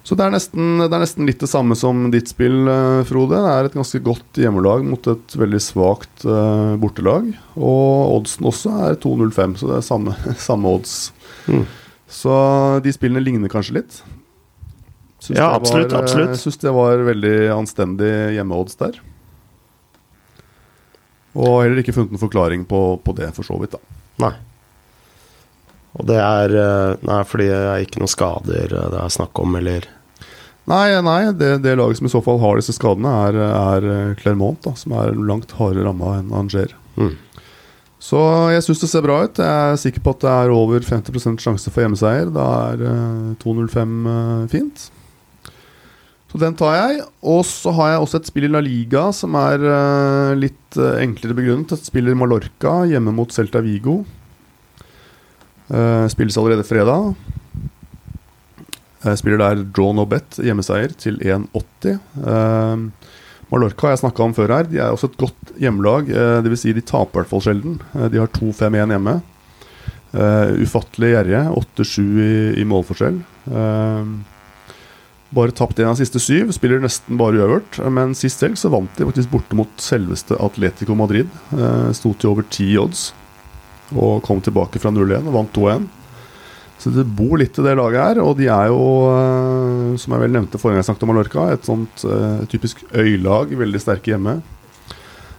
Så 0.05 0.15
det 0.15 0.23
er, 0.23 0.31
nesten, 0.31 0.77
det 0.79 0.93
er 0.93 1.01
nesten 1.01 1.25
litt 1.27 1.41
det 1.41 1.49
samme 1.51 1.75
som 1.75 2.05
ditt 2.13 2.29
spill, 2.31 2.69
Frode. 3.09 3.41
Det 3.41 3.55
er 3.55 3.67
et 3.67 3.73
ganske 3.75 3.99
godt 4.05 4.39
hjemmelag 4.39 4.85
mot 4.87 5.09
et 5.11 5.35
veldig 5.35 5.59
svakt 5.59 6.23
uh, 6.23 6.77
bortelag. 6.79 7.33
Og 7.57 8.13
oddsen 8.13 8.47
også 8.47 8.71
er 8.85 8.95
2,05, 9.03 9.57
så 9.59 9.67
det 9.67 9.75
er 9.81 9.83
samme, 9.89 10.15
samme 10.47 10.71
odds. 10.77 10.95
Mm. 11.49 11.65
Så 12.07 12.33
de 12.83 12.93
spillene 12.95 13.23
ligner 13.23 13.51
kanskje 13.51 13.81
litt. 13.81 13.99
Synes 15.19 15.39
Ja, 15.39 15.51
absolutt, 15.55 15.91
var, 15.91 15.99
eh, 15.99 16.03
absolutt. 16.03 16.39
Syns 16.39 16.57
det 16.57 16.71
var 16.71 17.03
veldig 17.03 17.37
anstendig 17.51 18.11
hjemmeodds 18.37 18.79
der. 18.79 18.99
Og 21.37 21.63
heller 21.63 21.81
ikke 21.83 21.93
funnet 21.93 22.15
noen 22.15 22.23
forklaring 22.23 22.65
på, 22.65 22.81
på 23.03 23.15
det, 23.17 23.33
for 23.35 23.45
så 23.45 23.59
vidt. 23.61 23.75
da 23.75 24.23
Nei. 24.23 24.33
Og 25.97 26.07
det 26.09 26.17
er 26.21 26.55
eh, 26.55 26.95
Nei, 27.05 27.21
fordi 27.27 27.49
det 27.51 27.59
er 27.59 27.85
ikke 27.85 28.01
noen 28.01 28.13
skader 28.13 28.71
eh, 28.71 28.89
det 28.93 29.03
er 29.03 29.13
snakk 29.13 29.37
om, 29.43 29.59
eller 29.59 29.89
Nei, 30.67 30.99
nei 30.99 31.31
det, 31.31 31.61
det 31.63 31.77
laget 31.79 32.01
som 32.01 32.09
i 32.09 32.11
så 32.11 32.19
fall 32.19 32.41
har 32.43 32.57
disse 32.59 32.73
skadene, 32.75 33.07
er, 33.29 33.37
er 33.39 34.15
Clermont, 34.19 34.59
da, 34.65 34.73
som 34.75 34.97
er 34.99 35.13
langt 35.15 35.53
hardere 35.55 35.85
ramma 35.87 36.17
enn 36.19 36.33
Anger. 36.35 36.73
mm. 36.99 37.13
Så 37.97 38.19
jeg 38.53 38.61
syns 38.61 38.83
det 38.83 38.89
ser 38.91 39.05
bra 39.05 39.23
ut. 39.25 39.39
Jeg 39.41 39.71
er 39.71 39.79
sikker 39.81 40.03
på 40.05 40.13
at 40.13 40.21
det 40.21 40.33
er 40.33 40.53
over 40.53 40.85
50% 40.85 41.41
sjanse 41.41 41.71
for 41.73 41.83
hjemmeseier. 41.83 42.29
Da 42.33 42.45
er 42.73 42.83
eh, 42.85 43.31
2.05 43.41 43.95
eh, 44.11 44.43
fint. 44.51 44.85
Så 46.27 46.41
den 46.41 46.57
tar 46.59 46.75
jeg. 46.75 47.07
Og 47.25 47.41
så 47.49 47.73
har 47.73 47.95
jeg 47.95 48.03
også 48.03 48.21
et 48.21 48.29
spill 48.29 48.45
i 48.45 48.51
La 48.53 48.61
Liga 48.61 49.07
som 49.15 49.37
er 49.39 49.65
eh, 49.65 50.35
litt 50.37 50.77
eh, 50.77 51.01
enklere 51.07 51.39
begrunnet. 51.39 51.73
Et 51.73 51.89
spill 51.89 52.13
i 52.13 52.17
Mallorca 52.17 52.83
hjemme 52.91 53.15
mot 53.17 53.33
Celta 53.33 53.63
Vigo. 53.65 54.03
Spilles 55.67 56.37
allerede 56.39 56.63
fredag. 56.63 57.09
Jeg 59.03 59.19
spiller 59.19 59.41
der 59.41 59.65
draw 59.75 59.89
no 59.91 60.05
bet, 60.07 60.37
hjemmeseier, 60.39 60.93
til 60.95 61.19
1,80. 61.19 61.97
Eh, 63.47 63.53
Mallorca 63.53 63.87
har 63.87 63.95
jeg 63.95 64.03
snakka 64.03 64.23
om 64.23 64.33
før 64.35 64.53
her. 64.57 64.63
De 64.67 64.77
er 64.77 64.91
også 64.91 65.09
et 65.11 65.17
godt 65.17 65.53
hjemmelag. 65.61 66.09
Uh, 66.11 66.39
Dvs. 66.45 66.61
Si 66.65 66.73
de 66.73 66.81
taper 66.81 67.19
i 67.19 67.23
hvert 67.23 67.31
fall 67.31 67.41
sjelden. 67.47 67.79
Eh, 67.95 68.07
de 68.11 68.19
har 68.19 68.27
2-5-1 68.35 68.93
hjemme. 68.95 69.21
Eh, 70.17 70.55
ufattelig 70.63 71.13
gjerrige. 71.13 71.43
8-7 71.61 72.01
i, 72.23 72.61
i 72.61 72.65
målforskjell. 72.67 73.21
Eh, 73.51 74.11
bare 75.35 75.51
tapt 75.51 75.79
en 75.79 75.89
av 75.89 75.97
de 75.97 76.05
siste 76.05 76.19
syv. 76.23 76.51
Spiller 76.55 76.79
nesten 76.83 77.17
bare 77.19 77.39
uøvert. 77.41 77.79
eh, 77.83 77.89
Men 77.91 78.15
sist 78.15 78.41
helg 78.43 78.57
så 78.59 78.71
vant 78.71 78.91
de 78.97 79.07
faktisk 79.09 79.31
borte 79.31 79.55
mot 79.59 79.71
selveste 79.83 80.37
Atletico 80.39 80.95
Madrid. 80.95 81.27
Uh, 81.51 81.91
Sto 81.95 82.13
til 82.15 82.31
over 82.31 82.47
ti 82.49 82.73
odds. 82.79 83.09
Og 83.95 84.21
kom 84.23 84.41
tilbake 84.43 84.79
fra 84.83 84.91
0-1 84.91 85.27
og 85.27 85.35
vant 85.35 85.53
2-1. 85.55 85.87
Så 86.77 86.91
det 86.93 87.07
bor 87.17 87.39
litt 87.41 87.57
i 87.57 87.63
det 87.65 87.73
laget 87.77 88.03
her, 88.03 88.19
og 88.21 88.35
de 88.37 88.49
er 88.53 88.69
jo, 88.69 88.81
eh, 89.09 89.95
som 89.97 90.13
jeg 90.13 90.23
vel 90.23 90.35
nevnte 90.35 90.59
forrige 90.61 90.77
gang 90.77 90.83
jeg 90.83 90.89
snakket 90.91 91.07
om 91.07 91.11
Mallorca, 91.11 91.47
et 91.53 91.65
sånt 91.65 92.05
uh, 92.05 92.45
typisk 92.51 92.83
øylag, 92.93 93.55
veldig 93.57 93.81
sterke 93.81 94.13
hjemme. 94.13 94.37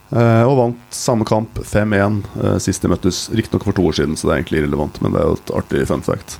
Uh, 0.08 0.42
og 0.48 0.54
vant 0.56 0.94
samme 0.96 1.26
kamp 1.28 1.60
5-1 1.68 2.22
uh, 2.40 2.56
sist 2.62 2.82
de 2.82 2.90
møttes. 2.90 3.26
Riktignok 3.30 3.68
for 3.68 3.76
to 3.76 3.86
år 3.86 3.98
siden, 4.00 4.18
så 4.18 4.26
det 4.26 4.34
er 4.34 4.42
egentlig 4.42 4.62
irrelevant, 4.64 4.98
men 5.04 5.14
det 5.14 5.22
er 5.22 5.28
jo 5.30 5.38
et 5.38 5.56
artig 5.60 5.84
fun 5.90 6.02
fact. 6.06 6.38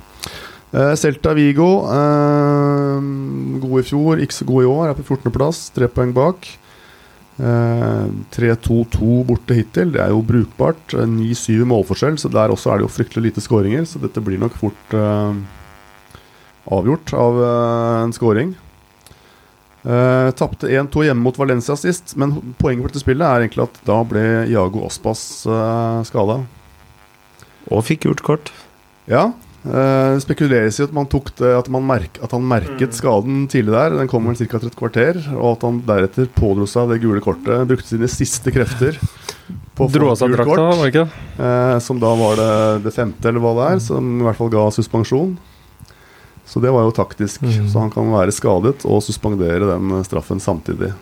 Uh, 0.72 0.94
Celta 0.98 1.34
Vigo, 1.36 1.68
uh, 1.86 2.98
god 3.62 3.76
i 3.78 3.86
fjor, 3.86 4.24
ikke 4.24 4.40
så 4.40 4.48
god 4.48 4.64
i 4.64 4.72
år, 4.72 4.88
er 4.88 4.98
på 4.98 5.06
14.-plass, 5.06 5.68
tre 5.76 5.86
poeng 5.92 6.16
bak. 6.16 6.50
Eh, 7.38 8.06
3-2-2 8.34 9.22
borte 9.28 9.54
hittil, 9.54 9.92
det 9.94 10.02
er 10.02 10.10
jo 10.10 10.24
brukbart. 10.26 10.94
Eh, 10.94 11.06
9-7 11.06 11.62
målforskjell, 11.70 12.18
så 12.18 12.30
der 12.32 12.50
også 12.50 12.72
er 12.72 12.80
det 12.80 12.88
jo 12.88 12.94
fryktelig 12.96 13.30
lite 13.30 13.44
skåringer. 13.44 13.86
Så 13.86 14.02
dette 14.02 14.22
blir 14.24 14.40
nok 14.42 14.56
fort 14.58 14.96
eh, 14.96 15.38
avgjort 16.78 17.14
av 17.14 17.42
eh, 17.44 17.98
en 18.06 18.16
skåring. 18.16 18.56
Uh, 19.88 20.34
Tapte 20.36 20.66
1-2 20.68 21.04
hjemme 21.06 21.22
mot 21.22 21.36
Valencia 21.38 21.72
sist, 21.78 22.16
men 22.18 22.34
poenget 22.58 22.82
for 22.82 22.90
dette 22.90 23.00
spillet 23.00 23.24
er 23.24 23.44
egentlig 23.44 23.62
at 23.62 23.76
da 23.86 24.00
ble 24.04 24.24
Iago 24.50 24.82
Aspas 24.84 25.22
uh, 25.48 26.02
skada. 26.04 26.40
Og 27.70 27.84
fikk 27.86 28.02
gult 28.04 28.24
kort. 28.26 28.50
Ja. 29.08 29.30
Eh, 29.68 30.14
Det 30.16 30.24
spekuleres 30.24 30.78
i 30.80 30.84
at, 30.86 30.94
man 30.96 31.08
tok 31.10 31.30
det, 31.38 31.52
at, 31.56 31.68
man 31.72 31.86
merk, 31.86 32.18
at 32.24 32.34
han 32.34 32.46
merket 32.48 32.96
skaden 32.96 33.46
tidlig 33.52 33.74
der. 33.76 33.96
Den 34.00 34.10
kom 34.10 34.28
vel 34.28 34.38
ca. 34.38 34.48
etter 34.48 34.70
et 34.70 34.78
kvarter. 34.78 35.20
Og 35.36 35.56
at 35.56 35.66
han 35.68 35.82
deretter 35.88 36.30
pådro 36.36 36.68
seg 36.70 36.92
det 36.92 37.00
gule 37.04 37.22
kortet. 37.24 37.66
Brukte 37.68 37.92
sine 37.92 38.10
siste 38.12 38.54
krefter 38.54 38.98
på 39.76 39.86
å 39.86 39.88
få 39.88 39.94
Dro 39.94 40.10
av 40.12 40.18
seg 40.20 40.32
gult 40.32 40.40
drakta, 40.40 40.54
kort, 40.54 40.64
var 40.64 40.82
det 40.82 40.90
ikke 40.92 41.04
eh, 41.46 41.76
Som 41.84 42.00
da 42.02 42.10
var 42.18 42.40
det, 42.40 42.50
det 42.88 42.94
femte, 42.96 43.30
eller 43.30 43.44
hva 43.44 43.54
det 43.60 43.68
er. 43.74 43.84
Som 43.90 44.16
i 44.18 44.26
hvert 44.26 44.40
fall 44.40 44.52
ga 44.54 44.66
suspensjon. 44.74 45.36
Så 46.48 46.62
det 46.64 46.72
var 46.72 46.86
jo 46.86 46.96
taktisk. 46.96 47.44
Mm. 47.44 47.68
Så 47.68 47.82
han 47.82 47.92
kan 47.92 48.08
være 48.12 48.32
skadet 48.32 48.86
og 48.88 49.04
suspendere 49.04 49.68
den 49.74 49.98
straffen 50.08 50.40
samtidig. 50.40 50.94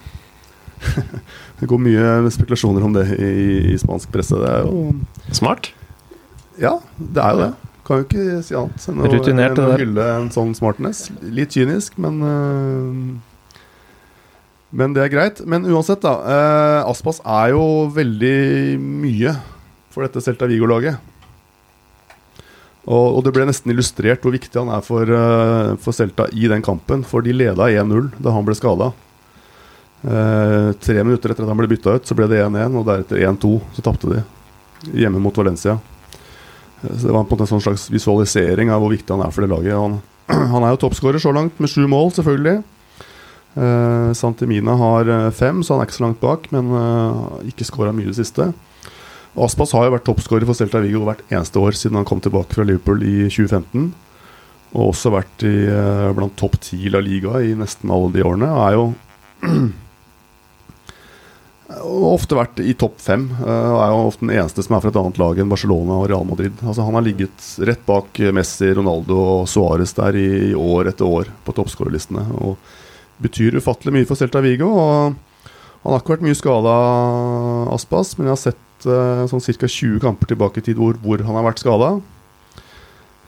det 1.61 1.69
går 1.71 1.81
mye 1.81 2.33
spekulasjoner 2.35 2.85
om 2.85 2.97
det 2.97 3.07
i, 3.15 3.33
i 3.73 3.79
spansk 3.81 4.11
presse. 4.13 4.39
Det 4.41 4.51
er 4.51 4.67
jo 4.67 4.91
Smart. 5.35 5.71
ja, 6.61 6.77
det 6.99 7.23
er 7.23 7.37
jo 7.37 7.45
det. 7.45 7.53
Kan 7.87 8.03
jo 8.03 8.07
ikke 8.09 8.43
si 8.43 8.57
annet 8.59 8.85
enn 8.91 8.99
å, 8.99 9.09
Rutinert, 9.13 9.55
enn 9.55 9.63
å 9.63 9.79
hylle 9.79 10.07
en 10.17 10.29
sånn 10.35 10.57
smartness. 10.59 11.07
Litt 11.23 11.55
kynisk, 11.55 11.95
men 12.03 12.19
uh, 12.19 13.59
Men 14.75 14.97
det 14.97 15.05
er 15.05 15.13
greit. 15.13 15.43
Men 15.47 15.69
uansett, 15.71 16.03
da. 16.03 16.17
Uh, 16.27 16.91
Aspas 16.91 17.23
er 17.23 17.55
jo 17.55 17.87
veldig 17.95 18.39
mye 18.83 19.37
for 19.95 20.03
dette 20.03 20.25
Celta 20.25 20.51
Vigo-laget. 20.51 20.99
Og, 22.87 23.07
og 23.19 23.23
det 23.27 23.33
ble 23.35 23.47
nesten 23.47 23.73
illustrert 23.73 24.23
hvor 24.23 24.35
viktig 24.35 24.59
han 24.59 24.71
er 24.75 24.83
for, 24.87 25.07
uh, 25.07 25.79
for 25.83 25.95
Celta 25.95 26.27
i 26.35 26.51
den 26.51 26.67
kampen. 26.67 27.07
For 27.07 27.23
de 27.23 27.35
leda 27.39 27.71
1-0 27.71 28.17
da 28.19 28.35
han 28.35 28.47
ble 28.47 28.59
skada. 28.59 28.93
tre 30.07 31.03
minutter 31.03 31.33
etter 31.33 31.43
at 31.43 31.51
han 31.51 31.59
ble 31.59 31.71
bytta 31.71 31.97
ut, 31.97 32.07
så 32.07 32.15
ble 32.15 32.29
det 32.31 32.43
1-1, 32.45 32.75
og 32.79 32.85
deretter 32.87 33.23
1-2. 33.31 33.59
Så 33.79 33.83
tapte 33.87 34.11
de 34.11 34.25
hjemme 35.03 35.23
mot 35.23 35.39
Valencia. 35.39 35.79
Så 36.83 37.07
Det 37.07 37.13
var 37.13 37.25
på 37.25 37.35
en 37.35 37.39
måte 37.39 37.47
en 37.47 37.53
sånn 37.55 37.65
slags 37.65 37.89
visualisering 37.93 38.71
av 38.71 38.83
hvor 38.83 38.93
viktig 38.93 39.15
han 39.15 39.25
er 39.25 39.35
for 39.35 39.45
det 39.45 39.53
laget. 39.53 39.77
Han, 39.77 40.01
han 40.55 40.65
er 40.67 40.75
jo 40.75 40.83
toppskårer 40.87 41.23
så 41.23 41.33
langt, 41.35 41.59
med 41.61 41.73
sju 41.73 41.87
mål, 41.91 42.13
selvfølgelig. 42.19 42.63
Eh, 43.57 44.11
Santimina 44.19 44.77
har 44.77 45.09
eh, 45.09 45.31
fem, 45.33 45.63
så 45.65 45.75
han 45.75 45.83
er 45.83 45.89
ikke 45.89 45.99
så 45.99 46.07
langt 46.07 46.23
bak, 46.23 46.51
men 46.53 46.73
eh, 46.77 47.53
ikke 47.53 47.69
skåra 47.69 47.95
mye 47.97 48.09
i 48.09 48.13
det 48.13 48.21
siste. 48.21 48.51
Aspas 49.37 49.73
har 49.77 49.87
jo 49.87 49.95
vært 49.97 50.07
toppskårer 50.09 50.49
for 50.49 50.57
Celta 50.57 50.81
Vigo 50.81 51.03
hvert 51.05 51.25
eneste 51.29 51.61
år 51.61 51.77
siden 51.77 51.99
han 52.01 52.09
kom 52.09 52.23
tilbake 52.25 52.57
fra 52.57 52.65
Liverpool 52.65 53.03
i 53.05 53.17
2015. 53.29 53.91
Og 54.77 54.91
også 54.91 55.13
vært 55.13 55.45
i, 55.47 55.57
eh, 55.69 56.13
blant 56.17 56.37
topp 56.41 56.57
ti 56.61 56.89
La 56.93 57.01
Liga 57.05 57.41
i 57.45 57.53
nesten 57.57 57.93
alle 57.93 58.13
de 58.13 58.25
årene. 58.25 58.49
Og 58.53 58.63
er 58.67 58.77
jo 58.77 58.87
ofte 61.67 62.37
vært 62.39 62.61
i 62.63 62.75
topp 62.79 63.01
fem. 63.03 63.27
eh, 63.41 63.71
Og 63.73 63.81
er 63.83 63.91
jo 63.91 64.03
ofte 64.07 64.27
den 64.27 64.37
eneste 64.37 64.63
som 64.63 64.77
er 64.77 64.85
fra 64.85 64.93
et 64.93 64.99
annet 65.01 65.19
lag 65.19 65.39
enn 65.43 65.51
Barcelona 65.51 65.99
og 65.99 66.09
Real 66.11 66.25
Madrid. 66.25 66.53
Altså 66.63 66.85
Han 66.87 66.95
har 66.95 67.03
ligget 67.03 67.47
rett 67.67 67.85
bak 67.87 68.21
Messi, 68.33 68.73
Ronaldo 68.73 69.19
og 69.19 69.47
Suárez 69.51 69.95
der 69.97 70.15
i, 70.15 70.55
år 70.55 70.89
etter 70.93 71.05
år 71.07 71.27
på 71.45 71.55
toppskårerlistene. 71.57 72.23
Og 72.41 72.57
betyr 73.23 73.59
ufattelig 73.59 73.93
mye 73.97 74.07
for 74.07 74.17
Celta 74.17 74.41
Vigo. 74.45 74.69
Og 74.71 75.17
han 75.83 75.93
har 75.93 76.01
ikke 76.03 76.17
vært 76.17 76.27
mye 76.27 76.39
skada, 76.39 76.77
Aspas, 77.75 78.17
men 78.19 78.27
jeg 78.27 78.35
har 78.35 78.43
sett 78.43 78.87
eh, 78.87 79.27
sånn 79.31 79.43
ca. 79.43 79.67
20 79.67 80.01
kamper 80.03 80.27
tilbake 80.31 80.59
i 80.63 80.67
tid 80.67 80.79
hvor, 80.81 80.95
hvor 81.03 81.23
han 81.23 81.39
har 81.39 81.47
vært 81.51 81.63
skada. 81.63 81.97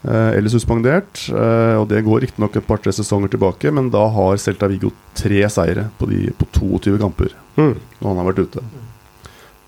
Eh, 0.03 0.29
eller 0.37 0.51
suspendert. 0.51 1.25
Eh, 1.29 1.75
og 1.75 1.89
det 1.91 2.05
går 2.05 2.23
riktignok 2.23 2.55
et 2.55 2.67
par-tre 2.67 2.93
sesonger 2.95 3.33
tilbake, 3.33 3.71
men 3.75 3.89
da 3.91 4.05
har 4.15 4.39
Celta 4.39 4.69
Vigo 4.71 4.93
tre 5.17 5.41
seire 5.51 5.89
på, 5.99 6.07
de, 6.11 6.29
på 6.39 6.47
22 6.59 6.99
kamper 7.01 7.35
Mm. 7.59 7.73
Og 7.75 8.05
han 8.07 8.19
har 8.21 8.27
vært 8.29 8.37
ute. 8.47 8.61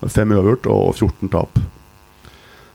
Fem 0.08 0.30
uavgjort 0.32 0.64
og 0.72 0.94
14 0.94 1.28
tap. 1.28 1.58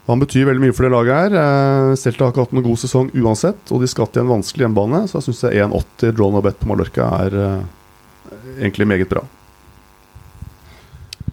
Han 0.05 0.21
betyr 0.21 0.45
veldig 0.45 0.61
mye 0.61 0.75
for 0.77 0.85
det 0.85 0.91
laget 0.93 1.15
her. 1.17 1.37
Eh, 1.41 1.95
Celta 1.97 2.27
har 2.27 2.35
ikke 2.35 2.43
hatt 2.45 2.53
noen 2.53 2.67
god 2.67 2.77
sesong 2.83 3.09
uansett, 3.17 3.71
og 3.73 3.81
de 3.81 3.89
skal 3.89 4.11
til 4.11 4.21
en 4.21 4.35
vanskelig 4.35 4.67
hjemmebane, 4.67 4.99
så 5.09 5.17
jeg 5.17 5.31
syns 5.31 5.41
1,80 5.49 6.13
draw 6.19 6.29
no 6.35 6.43
bet 6.45 6.59
på 6.61 6.69
Mallorca 6.69 7.09
er 7.23 7.39
egentlig 8.59 8.85
meget 8.93 9.09
bra. 9.09 9.25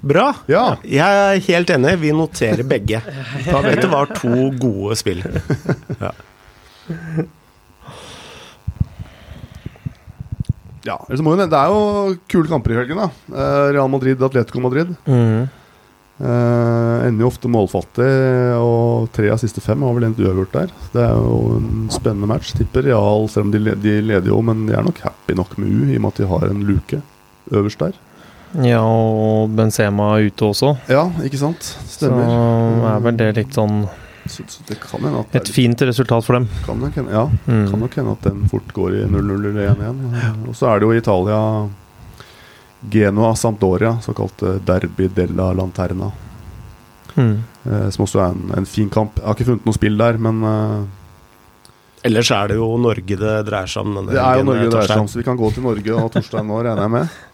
Bra. 0.05 0.26
Ja, 0.50 0.64
Jeg 0.84 1.00
er 1.24 1.40
helt 1.48 1.70
enig. 1.72 1.94
Vi 2.02 2.12
noterer 2.12 2.66
begge. 2.68 3.00
Dette 3.44 3.88
var 3.88 4.11
to 4.18 4.50
gode 4.61 4.98
spill. 5.00 5.22
Ja. 6.00 6.12
Ja, 10.84 10.98
Det 11.09 11.16
er 11.16 11.70
jo 11.72 12.16
kule 12.28 12.48
kamper 12.50 12.74
i 12.74 12.76
helgen, 12.76 12.98
da. 13.00 13.09
Eh, 13.32 13.72
Real 13.72 13.88
Madrid, 13.88 14.20
Atletico 14.20 14.61
Madrid. 14.61 14.90
Mm. 15.09 15.46
Eh, 16.14 17.07
ender 17.09 17.24
jo 17.24 17.30
ofte 17.30 17.48
målfattig, 17.50 18.11
og 18.61 19.09
tre 19.16 19.30
av 19.32 19.40
siste 19.40 19.62
fem 19.64 19.80
har 19.82 19.96
vel 19.96 20.05
endt 20.11 20.20
uavgjort 20.20 20.52
der. 20.52 20.74
Det 20.92 21.02
er 21.02 21.16
jo 21.16 21.38
en 21.57 21.88
spennende 21.90 22.28
match. 22.30 22.52
Tipper 22.55 22.84
Real, 22.86 23.24
selv 23.32 23.48
om 23.48 23.55
de, 23.55 23.64
de 23.80 23.96
leder 24.05 24.28
jo, 24.30 24.42
men 24.44 24.66
de 24.68 24.76
er 24.76 24.84
nok 24.84 25.00
happy 25.07 25.34
nok 25.40 25.57
med 25.59 25.72
U, 25.72 25.88
i 25.88 25.96
og 25.96 26.05
med 26.05 26.12
at 26.12 26.20
de 26.20 26.28
har 26.34 26.46
en 26.50 26.62
luke 26.68 27.00
øverst 27.50 27.80
der. 27.80 27.96
Ja, 28.62 28.80
og 28.84 29.50
Benzema 29.57 30.12
er 30.18 30.28
ute 30.30 30.46
også. 30.52 30.76
Ja, 30.88 31.09
ikke 31.26 31.38
sant? 31.40 31.64
Så 31.88 32.07
Stemmer. 32.07 32.28
er 32.94 33.00
vel 33.02 33.16
det 33.18 33.32
litt 33.36 33.55
sånn 33.57 33.88
Så, 34.30 34.44
så 34.48 34.62
det 34.68 34.78
kan 34.80 35.02
hende 35.05 35.20
at 35.20 35.34
et 35.36 35.48
fint 35.52 35.82
resultat 35.84 36.24
for 36.24 36.38
dem. 36.38 36.46
Kan 36.64 36.78
nok 36.80 36.94
hende, 36.96 37.11
ja, 37.12 37.26
Mm. 37.46 37.66
kan 37.70 37.80
nok 37.80 37.94
hende 37.98 38.12
at 38.12 38.22
den 38.22 38.46
fort 38.48 38.70
går 38.72 38.94
i 39.02 39.05
0-0 39.11 39.48
eller 39.50 39.74
1-1. 39.74 40.48
Og 40.48 40.55
så 40.57 40.70
er 40.70 40.78
det 40.80 40.86
jo 40.86 40.92
i 40.94 41.00
Italia 41.02 41.40
Genoa 42.90 43.34
Sampdoria, 43.36 43.98
såkalt 44.00 44.42
Derby 44.64 45.09
della 45.09 45.52
Lanterna. 45.52 46.11
Mm. 47.16 47.42
Eh, 47.64 47.90
som 47.90 48.05
også 48.05 48.20
er 48.20 48.32
en, 48.34 48.50
en 48.59 48.66
fin 48.66 48.88
kamp. 48.90 49.16
Jeg 49.20 49.24
har 49.26 49.34
ikke 49.36 49.46
funnet 49.50 49.66
noe 49.68 49.76
spill 49.76 49.96
der, 50.00 50.16
men 50.18 50.42
eh, 50.44 50.82
Ellers 52.05 52.28
er 52.36 52.48
det 52.48 52.57
jo 52.59 52.66
Norge 52.76 53.16
det 53.16 53.36
dreier 53.46 53.66
seg 53.70 53.86
om. 53.86 53.94
denne 53.96 54.12
det 54.12 54.20
er 54.20 54.40
jo 54.40 54.44
Norge 54.44 54.64
det 54.66 54.72
dreier 54.74 54.90
seg 54.92 55.00
om, 55.00 55.09
så 55.09 55.16
vi 55.20 55.24
kan 55.24 55.38
gå 55.40 55.48
til 55.55 55.62
Norge 55.64 55.94
og 55.96 56.11
Torstein 56.12 56.46
nå, 56.50 56.59
regner 56.66 56.82
jeg 56.84 56.92
med. 56.96 57.09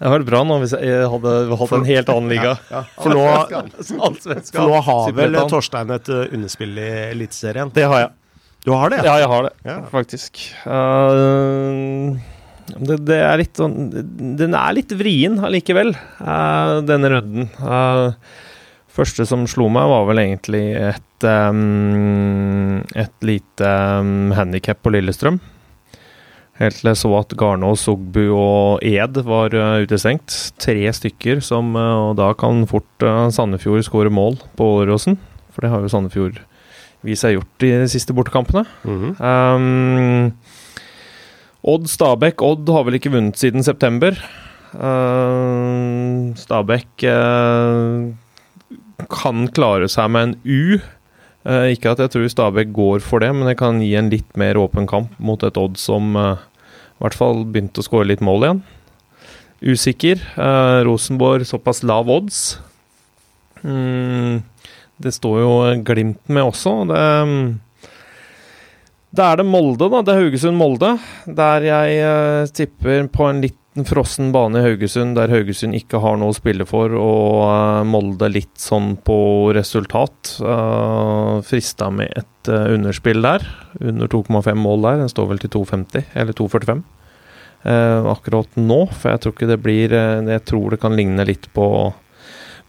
Det 0.00 0.08
hadde 0.08 0.16
vært 0.16 0.28
bra 0.30 0.38
nå 0.48 0.54
hvis 0.62 0.72
jeg 0.80 1.08
hadde 1.12 1.32
hatt 1.60 1.72
en 1.76 1.82
helt 1.84 2.08
annen 2.08 2.30
liga. 2.32 2.54
For 2.96 3.12
nå, 3.12 3.24
for 4.48 4.62
nå 4.64 4.78
har 4.86 5.10
vel 5.18 5.36
Torstein 5.52 5.92
et 5.92 6.08
uh, 6.08 6.22
underspill 6.32 6.72
i 6.80 6.86
Eliteserien? 7.10 7.68
Det 7.76 7.84
har 7.84 8.06
jeg. 8.06 8.14
Du 8.64 8.72
har 8.72 8.92
det? 8.92 9.02
Ja, 9.04 9.18
jeg 9.20 9.28
har 9.28 9.44
det, 9.44 9.52
Ja. 9.68 9.76
faktisk. 9.92 10.40
Uh, 10.64 12.16
det, 12.80 12.96
det 13.08 13.18
er 13.26 13.40
litt 13.40 13.58
sånn 13.58 13.76
Den 14.38 14.56
er 14.56 14.72
litt 14.76 14.92
vrien 14.96 15.36
allikevel, 15.44 15.92
uh, 16.24 16.80
denne 16.88 17.12
runden. 17.12 17.52
Uh, 17.60 18.16
første 18.96 19.28
som 19.28 19.44
slo 19.50 19.68
meg, 19.68 19.84
var 19.92 20.08
vel 20.08 20.24
egentlig 20.24 20.64
et 20.80 21.28
um, 21.28 22.80
Et 22.96 23.16
lite 23.28 23.76
um, 24.00 24.30
handikap 24.32 24.80
på 24.80 24.96
Lillestrøm. 24.96 25.42
Helt 26.60 26.76
til 26.76 26.90
jeg 26.90 27.00
så 27.00 27.10
at 27.16 27.32
Garnås, 27.40 27.86
Sogbu 27.86 28.20
og 28.36 28.84
Ed 28.84 29.16
var 29.24 29.54
uh, 29.56 29.80
utestengt. 29.80 30.34
Tre 30.60 30.92
stykker 30.92 31.40
som 31.44 31.72
uh, 31.72 32.10
Og 32.10 32.18
da 32.20 32.34
kan 32.36 32.66
fort 32.68 33.06
uh, 33.06 33.30
Sandefjord 33.32 33.86
skåre 33.86 34.12
mål 34.12 34.36
på 34.60 34.66
Åråsen. 34.82 35.16
For 35.54 35.64
det 35.64 35.72
har 35.72 35.80
jo 35.80 35.92
Sandefjord 35.92 36.42
vist 37.06 37.24
seg 37.24 37.38
gjort 37.38 37.64
i 37.64 37.72
de 37.80 37.88
siste 37.88 38.12
bortekampene. 38.16 38.66
Mhm. 38.84 39.16
Um, 39.16 40.32
Odd 41.70 41.90
Stabæk 41.92 42.40
Odd 42.40 42.68
har 42.72 42.86
vel 42.86 42.96
ikke 42.96 43.12
vunnet 43.12 43.36
siden 43.40 43.64
september. 43.64 44.16
Uh, 44.72 46.32
Stabæk 46.40 47.04
uh, 47.04 48.12
kan 49.12 49.48
klare 49.56 49.88
seg 49.92 50.08
med 50.12 50.28
en 50.28 50.34
U. 50.44 50.80
Uh, 51.44 51.72
ikke 51.72 51.92
at 51.92 52.00
jeg 52.04 52.12
tror 52.12 52.32
Stabæk 52.32 52.72
går 52.76 53.04
for 53.04 53.20
det, 53.24 53.32
men 53.36 53.48
det 53.48 53.58
kan 53.60 53.80
gi 53.84 53.92
en 53.96 54.08
litt 54.12 54.36
mer 54.40 54.60
åpen 54.60 54.88
kamp 54.88 55.12
mot 55.20 55.40
et 55.44 55.60
Odd 55.60 55.76
som 55.80 56.16
uh, 56.16 56.40
i 57.00 57.02
hvert 57.06 57.16
fall 57.16 57.46
begynte 57.48 57.80
å 57.80 57.86
skåre 57.86 58.10
litt 58.10 58.20
mål 58.20 58.44
igjen. 58.44 58.62
Usikker. 59.64 60.20
Eh, 60.36 60.80
Rosenborg 60.84 61.48
såpass 61.48 61.80
lav 61.82 62.10
odds. 62.12 62.58
Mm, 63.64 64.42
det 65.00 65.12
står 65.16 65.40
jo 65.40 65.50
Glimt 65.84 66.20
med 66.28 66.44
også. 66.44 66.74
Det 66.92 67.00
da 69.10 69.32
er 69.32 69.40
det 69.40 69.46
Molde, 69.50 69.88
da. 69.90 70.04
Det 70.06 70.12
er 70.12 70.20
Haugesund-Molde. 70.22 70.92
Der 71.26 71.64
jeg 71.66 71.96
eh, 71.98 72.50
tipper 72.54 73.08
på 73.10 73.26
en 73.26 73.40
frossen 73.86 74.32
bane 74.34 74.58
i 74.58 74.62
Haugesund, 74.64 75.14
der 75.14 75.30
Haugesund 75.30 75.76
ikke 75.78 76.00
har 76.02 76.16
noe 76.18 76.32
å 76.32 76.36
spille 76.36 76.66
for, 76.66 76.90
og 76.98 77.44
eh, 77.46 77.84
Molde 77.86 78.28
litt 78.32 78.58
sånn 78.58 78.96
på 79.06 79.16
resultat. 79.56 80.36
Uh, 80.42 81.38
frista 81.46 81.90
med 81.94 82.10
et 82.18 82.50
uh, 82.50 82.66
underspill 82.74 83.22
der. 83.22 83.46
Under 83.80 84.10
2,5 84.10 84.54
mål 84.58 84.82
der. 84.88 84.98
Den 85.04 85.12
står 85.12 85.30
vel 85.30 85.42
til 85.44 85.52
2,50, 85.54 86.02
eller 86.18 86.34
2,45. 86.36 86.82
uh, 87.64 88.10
akkurat 88.10 88.58
nå, 88.58 88.80
for 88.90 89.12
jeg 89.14 89.22
tror 89.22 89.34
ikke 89.36 89.50
det 89.50 89.60
blir 89.62 89.92
eh, 89.92 90.30
Jeg 90.34 90.44
tror 90.48 90.70
det 90.74 90.80
kan 90.80 90.96
ligne 90.96 91.26
litt 91.28 91.46
på 91.54 91.66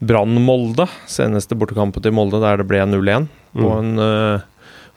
Brann-Molde. 0.02 0.86
Seneste 1.10 1.54
bortekampen 1.58 2.02
til 2.02 2.14
Molde, 2.14 2.40
der 2.42 2.62
det 2.62 2.68
ble 2.70 2.82
0-1 2.86 3.28
på 3.52 3.68
Mm. 3.68 3.78
en 3.78 3.98
eh, 4.00 4.40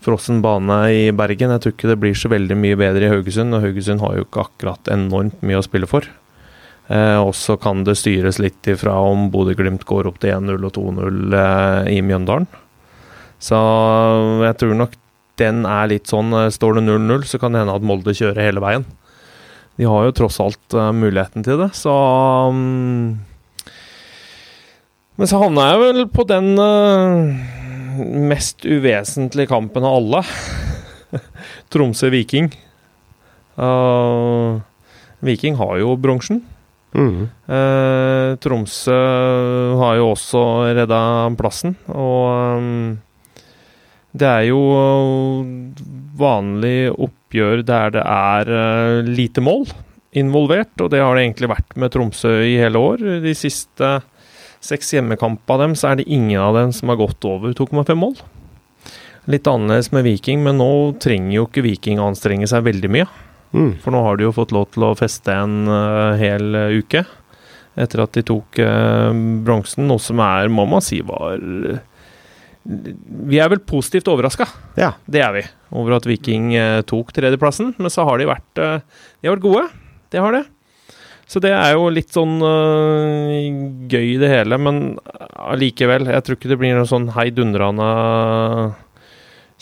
frossen 0.05 0.43
bane 0.45 0.79
i 0.93 1.07
Bergen. 1.15 1.53
Jeg 1.55 1.63
tror 1.63 1.75
ikke 1.75 1.91
det 1.91 1.99
blir 2.01 2.17
så 2.17 2.31
veldig 2.31 2.57
mye 2.59 2.77
bedre 2.79 3.07
i 3.07 3.11
Haugesund, 3.11 3.57
og 3.57 3.65
Haugesund 3.65 4.03
har 4.05 4.19
jo 4.19 4.27
ikke 4.27 4.45
akkurat 4.45 4.93
enormt 4.93 5.41
mye 5.45 5.59
å 5.59 5.65
spille 5.65 5.89
for. 5.89 6.07
Eh, 6.87 7.17
og 7.17 7.33
så 7.37 7.57
kan 7.57 7.81
det 7.85 7.97
styres 7.97 8.37
litt 8.41 8.69
ifra 8.69 8.93
om 9.01 9.31
Bodø-Glimt 9.33 9.87
går 9.89 10.09
opp 10.09 10.21
til 10.21 10.35
1-0 10.35 10.67
og 10.69 10.75
2-0 10.77 11.39
eh, 11.39 11.95
i 11.95 12.03
Mjøndalen. 12.05 12.45
Så 13.41 13.57
jeg 14.45 14.57
tror 14.61 14.77
nok 14.79 14.93
den 15.39 15.65
er 15.67 15.89
litt 15.91 16.07
sånn 16.09 16.31
eh, 16.35 16.51
Står 16.53 16.77
det 16.77 16.85
0-0, 16.87 17.25
så 17.27 17.41
kan 17.41 17.55
det 17.55 17.63
hende 17.63 17.75
at 17.75 17.85
Molde 17.85 18.15
kjører 18.15 18.47
hele 18.47 18.63
veien. 18.63 18.85
De 19.75 19.87
har 19.89 20.05
jo 20.07 20.15
tross 20.15 20.39
alt 20.39 20.75
uh, 20.77 20.93
muligheten 20.95 21.43
til 21.43 21.59
det, 21.59 21.73
så 21.75 21.91
um, 22.47 23.17
Men 25.19 25.27
så 25.27 25.41
havna 25.41 25.65
jeg 25.67 25.81
vel 25.81 26.05
på 26.13 26.23
den 26.29 26.53
eh, 26.55 27.73
mest 27.99 28.65
uvesentlige 28.65 29.51
kampen 29.51 29.85
av 29.87 29.99
alle. 29.99 30.23
Tromsø-Viking. 31.73 32.51
Uh, 33.55 34.59
Viking 35.25 35.55
har 35.59 35.79
jo 35.81 35.95
bronsen. 35.99 36.43
Mm. 36.95 37.27
Uh, 37.47 38.35
Tromsø 38.43 38.99
har 39.81 39.97
jo 39.99 40.11
også 40.13 40.43
redda 40.77 41.01
plassen, 41.39 41.75
og 41.91 42.59
um, 42.59 42.93
det 44.15 44.27
er 44.29 44.45
jo 44.47 44.61
vanlig 46.15 46.87
oppgjør 46.93 47.65
der 47.67 47.91
det 47.97 48.03
er 48.05 48.51
eh, 48.55 49.09
lite 49.09 49.43
mål 49.43 49.65
involvert, 50.15 50.71
og 50.79 50.93
det 50.93 51.01
har 51.03 51.17
det 51.17 51.25
egentlig 51.25 51.49
vært 51.51 51.75
med 51.75 51.91
Tromsø 51.91 52.31
i 52.47 52.55
hele 52.61 52.79
år. 52.79 53.03
De 53.25 53.33
siste 53.35 53.89
seks 54.65 54.93
hjemmekamper 54.95 55.55
av 55.55 55.63
dem, 55.65 55.75
så 55.77 55.91
er 55.91 55.99
det 55.99 56.09
ingen 56.11 56.41
av 56.41 56.55
dem 56.57 56.73
som 56.75 56.91
har 56.91 56.99
gått 56.99 57.25
over 57.27 57.53
2,5 57.57 57.93
mål. 58.01 58.17
Litt 59.31 59.47
annerledes 59.49 59.91
med 59.93 60.05
Viking, 60.05 60.43
men 60.45 60.59
nå 60.61 60.69
trenger 61.01 61.33
jo 61.33 61.45
ikke 61.47 61.63
Viking 61.65 62.01
å 62.01 62.09
anstrenge 62.11 62.49
seg 62.49 62.65
veldig 62.67 62.91
mye. 62.93 63.07
Mm. 63.55 63.71
For 63.81 63.93
nå 63.95 64.01
har 64.05 64.17
de 64.19 64.27
jo 64.27 64.33
fått 64.35 64.53
lov 64.53 64.67
til 64.73 64.85
å 64.85 64.95
feste 64.99 65.33
en 65.33 65.69
uh, 65.69 66.17
hel 66.19 66.57
uh, 66.57 66.73
uke 66.75 67.05
etter 67.79 68.01
at 68.03 68.15
de 68.15 68.23
tok 68.23 68.59
uh, 68.63 69.11
bronsen, 69.45 69.87
noe 69.89 70.01
som 70.01 70.21
er, 70.23 70.51
må 70.51 70.63
man 70.69 70.83
si, 70.83 71.01
var 71.03 71.39
Vi 72.63 73.39
er 73.41 73.51
vel 73.51 73.61
positivt 73.67 74.07
overraska, 74.11 74.47
Ja. 74.79 74.93
det 75.05 75.21
er 75.23 75.33
vi, 75.35 75.43
over 75.75 75.97
at 75.97 76.07
Viking 76.07 76.53
tok 76.89 77.11
tredjeplassen. 77.15 77.75
Men 77.77 77.93
så 77.93 78.07
har 78.07 78.17
de 78.21 78.29
vært, 78.29 78.47
de 78.55 79.27
har 79.27 79.35
vært 79.35 79.45
gode. 79.45 79.65
Det 80.09 80.23
har 80.23 80.33
det. 80.33 80.45
Så 81.25 81.41
det 81.41 81.51
er 81.57 81.73
jo 81.73 81.87
litt 81.89 82.13
sånn 82.13 82.37
uh, 82.43 83.33
gøy, 83.89 84.15
det 84.21 84.29
hele. 84.29 84.59
Men 84.61 84.81
allikevel, 85.41 86.09
jeg 86.13 86.25
tror 86.25 86.37
ikke 86.37 86.51
det 86.51 86.59
blir 86.61 86.75
noen 86.77 86.89
sånn 86.89 87.09
heidundrende 87.15 87.89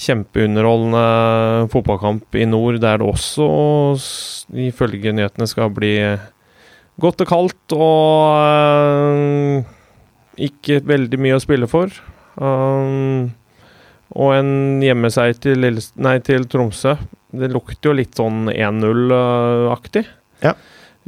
kjempeunderholdende 0.03 1.69
fotballkamp 1.71 2.35
i 2.35 2.47
nord, 2.49 2.79
der 2.81 2.99
det 2.99 3.07
også, 3.07 3.45
ifølge 4.65 5.13
nyhetene, 5.13 5.47
skal 5.47 5.69
bli 5.73 5.93
godt 7.01 7.23
og 7.23 7.29
kaldt 7.29 7.75
og 7.77 8.33
øh, 8.41 9.63
ikke 10.49 10.81
veldig 10.89 11.19
mye 11.21 11.37
å 11.37 11.43
spille 11.43 11.69
for. 11.69 11.93
Um, 12.41 13.31
og 14.13 14.35
en 14.35 14.81
hjemmeseier 14.83 15.37
til, 15.41 15.65
til 16.25 16.47
Tromsø. 16.49 16.97
Det 17.33 17.49
lukter 17.49 17.89
jo 17.89 17.97
litt 17.97 18.17
sånn 18.17 18.49
1-0-aktig. 18.53 20.05
Ja. 20.43 20.53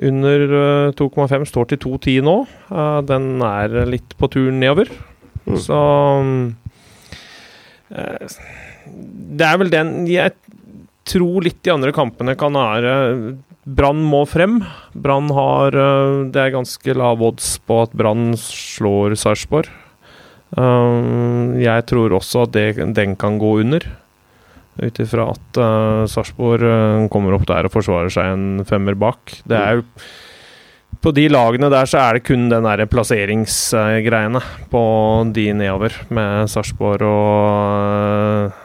Under 0.03 0.41
øh, 0.59 0.93
2,5 0.97 1.45
står 1.47 1.69
til 1.71 1.79
2,10 1.85 2.23
nå. 2.25 2.37
Uh, 2.67 2.99
den 3.07 3.39
er 3.45 3.85
litt 3.87 4.17
på 4.19 4.27
tur 4.31 4.51
nedover. 4.51 4.91
Mm. 5.45 5.57
Så 5.61 5.79
eh, 7.93 8.37
det 9.35 9.45
er 9.45 9.59
vel 9.61 9.69
den 9.73 9.91
Jeg 10.09 10.33
tror 11.05 11.45
litt 11.45 11.61
de 11.65 11.73
andre 11.73 11.93
kampene 11.93 12.33
kan 12.39 12.57
være 12.57 12.93
Brann 13.65 14.01
må 14.05 14.23
frem. 14.29 14.59
Brann 14.93 15.31
har 15.33 15.77
eh, 15.77 16.25
Det 16.33 16.41
er 16.41 16.55
ganske 16.57 16.97
lav 16.97 17.21
odds 17.25 17.55
på 17.65 17.83
at 17.85 17.93
Brann 17.97 18.33
slår 18.41 19.17
Sarpsborg. 19.17 19.69
Eh, 20.55 21.61
jeg 21.61 21.85
tror 21.89 22.17
også 22.19 22.45
at 22.45 22.57
det, 22.57 22.67
den 22.97 23.15
kan 23.17 23.39
gå 23.41 23.59
under. 23.65 23.85
Ut 24.75 24.99
ifra 24.99 25.29
at 25.31 25.59
uh, 25.61 26.03
Sarpsborg 26.09 26.65
eh, 26.67 27.07
kommer 27.11 27.37
opp 27.37 27.45
der 27.47 27.67
og 27.67 27.71
forsvarer 27.71 28.11
seg 28.11 28.33
en 28.33 28.65
femmer 28.67 28.97
bak. 28.99 29.37
Det 29.47 29.55
er 29.55 29.79
jo 29.79 29.85
på 31.05 31.11
de 31.13 31.27
lagene 31.29 31.69
der 31.69 31.87
så 31.87 31.99
er 32.01 32.17
det 32.17 32.25
kun 32.25 32.47
den 32.49 32.65
der 32.65 32.81
plasseringsgreiene 32.89 34.41
på 34.71 34.83
de 35.35 35.43
nedover, 35.53 35.93
med 36.09 36.49
Sarpsborg 36.49 37.03
og 37.05 38.55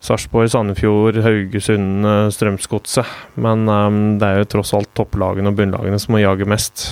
Sarpsborg, 0.00 0.48
Sandefjord, 0.50 1.20
Haugesund, 1.22 2.08
Strømsgodset. 2.34 3.06
Men 3.38 3.68
um, 3.68 4.00
det 4.18 4.26
er 4.26 4.40
jo 4.40 4.50
tross 4.56 4.72
alt 4.74 4.90
topplagene 4.96 5.52
og 5.52 5.60
bunnlagene 5.60 6.00
som 6.02 6.16
må 6.16 6.22
jage 6.24 6.48
mest. 6.48 6.88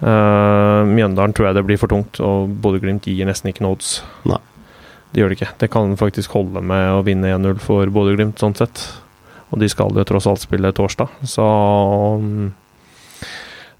Uh, 0.00 0.88
Mjøndalen 0.88 1.36
tror 1.36 1.50
jeg 1.50 1.60
det 1.60 1.66
blir 1.68 1.80
for 1.80 1.92
tungt, 1.92 2.18
og 2.24 2.48
Bodø-Glimt 2.64 3.04
gir 3.06 3.28
nesten 3.28 3.52
ikke 3.52 3.66
noe 3.66 3.76
odds. 3.76 3.98
Nei. 4.28 4.40
Det 5.10 5.22
gjør 5.22 5.32
det 5.32 5.38
ikke. 5.40 5.52
Det 5.58 5.70
kan 5.74 5.94
faktisk 5.98 6.34
holde 6.38 6.62
med 6.62 6.94
å 6.94 7.04
vinne 7.06 7.32
1-0 7.34 7.60
for 7.62 7.90
Bodø-Glimt, 7.90 8.38
sånn 8.38 8.56
sett. 8.58 8.84
Og 9.50 9.58
de 9.62 9.68
skal 9.70 9.96
jo 9.96 10.06
tross 10.06 10.28
alt 10.30 10.44
spille 10.44 10.70
torsdag, 10.74 11.10
så 11.26 11.46
mm. 12.22 12.50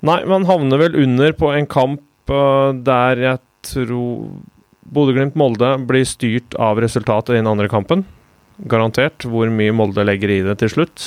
Nei, 0.08 0.22
man 0.24 0.46
havner 0.48 0.80
vel 0.80 0.96
under 0.96 1.34
på 1.36 1.50
en 1.52 1.66
kamp 1.68 2.32
eh, 2.32 2.70
der 2.86 3.20
jeg 3.20 3.40
tror 3.68 4.30
Bodø-Glimt-Molde 4.90 5.74
blir 5.86 6.06
styrt 6.08 6.56
av 6.58 6.80
resultatet 6.80 7.34
i 7.34 7.38
den 7.38 7.50
andre 7.50 7.68
kampen. 7.70 8.06
Garantert. 8.70 9.26
Hvor 9.28 9.52
mye 9.52 9.74
Molde 9.76 10.06
legger 10.08 10.32
i 10.32 10.40
det 10.46 10.56
til 10.62 10.72
slutt. 10.72 11.04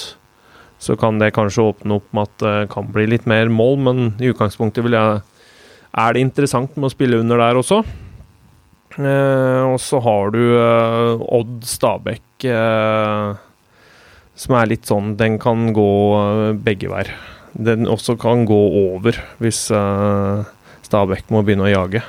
Så 0.78 0.96
kan 1.00 1.18
det 1.18 1.34
kanskje 1.34 1.66
åpne 1.72 1.98
opp 1.98 2.06
med 2.14 2.30
at 2.30 2.46
det 2.46 2.70
kan 2.74 2.88
bli 2.94 3.08
litt 3.10 3.26
mer 3.30 3.50
mål, 3.50 3.80
men 3.82 4.06
i 4.22 4.30
utgangspunktet 4.30 4.86
vil 4.86 4.96
jeg 5.00 5.24
er 5.94 6.16
det 6.16 6.24
interessant 6.26 6.78
med 6.78 6.90
å 6.90 6.94
spille 6.94 7.20
under 7.22 7.42
der 7.42 7.60
også. 7.60 7.84
Eh, 9.00 9.64
og 9.66 9.80
så 9.82 10.00
har 10.06 10.34
du 10.36 10.42
eh, 10.54 11.24
Odd 11.34 11.64
Stabæk, 11.66 12.46
eh, 12.46 13.34
som 14.38 14.58
er 14.58 14.70
litt 14.70 14.90
sånn 14.90 15.14
Den 15.18 15.40
kan 15.42 15.72
gå 15.74 15.90
begge 16.66 16.92
veier. 16.92 17.14
Den 17.54 17.86
også 17.90 18.16
kan 18.18 18.48
gå 18.50 18.62
over 18.80 19.18
hvis 19.42 19.68
Stabæk 20.84 21.30
må 21.34 21.44
begynne 21.46 21.68
å 21.68 21.74
jage. 21.74 22.02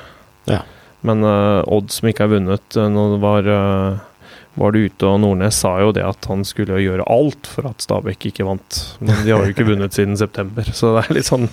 Ja. 0.49 0.63
Men 1.05 1.21
uh, 1.21 1.61
Odd, 1.69 1.91
som 1.93 2.09
ikke 2.09 2.25
har 2.25 2.33
vunnet 2.33 2.77
uh, 2.79 2.87
Nå 2.89 3.19
var, 3.21 3.45
uh, 3.45 4.31
var 4.57 4.73
det 4.73 4.87
ute, 4.89 5.05
og 5.05 5.19
Nordnes 5.21 5.59
sa 5.61 5.75
jo 5.83 5.93
det 5.93 6.05
at 6.05 6.25
han 6.31 6.41
skulle 6.47 6.81
gjøre 6.81 7.05
alt 7.11 7.49
for 7.49 7.69
at 7.69 7.85
Stabæk 7.85 8.31
ikke 8.31 8.47
vant. 8.47 8.81
Men 9.01 9.21
de 9.21 9.35
har 9.35 9.45
jo 9.45 9.53
ikke 9.53 9.67
vunnet 9.69 9.93
siden 9.93 10.17
september, 10.17 10.65
så 10.73 10.95
det 10.95 11.05
er 11.05 11.17
litt 11.19 11.29
sånn 11.29 11.49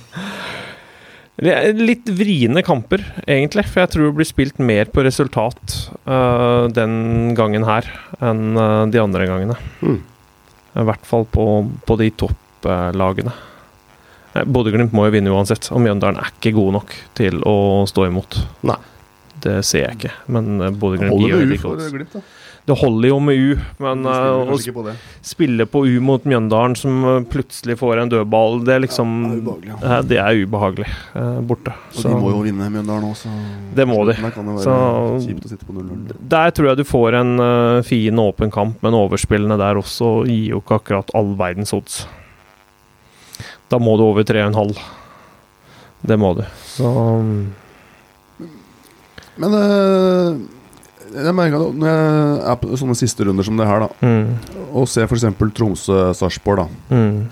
Litt 1.41 2.11
vriene 2.13 2.61
kamper, 2.63 3.01
egentlig. 3.25 3.65
For 3.71 3.83
jeg 3.83 3.93
tror 3.95 4.11
det 4.11 4.17
blir 4.19 4.29
spilt 4.29 4.59
mer 4.61 4.91
på 4.93 5.05
resultat 5.07 5.77
uh, 6.05 6.69
den 6.69 7.33
gangen 7.39 7.65
her 7.65 7.89
enn 8.21 8.53
uh, 8.59 8.85
de 8.93 9.01
andre 9.01 9.29
gangene. 9.31 9.57
Mm. 9.81 10.03
I 10.77 10.85
hvert 10.89 11.09
fall 11.09 11.25
på, 11.33 11.47
på 11.89 11.97
de 12.01 12.11
topplagene. 12.21 13.33
Uh, 14.37 14.45
Bodø-Glimt 14.45 14.93
må 14.93 15.09
jo 15.09 15.17
vinne 15.17 15.33
uansett, 15.33 15.71
og 15.73 15.81
Mjøndalen 15.85 16.21
er 16.21 16.35
ikke 16.35 16.55
gode 16.59 16.77
nok 16.77 16.95
til 17.17 17.41
å 17.49 17.57
stå 17.89 18.07
imot. 18.11 18.39
Nei. 18.69 18.79
Det 19.43 19.57
ser 19.67 19.89
jeg 19.89 19.99
ikke, 19.99 20.15
men 20.37 20.61
uh, 20.61 20.69
Bodø-Glimt 20.69 21.17
gjør 21.17 21.47
det 21.49 21.57
ikke 21.57 21.65
for 21.65 21.81
godt. 21.81 22.33
Det 22.63 22.77
holder 22.79 23.09
jo 23.09 23.17
med 23.19 23.35
U, 23.43 23.57
men 23.83 24.05
uh, 24.07 24.53
spiller 24.55 24.93
å 24.93 24.95
spille 25.27 25.65
på 25.67 25.81
U 25.91 25.97
mot 26.05 26.23
Mjøndalen, 26.31 26.77
som 26.79 27.01
uh, 27.03 27.17
plutselig 27.27 27.75
får 27.81 28.05
en 28.05 28.13
dødball, 28.13 28.61
det 28.63 28.77
er 28.77 28.85
liksom 28.85 29.17
Ja, 29.27 29.33
det 29.35 29.41
er 29.43 29.43
ubehagelig, 29.43 29.73
ja. 29.73 29.79
uh, 29.83 29.97
Det 30.07 30.21
er 30.23 30.39
ubehagelig 30.45 30.87
uh, 31.17 31.41
borte. 31.43 31.75
Og 31.97 32.07
de 32.07 32.13
må 32.23 32.31
jo 32.31 32.45
vinne 32.47 32.69
Mjøndalen 32.71 33.09
òg, 33.11 33.17
så 33.19 33.33
Det 33.75 33.89
må 33.91 33.99
de. 34.07 34.15
Der 34.15 34.31
kan 34.37 34.47
det 34.47 34.55
være 34.61 34.69
Så- 34.69 35.27
kjipt 35.27 35.49
å 35.49 35.53
sitte 35.57 35.67
på 35.67 35.75
0-0. 35.75 36.15
Der 36.37 36.55
tror 36.55 36.71
jeg 36.71 36.79
du 36.79 36.85
får 36.87 37.19
en 37.19 37.35
uh, 37.43 37.83
fin, 37.83 38.23
åpen 38.23 38.55
kamp, 38.55 38.79
men 38.87 38.95
overspillene 38.95 39.59
der 39.59 39.83
også 39.83 40.13
gir 40.31 40.53
jo 40.55 40.63
ikke 40.63 40.79
akkurat 40.79 41.11
all 41.19 41.35
verdens 41.43 41.75
odds. 41.75 42.05
Da 43.73 43.83
må 43.83 43.97
du 43.99 44.07
over 44.07 44.23
3,5. 44.29 44.77
Det 46.07 46.19
må 46.19 46.35
du. 46.39 46.43
Så 46.67 46.87
um, 46.87 47.55
Men 49.41 49.55
eh, 49.57 50.41
jeg 51.15 51.35
merka 51.35 51.59
det 51.59 51.69
når 51.83 51.89
jeg 51.89 52.43
er 52.53 52.57
på 52.63 52.77
sånne 52.81 52.97
siste 52.99 53.25
runder 53.29 53.45
som 53.45 53.57
det 53.61 53.67
her, 53.69 53.81
da, 53.87 53.89
mm, 54.01 54.67
og 54.73 54.89
ser 54.89 55.05
f.eks. 55.09 55.25
Tromsø-Sarpsborg, 55.59 56.65
da. 56.65 56.97
mm. 56.97 57.23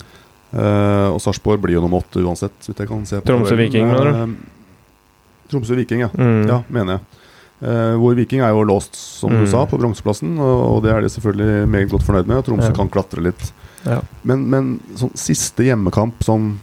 Uh, 0.50 1.12
og 1.14 1.20
Sarpsborg 1.22 1.60
blir 1.62 1.76
jo 1.76 1.80
nummer 1.84 2.02
åtte 2.02 2.18
uansett, 2.26 2.56
så 2.60 2.72
jeg 2.74 2.88
kan 2.90 3.04
se. 3.06 3.20
på 3.22 3.28
Tromsø-Viking, 3.30 3.86
mener 3.86 4.08
du? 4.10 4.36
Tromsø-Viking, 5.52 6.00
ja. 6.04 6.08
Mm. 6.14 6.46
Ja, 6.50 6.60
mener 6.68 6.98
jeg. 6.98 7.06
Uh, 7.60 7.94
hvor 8.00 8.14
Viking 8.16 8.40
er 8.42 8.50
jo 8.54 8.62
låst, 8.64 8.94
som 8.96 9.30
Mm. 9.30 9.44
du 9.44 9.50
sa, 9.50 9.64
på 9.66 9.78
bronseplassen, 9.78 10.38
og, 10.40 10.62
og 10.76 10.82
det 10.82 10.92
er 10.94 11.00
de 11.04 11.08
selvfølgelig 11.12 11.68
meget 11.68 11.90
godt 11.90 12.02
fornøyd 12.06 12.26
med. 12.26 12.42
Tromsø 12.46 12.70
Ja. 12.70 12.74
kan 12.74 12.88
klatre 12.90 13.22
litt. 13.22 13.52
Ja. 13.86 14.00
Men, 14.24 14.48
men 14.50 14.80
sånn 14.96 15.14
siste 15.14 15.62
hjemmekamp, 15.64 16.18
sånn 16.24 16.58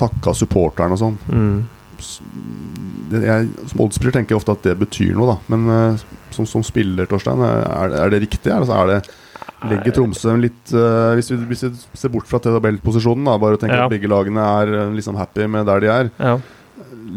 takka 0.00 0.34
supporteren 0.34 0.92
og 0.92 0.98
sånn 0.98 1.18
Mm. 1.28 1.64
Jeg, 2.00 3.48
Som 3.72 3.82
oddspiller 3.86 4.14
tenker 4.14 4.34
jeg 4.34 4.40
ofte 4.42 4.54
at 4.56 4.66
det 4.66 4.76
betyr 4.80 5.16
noe, 5.18 5.34
da. 5.34 5.38
Men 5.52 5.66
eh, 5.74 6.04
som, 6.34 6.46
som 6.46 6.62
spiller, 6.66 7.08
Torstein, 7.10 7.42
er, 7.42 7.96
er 8.04 8.12
det 8.14 8.22
riktig? 8.26 8.52
Altså, 8.54 8.76
er 8.76 8.94
det 8.94 9.00
Legger 9.70 9.92
Tromsø 9.92 10.32
litt 10.40 10.70
uh, 10.72 11.12
hvis, 11.18 11.28
vi, 11.34 11.36
hvis 11.50 11.64
vi 11.66 11.70
ser 12.00 12.12
bort 12.12 12.28
fra 12.30 12.38
tabellposisjonen, 12.40 13.26
da, 13.28 13.34
bare 13.40 13.58
tenker 13.60 13.76
Ja. 13.82 13.88
at 13.88 13.92
begge 13.92 14.08
lagene 14.08 14.40
er 14.40 14.72
eh, 14.86 14.94
liksom 14.96 15.18
happy 15.20 15.44
med 15.52 15.68
der 15.68 15.82
de 15.84 15.90
er. 15.92 16.08
Ja. 16.16 16.38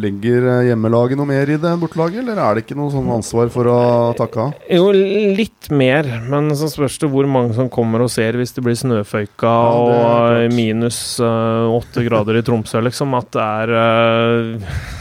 Legger 0.04 0.48
eh, 0.50 0.62
hjemmelaget 0.70 1.20
noe 1.20 1.30
mer 1.30 1.50
i 1.50 1.58
det 1.60 1.70
enn 1.70 1.82
bortelaget, 1.82 2.24
eller 2.24 2.42
er 2.42 2.56
det 2.56 2.66
ikke 2.66 2.78
noe 2.80 2.94
sånn 2.94 3.12
ansvar 3.14 3.52
for 3.54 3.70
å 3.72 3.80
takke 4.18 4.48
av? 4.48 4.66
Jo, 4.72 4.90
litt 4.94 5.70
mer, 5.74 6.10
men 6.30 6.52
så 6.58 6.70
spørs 6.72 6.98
det 7.04 7.12
hvor 7.14 7.30
mange 7.30 7.56
som 7.58 7.72
kommer 7.74 8.06
og 8.06 8.12
ser 8.14 8.40
hvis 8.40 8.56
det 8.56 8.66
blir 8.66 8.78
snøføyka 8.80 9.54
Ja, 9.54 9.78
og 9.78 10.56
minus 10.56 11.00
åtte 11.22 12.04
uh, 12.04 12.08
grader 12.08 12.40
i 12.40 12.46
Tromsø, 12.46 12.82
liksom. 12.88 13.16
At 13.20 13.32
det 13.36 13.48
er 13.48 13.78
uh, 13.78 14.92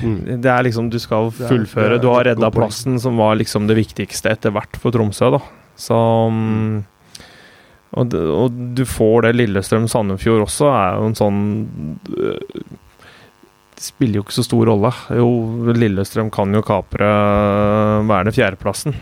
Mm. 0.00 0.20
Det 0.40 0.48
er 0.48 0.62
liksom 0.64 0.86
Du 0.88 0.96
skal 0.96 1.26
fullføre. 1.28 1.98
Du 2.00 2.06
har 2.08 2.24
redda 2.24 2.48
plassen, 2.54 2.94
som 3.00 3.18
var 3.20 3.34
liksom 3.36 3.66
det 3.68 3.76
viktigste 3.76 4.32
etter 4.32 4.54
hvert 4.54 4.78
for 4.80 4.94
Tromsø, 4.94 5.28
da. 5.34 5.40
Så 5.80 5.96
mm, 6.32 6.78
og, 7.98 8.14
og 8.14 8.58
du 8.76 8.84
får 8.86 9.26
det 9.26 9.32
Lillestrøm-Sandefjord 9.38 10.44
også, 10.44 10.68
er 10.70 10.98
jo 10.98 11.08
en 11.08 11.18
sånn 11.18 11.40
spiller 13.80 14.20
jo 14.20 14.22
ikke 14.26 14.36
så 14.36 14.44
stor 14.44 14.68
rolle. 14.68 14.90
Jo, 15.16 15.28
Lillestrøm 15.72 16.28
kan 16.34 16.52
jo 16.54 16.60
kapre 16.66 17.06
øh, 17.08 18.04
være 18.10 18.28
det 18.28 18.36
fjerdeplassen. 18.36 18.94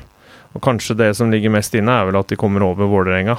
Og 0.57 0.63
kanskje 0.65 0.97
det 0.97 1.11
som 1.19 1.31
ligger 1.31 1.53
mest 1.53 1.75
inne, 1.77 1.93
er 2.01 2.09
vel 2.09 2.17
at 2.21 2.31
de 2.31 2.39
kommer 2.41 2.63
over 2.65 2.89
Vålerenga 2.89 3.37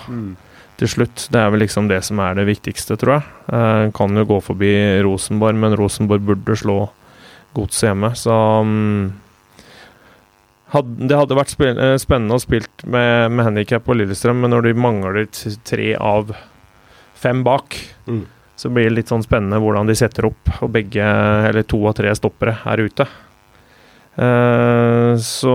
til 0.79 0.87
slutt. 0.87 1.25
Det 1.33 1.39
er 1.41 1.49
vel 1.51 1.63
liksom 1.65 1.87
det 1.89 2.03
som 2.05 2.19
er 2.23 2.37
det 2.37 2.45
viktigste, 2.47 2.95
tror 3.01 3.17
jeg. 3.17 3.23
Eh, 3.51 3.85
kan 3.97 4.13
jo 4.15 4.27
gå 4.29 4.37
forbi 4.45 4.69
Rosenborg, 5.03 5.57
men 5.59 5.75
Rosenborg 5.79 6.21
burde 6.27 6.55
slå 6.59 6.77
Godset 7.57 7.87
hjemme, 7.89 8.11
så 8.13 8.35
um, 8.61 9.09
hadde, 10.75 11.07
Det 11.09 11.17
hadde 11.17 11.37
vært 11.39 11.49
spil- 11.55 11.79
eh, 11.81 11.95
spennende 11.97 12.37
å 12.37 12.43
spilt 12.43 12.83
med, 12.85 13.31
med 13.33 13.47
handikap 13.47 13.87
på 13.87 13.95
Lillestrøm, 13.97 14.43
men 14.43 14.53
når 14.53 14.67
de 14.69 14.73
mangler 14.77 15.25
tre 15.65 15.95
av 15.97 16.35
fem 17.19 17.41
bak, 17.43 17.75
Mm. 18.07 18.25
Så 18.59 18.67
blir 18.73 18.89
det 18.89 18.97
litt 18.97 19.11
sånn 19.11 19.23
spennende 19.23 19.61
hvordan 19.63 19.87
de 19.87 19.95
setter 19.95 20.27
opp, 20.27 20.49
og 20.59 20.71
begge, 20.75 21.05
eller 21.47 21.63
to 21.63 21.79
av 21.87 21.95
tre 21.95 22.11
stoppere, 22.17 22.57
er 22.67 22.83
ute. 22.83 23.05
Uh, 24.19 25.15
så 25.23 25.53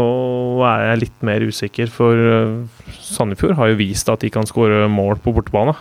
er 0.64 0.86
jeg 0.86 1.00
litt 1.02 1.26
mer 1.26 1.42
usikker, 1.44 1.90
for 1.92 2.16
eh, 2.16 2.86
Sandefjord 3.04 3.58
har 3.58 3.68
jo 3.68 3.76
vist 3.76 4.08
at 4.08 4.24
de 4.24 4.30
kan 4.32 4.48
skåre 4.48 4.86
mål 4.88 5.20
på 5.20 5.34
bortebane. 5.36 5.74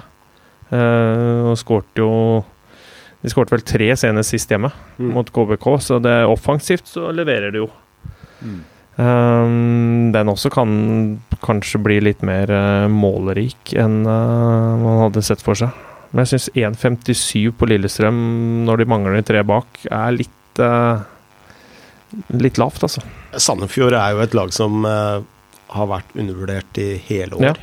Uh, 0.73 1.51
og 1.51 1.55
skårte 1.59 2.01
jo 2.01 2.09
De 3.21 3.29
skårte 3.29 3.53
vel 3.53 3.61
tre 3.67 3.91
senest 3.99 4.33
sist 4.33 4.49
hjemme 4.51 4.71
Mm. 4.97 5.13
mot 5.15 5.29
KBK, 5.31 5.67
så 5.79 6.01
det 6.03 6.11
er 6.11 6.27
offensivt 6.27 6.89
så 6.91 7.07
leverer 7.15 7.53
de 7.53 7.61
jo. 7.63 7.69
Mm. 8.43 8.59
Um, 8.97 10.11
den 10.13 10.29
også 10.29 10.51
kan 10.53 10.73
kanskje 11.41 11.79
bli 11.81 12.01
litt 12.03 12.21
mer 12.21 12.51
eh, 12.51 12.89
målrik 12.91 13.71
enn 13.73 14.03
man 14.03 14.99
hadde 15.05 15.23
sett 15.25 15.41
for 15.41 15.57
seg. 15.57 15.71
Men 16.13 16.23
jeg 16.27 16.33
syns 16.35 16.49
1,57 16.77 17.51
på 17.57 17.67
Lillestrøm 17.71 18.17
når 18.67 18.83
de 18.83 18.85
mangler 18.93 19.23
tre 19.25 19.41
bak, 19.49 19.79
er 19.89 20.13
litt 20.19 20.61
uh, 20.61 21.01
Litt 22.37 22.59
lavt, 22.61 22.83
altså. 22.85 23.01
Sandefjord 23.41 23.95
er 23.97 24.11
jo 24.13 24.19
et 24.21 24.35
lag 24.37 24.51
som 24.53 24.83
uh, 24.85 25.23
har 25.73 25.87
vært 25.89 26.11
undervurdert 26.13 26.77
i 26.77 26.91
hele 27.07 27.39
år. 27.39 27.47
Ja. 27.47 27.53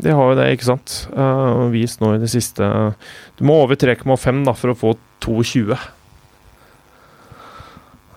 De 0.00 0.14
har 0.16 0.30
jo 0.30 0.36
det, 0.38 0.46
ikke 0.54 0.64
sant. 0.70 0.94
Uh, 1.12 1.66
vist 1.74 2.00
nå 2.00 2.14
i 2.16 2.20
det 2.22 2.30
siste 2.32 2.64
Du 3.36 3.42
må 3.44 3.58
over 3.66 3.76
3,5 3.76 4.40
da 4.48 4.54
for 4.56 4.72
å 4.72 4.78
få 4.86 4.94
2,20. 5.26 5.74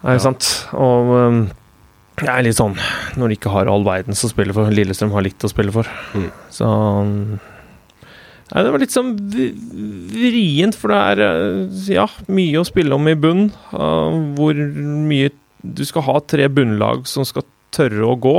Er 0.04 0.08
Ja. 0.08 0.14
det 0.16 0.22
sant? 0.24 0.48
Og 0.76 1.12
um, 1.16 1.42
det 2.20 2.30
er 2.32 2.44
litt 2.46 2.58
sånn 2.60 2.76
Når 3.20 3.28
de 3.32 3.36
ikke 3.38 3.52
har 3.54 3.68
all 3.72 3.84
verden 3.88 4.16
å 4.16 4.30
spille 4.32 4.56
for, 4.56 4.72
Lillestrøm 4.72 5.12
har 5.16 5.24
litt 5.28 5.44
å 5.44 5.52
spille 5.52 5.72
for, 5.76 5.88
Mm. 6.16 6.30
så 6.54 6.68
um, 7.04 7.40
Nei, 8.52 8.62
det 8.66 8.74
var 8.74 8.82
litt 8.84 8.94
sånn 8.94 9.14
vrient, 10.14 10.76
for 10.78 10.92
det 10.92 11.00
er 11.00 11.22
uh, 11.24 11.88
ja, 11.90 12.06
mye 12.28 12.60
å 12.60 12.68
spille 12.68 12.98
om 12.98 13.08
i 13.10 13.16
bunn. 13.18 13.48
Uh, 13.72 14.36
hvor 14.38 14.58
mye 14.58 15.32
Du 15.64 15.86
skal 15.88 16.04
ha 16.10 16.18
tre 16.28 16.50
bunnlag 16.52 17.08
som 17.08 17.26
skal 17.26 17.48
tørre 17.74 18.04
å 18.06 18.20
gå. 18.20 18.38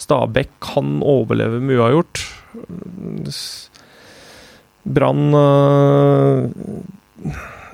Stabæk 0.00 0.54
kan 0.62 1.00
overleve 1.02 1.58
med 1.60 1.80
uavgjort. 1.80 2.22
Brann 4.82 5.34
uh, 5.34 6.46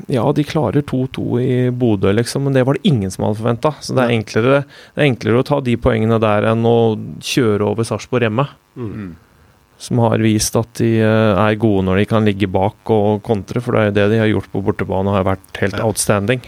Ja, 0.08 0.24
de 0.32 0.44
klarer 0.48 0.82
2-2 0.88 1.28
i 1.44 1.54
Bodø, 1.70 2.14
liksom, 2.16 2.48
men 2.48 2.56
det 2.56 2.64
var 2.64 2.78
det 2.78 2.88
ingen 2.88 3.12
som 3.12 3.28
hadde 3.28 3.42
forventa. 3.42 3.76
Så 3.84 3.92
det 3.92 4.06
er, 4.06 4.16
enklere, 4.16 4.60
det 4.96 5.04
er 5.04 5.10
enklere 5.12 5.44
å 5.44 5.48
ta 5.52 5.60
de 5.64 5.76
poengene 5.76 6.18
der 6.24 6.48
enn 6.48 6.64
å 6.66 6.78
kjøre 7.20 7.70
over 7.74 7.86
Sarpsborg 7.86 8.24
hjemme. 8.26 8.48
Mm. 8.74 9.16
Som 9.78 9.98
har 10.02 10.18
vist 10.18 10.56
at 10.58 10.72
de 10.80 10.88
eh, 11.00 11.38
er 11.38 11.54
gode 11.56 11.84
når 11.86 12.00
de 12.00 12.04
kan 12.10 12.24
ligge 12.26 12.48
bak 12.50 12.90
og 12.90 13.22
kontre, 13.22 13.60
for 13.62 13.72
det 13.72 13.80
er 13.80 13.86
jo 13.90 13.94
det 13.94 14.06
de 14.10 14.18
har 14.24 14.30
gjort 14.32 14.48
på 14.52 14.62
bortebane, 14.66 15.12
har 15.14 15.24
vært 15.24 15.60
helt 15.62 15.78
Ja. 15.78 15.84
outstanding. 15.86 16.42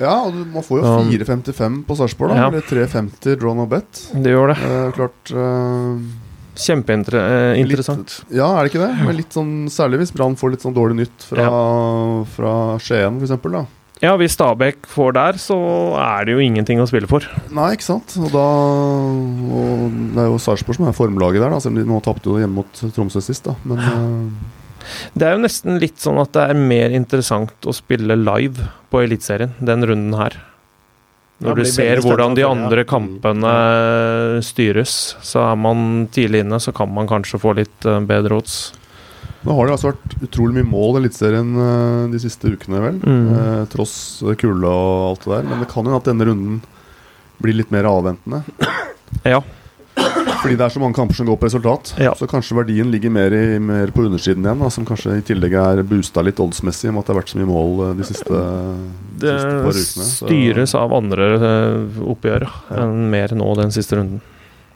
Ja, 0.00 0.14
og 0.24 0.32
du- 0.32 0.44
man 0.54 0.62
får 0.62 0.80
jo 0.80 0.84
Um, 0.86 1.10
4,55 1.10 1.84
på 1.84 1.96
Sarpsborg, 1.98 2.30
da. 2.30 2.36
ja. 2.36 2.48
Eller 2.48 2.62
3,50 2.62 3.36
draw 3.38 3.54
no 3.54 3.66
bet. 3.66 4.06
Det 4.14 4.30
gjør 4.32 4.54
det. 4.54 4.58
Eh, 4.64 4.92
klart 4.96 5.34
eh, 5.34 5.98
Kjempeinteressant. 6.60 8.24
Ja, 8.30 8.48
er 8.58 8.64
det 8.66 8.72
ikke 8.72 8.86
det? 8.86 9.06
Men 9.06 9.16
litt 9.16 9.32
sånn, 9.34 9.52
Særlig 9.70 10.00
hvis 10.02 10.12
Brann 10.14 10.36
får 10.36 10.50
litt 10.54 10.62
sånn 10.64 10.74
dårlig 10.76 10.96
nytt 11.04 11.26
fra, 11.28 12.24
fra 12.34 12.54
Skien, 12.82 13.20
f.eks. 13.20 13.66
Ja, 14.00 14.14
hvis 14.16 14.32
Stabæk 14.32 14.86
får 14.88 15.12
der, 15.12 15.38
så 15.40 15.56
er 16.00 16.24
det 16.24 16.32
jo 16.32 16.40
ingenting 16.40 16.80
å 16.80 16.86
spille 16.88 17.08
for. 17.10 17.26
Nei, 17.52 17.74
ikke 17.76 17.84
sant. 17.84 18.14
Og 18.16 18.30
da 18.32 18.44
og 19.60 19.98
Det 20.14 20.22
er 20.22 20.30
jo 20.30 20.38
Sarpsborg 20.40 20.78
som 20.78 20.88
er 20.88 20.96
formlaget 20.96 21.42
der, 21.44 21.52
da. 21.52 21.60
Selv 21.60 21.76
om 21.76 21.82
de 21.82 21.88
nå 21.90 22.00
tapte 22.04 22.32
jo 22.32 22.38
hjemme 22.40 22.62
mot 22.62 22.80
Tromsø 22.96 23.20
sist, 23.24 23.44
da. 23.44 23.58
Men 23.68 23.84
eh, 23.84 24.94
Det 25.12 25.28
er 25.28 25.36
jo 25.36 25.44
nesten 25.44 25.76
litt 25.82 26.00
sånn 26.00 26.20
at 26.22 26.32
det 26.32 26.46
er 26.48 26.62
mer 26.72 26.96
interessant 26.96 27.68
å 27.68 27.76
spille 27.76 28.16
live 28.16 28.70
på 28.88 29.04
Eliteserien 29.04 29.52
den 29.60 29.84
runden 29.84 30.16
her. 30.16 30.38
Når 31.40 31.56
du 31.56 31.64
ser 31.68 32.00
hvordan 32.04 32.34
de 32.36 32.44
andre 32.44 32.82
kampene 32.88 33.52
styres, 34.44 34.96
så 35.24 35.44
er 35.46 35.56
man 35.60 36.06
tidlig 36.12 36.42
inne, 36.44 36.58
så 36.60 36.72
kan 36.76 36.90
man 36.92 37.08
kanskje 37.08 37.40
få 37.40 37.54
litt 37.56 37.88
eh, 37.88 38.00
bedre 38.08 38.40
odds. 38.40 38.58
Nå 39.46 39.54
har 39.56 39.68
det 39.68 39.76
altså 39.76 39.92
vært 39.92 40.16
utrolig 40.26 40.58
mye 40.58 40.68
mål 40.68 40.98
i 40.98 41.04
Eliteserien 41.04 41.54
eh, 41.64 42.02
de 42.12 42.20
siste 42.22 42.50
ukene, 42.52 42.82
vel. 42.84 42.98
Mm. 43.00 43.30
Eh, 43.36 43.62
tross 43.72 43.94
kulde 44.40 44.68
og 44.68 45.06
alt 45.12 45.24
det 45.24 45.32
der. 45.36 45.48
Men 45.48 45.64
det 45.64 45.70
kan 45.72 45.88
jo 45.88 45.96
at 45.96 46.10
denne 46.10 46.28
runden 46.28 46.60
blir 47.40 47.56
litt 47.56 47.72
mer 47.72 47.88
avventende. 47.88 48.44
Ja. 49.24 49.40
Fordi 50.40 50.56
det 50.56 50.64
er 50.64 50.72
så 50.72 50.80
mange 50.80 50.96
kamper 50.96 51.16
som 51.16 51.28
går 51.28 51.36
på 51.40 51.48
resultat. 51.48 51.92
Ja. 52.00 52.12
Så 52.16 52.28
kanskje 52.30 52.56
verdien 52.56 52.90
ligger 52.92 53.12
mer, 53.12 53.34
i, 53.36 53.58
mer 53.60 53.92
på 53.92 54.04
undersiden 54.06 54.44
igjen, 54.44 54.62
da, 54.62 54.70
som 54.72 54.86
kanskje 54.88 55.18
i 55.18 55.24
tillegg 55.26 55.56
er 55.60 55.82
boosta 55.88 56.24
litt 56.24 56.40
oddsmessig, 56.40 56.90
om 56.92 57.00
at 57.00 57.08
det 57.08 57.14
har 57.14 57.20
vært 57.20 57.32
så 57.32 57.40
mye 57.40 57.50
mål 57.50 57.84
eh, 57.86 57.94
de 58.00 58.08
siste, 58.08 58.42
de 59.20 59.34
siste 59.34 59.50
par 59.50 59.80
ukene. 59.80 60.04
Det 60.04 60.10
styres 60.14 60.76
av 60.80 60.96
andre 60.96 61.30
eh, 61.36 62.02
oppgjør 62.14 62.46
ja, 62.48 62.84
enn 62.84 63.08
mer 63.12 63.36
nå 63.36 63.50
den 63.60 63.74
siste 63.76 64.00
runden. 64.00 64.22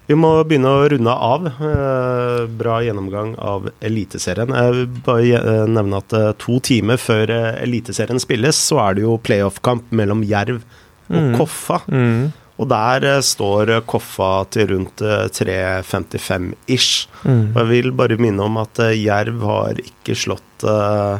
Vi 0.05 0.16
må 0.20 0.30
begynne 0.44 0.68
å 0.68 0.86
runde 0.92 1.12
av. 1.26 1.46
Eh, 1.48 2.44
bra 2.61 2.78
gjennomgang 2.84 3.34
av 3.40 3.70
Eliteserien. 3.80 4.52
Jeg 4.52 4.74
vil 4.76 4.88
bare 5.07 5.40
eh, 5.40 5.66
nevne 5.70 6.00
at 6.02 6.12
eh, 6.12 6.32
to 6.40 6.59
timer 6.64 7.00
før 7.00 7.32
Eliteserien 7.64 8.20
spilles, 8.20 8.59
så 8.68 8.82
er 8.84 8.98
det 8.98 9.07
jo 9.07 9.20
playoff-kamp 9.24 9.94
mellom 9.96 10.24
Jerv 10.28 10.61
og 10.61 10.80
Mm. 11.12 11.34
Koffa. 11.36 11.80
Mm. 11.92 12.32
Og 12.55 12.68
der 12.70 13.05
står 13.26 13.72
Koffa 13.88 14.44
til 14.55 14.70
rundt 14.70 15.02
eh, 15.02 15.26
3.55-ish. 15.34 17.09
Mm. 17.24 17.50
Og 17.50 17.59
jeg 17.61 17.70
vil 17.72 17.92
bare 17.98 18.18
minne 18.20 18.46
om 18.46 18.61
at 18.62 18.80
Jerv 18.94 19.42
har 19.44 19.80
ikke 19.82 20.16
slått 20.18 20.66
uh, 20.68 21.18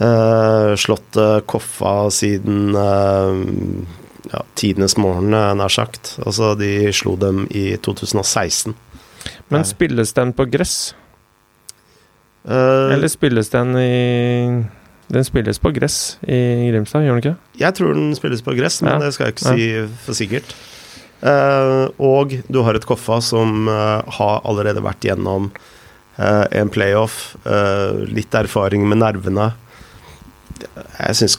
uh, 0.00 0.72
Slått 0.78 1.20
Koffa 1.50 1.94
siden 2.14 2.74
eh, 2.80 3.42
ja, 4.32 4.42
tidenes 4.58 4.96
morgen, 4.96 5.32
eh, 5.34 5.52
nær 5.58 5.68
sagt. 5.72 6.16
Altså, 6.24 6.54
de 6.58 6.92
slo 6.92 7.16
dem 7.20 7.46
i 7.50 7.76
2016. 7.76 8.74
Men 9.50 9.64
spilles 9.64 10.12
den 10.16 10.32
på 10.36 10.46
gress, 10.50 10.94
Uh, 12.46 12.92
eller 12.94 13.10
spilles 13.10 13.48
den 13.50 13.72
i 13.74 14.64
Den 15.10 15.24
spilles 15.26 15.58
på 15.58 15.72
gress 15.74 15.96
i 16.22 16.68
Grimstad, 16.70 17.02
gjør 17.02 17.16
den 17.16 17.22
ikke? 17.24 17.32
jeg 17.58 17.74
tror 17.74 17.94
den 17.94 18.14
spilles 18.14 18.42
på 18.46 18.54
gress, 18.54 18.76
men 18.82 18.92
Ja. 18.92 18.98
det 19.02 19.14
skal 19.14 19.26
jeg 19.26 19.34
ikke 19.34 19.54
si 19.56 19.66
for 20.04 20.14
sikkert. 20.14 20.54
Uh, 21.26 21.90
og 21.98 22.36
du 22.46 22.60
har 22.62 22.74
et 22.78 22.86
Koffa 22.86 23.18
som 23.20 23.66
uh, 23.66 24.02
har 24.18 24.40
allerede 24.46 24.78
vært 24.82 25.00
gjennom 25.02 25.50
en 26.18 26.70
playoff. 26.72 27.34
litt 28.08 28.32
erfaring 28.32 28.86
med 28.88 28.96
nervene. 29.02 29.50
Jeg 30.64 31.16
syns 31.18 31.36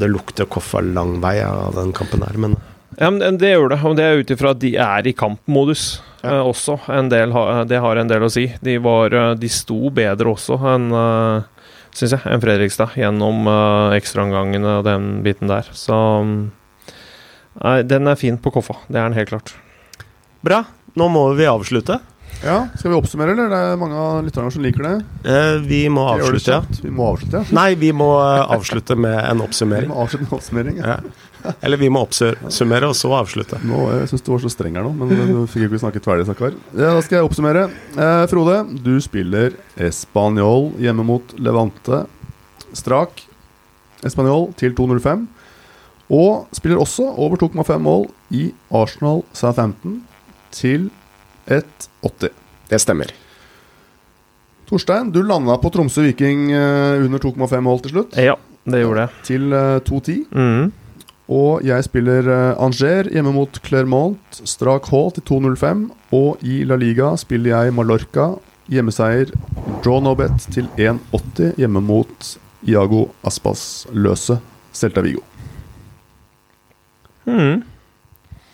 Det 0.00 0.08
lukter 0.10 0.46
Koffa 0.46 0.80
lang 0.80 1.20
vei 1.20 1.40
av 1.42 1.74
den 1.74 1.92
kampen 1.92 2.22
her, 2.22 2.36
men 2.36 2.56
Ja, 2.98 3.10
men 3.10 3.38
Det 3.38 3.52
gjør 3.52 3.68
det, 3.70 3.80
og 3.84 3.96
det 3.96 4.04
er 4.04 4.18
ut 4.22 4.30
ifra 4.30 4.50
at 4.50 4.58
de 4.62 4.74
er 4.76 5.06
i 5.06 5.12
kampmodus 5.12 6.00
Ja. 6.22 6.38
eh, 6.38 6.42
også. 6.46 6.78
En 6.88 7.08
del, 7.08 7.32
ha- 7.32 7.64
det 7.64 7.78
har 7.80 7.96
en 7.96 8.08
del 8.08 8.22
å 8.22 8.30
si. 8.30 8.46
De, 8.62 8.78
var, 8.78 9.12
eh, 9.12 9.34
de 9.34 9.48
sto 9.48 9.90
bedre 9.90 10.32
også 10.32 10.56
enn 10.74 10.90
uh, 10.92 11.42
Syns 11.96 12.12
jeg, 12.12 12.20
enn 12.28 12.40
Fredrikstad 12.42 12.92
gjennom 12.96 13.46
uh, 13.48 13.94
ekstraomgangene 13.96 14.78
og 14.80 14.84
den 14.84 15.22
biten 15.24 15.48
der. 15.48 15.64
Så 15.72 15.94
mm, 16.24 16.50
Nei, 17.62 17.82
den 17.88 18.06
er 18.10 18.18
fin 18.20 18.36
på 18.36 18.52
Koffa. 18.52 18.74
Det 18.88 18.98
er 19.00 19.06
den 19.08 19.16
helt 19.16 19.30
klart. 19.30 19.54
Bra. 20.44 20.64
Nå 20.96 21.08
må 21.08 21.22
vi 21.38 21.46
avslutte. 21.48 22.00
Ja, 22.44 22.68
Skal 22.78 22.90
vi 22.92 22.96
oppsummere, 22.96 23.32
eller? 23.32 23.48
Det 23.50 23.58
er 23.58 23.78
mange 23.80 23.96
av 23.98 24.18
lytterne 24.26 24.52
som 24.52 24.62
liker 24.64 24.84
det. 24.84 24.94
Eh, 25.26 25.56
vi 25.66 25.80
må 25.92 26.04
avslutte, 26.12 26.58
ja. 26.58 26.80
Vi 26.82 26.90
må 26.94 27.08
avslutte, 27.12 27.40
ja. 27.40 27.56
Nei, 27.56 27.70
vi 27.80 27.92
må 27.96 28.10
eh, 28.20 28.42
avslutte 28.56 28.96
med 28.98 29.16
en 29.18 29.42
oppsummering. 29.46 29.88
Vi 29.90 29.94
må 29.94 30.02
avslutte 30.04 30.26
med 30.28 30.36
oppsummering. 30.38 30.76
Ja. 30.82 30.98
Ja. 31.46 31.52
Eller 31.62 31.78
vi 31.78 31.88
må 31.92 32.00
oppsummere, 32.02 32.88
og 32.90 32.96
så 32.98 33.12
avslutte. 33.14 33.58
Nå, 33.62 33.78
jeg 34.00 34.08
syns 34.10 34.24
du 34.26 34.30
var 34.32 34.40
så 34.42 34.50
streng 34.50 34.74
her 34.78 34.82
nå, 34.82 34.90
men 34.98 35.12
du 35.12 35.36
fikk 35.50 35.62
jo 35.62 35.68
ikke 35.68 35.78
snakket 35.84 36.08
ferdig, 36.08 36.24
stakkar. 36.26 36.56
Ja, 36.74 36.88
da 36.96 37.04
skal 37.06 37.20
jeg 37.20 37.28
oppsummere. 37.28 37.62
Eh, 37.94 38.24
Frode, 38.32 38.56
du 38.82 38.96
spiller 39.04 39.54
Español 39.78 40.72
hjemme 40.82 41.06
mot 41.06 41.36
Levante. 41.38 42.02
Strak 42.76 43.22
Español 44.06 44.50
til 44.58 44.74
2,05. 44.76 45.26
Og 46.16 46.50
spiller 46.54 46.82
også 46.82 47.08
over 47.14 47.38
2,5 47.40 47.78
mål 47.82 48.08
i 48.34 48.48
Arsenal 48.74 49.22
Southampton 49.34 50.00
til 50.54 50.90
1,80. 51.46 52.30
Det 52.70 52.80
stemmer. 52.82 53.12
Torstein, 54.66 55.12
du 55.14 55.20
landa 55.22 55.54
på 55.62 55.70
Tromsø 55.70 56.02
Viking 56.08 56.48
eh, 56.50 57.04
under 57.04 57.22
2,5 57.22 57.60
mål 57.62 57.80
til 57.84 57.92
slutt, 57.94 58.16
Ja, 58.18 58.34
det 58.66 58.80
gjorde 58.82 59.04
jeg. 59.06 59.22
til 59.28 59.52
eh, 59.54 59.78
2,10. 59.86 60.16
Mm. 60.34 60.72
Og 61.28 61.62
jeg 61.66 61.82
spiller 61.86 62.28
Anger 62.62 63.08
hjemme 63.10 63.32
mot 63.34 63.58
Clermont, 63.66 64.18
strak 64.46 64.86
H 64.92 65.00
til 65.16 65.24
2,05. 65.26 65.80
Og 66.14 66.42
i 66.46 66.60
La 66.66 66.76
Liga 66.78 67.12
spiller 67.18 67.50
jeg 67.64 67.74
Mallorca, 67.74 68.28
hjemmeseier, 68.70 69.32
draw 69.82 69.98
no 70.02 70.14
bet 70.18 70.46
til 70.54 70.68
1,80 70.78 71.56
hjemme 71.58 71.82
mot 71.82 72.28
Iago 72.66 73.08
Aspas 73.26 73.86
løse 73.94 74.38
Celta 74.74 75.02
Vigo. 75.02 75.22
Mm. 77.26 77.62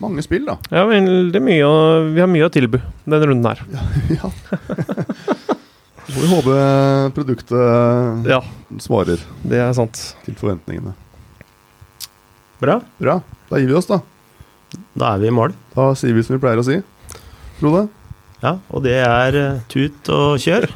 Mange 0.03 0.23
spill, 0.25 0.43
da. 0.49 0.57
Ja, 0.73 0.83
veldig 0.89 1.39
mye 1.43 1.63
å, 1.67 1.75
Vi 2.11 2.19
har 2.23 2.27
mye 2.31 2.47
å 2.47 2.51
tilby 2.53 2.81
denne 3.07 3.29
runden 3.29 3.47
her. 3.47 3.63
ja. 4.17 4.31
Får 6.13 6.19
vi 6.19 6.27
håpe 6.33 6.55
produktet 7.15 8.27
Ja, 8.27 8.41
svarer 8.83 9.21
det 9.47 9.61
er 9.63 9.71
sant. 9.77 10.01
til 10.25 10.35
forventningene. 10.35 10.91
Bra. 12.59 12.81
Bra. 12.99 13.21
Da 13.49 13.59
gir 13.61 13.71
vi 13.71 13.77
oss, 13.79 13.87
da. 13.89 14.01
Da 14.99 15.13
er 15.15 15.23
vi 15.23 15.29
i 15.31 15.33
mål. 15.35 15.55
Da 15.75 15.89
sier 15.97 16.15
vi 16.15 16.23
som 16.25 16.35
vi 16.35 16.41
pleier 16.43 16.59
å 16.61 16.65
si. 16.67 16.81
Frode? 17.61 17.85
Ja, 18.43 18.57
og 18.75 18.83
det 18.83 18.97
er 18.99 19.37
eh, 19.39 19.61
tut 19.71 20.09
og 20.11 20.35
kjør. 20.43 20.67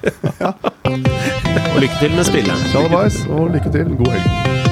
og 0.88 1.80
lykke 1.84 2.00
til 2.00 2.16
med 2.16 2.28
spillet. 2.30 2.68
Tjalabais, 2.72 3.20
og 3.28 3.52
lykke 3.56 3.74
til. 3.76 3.92
God 4.00 4.16
helg. 4.16 4.67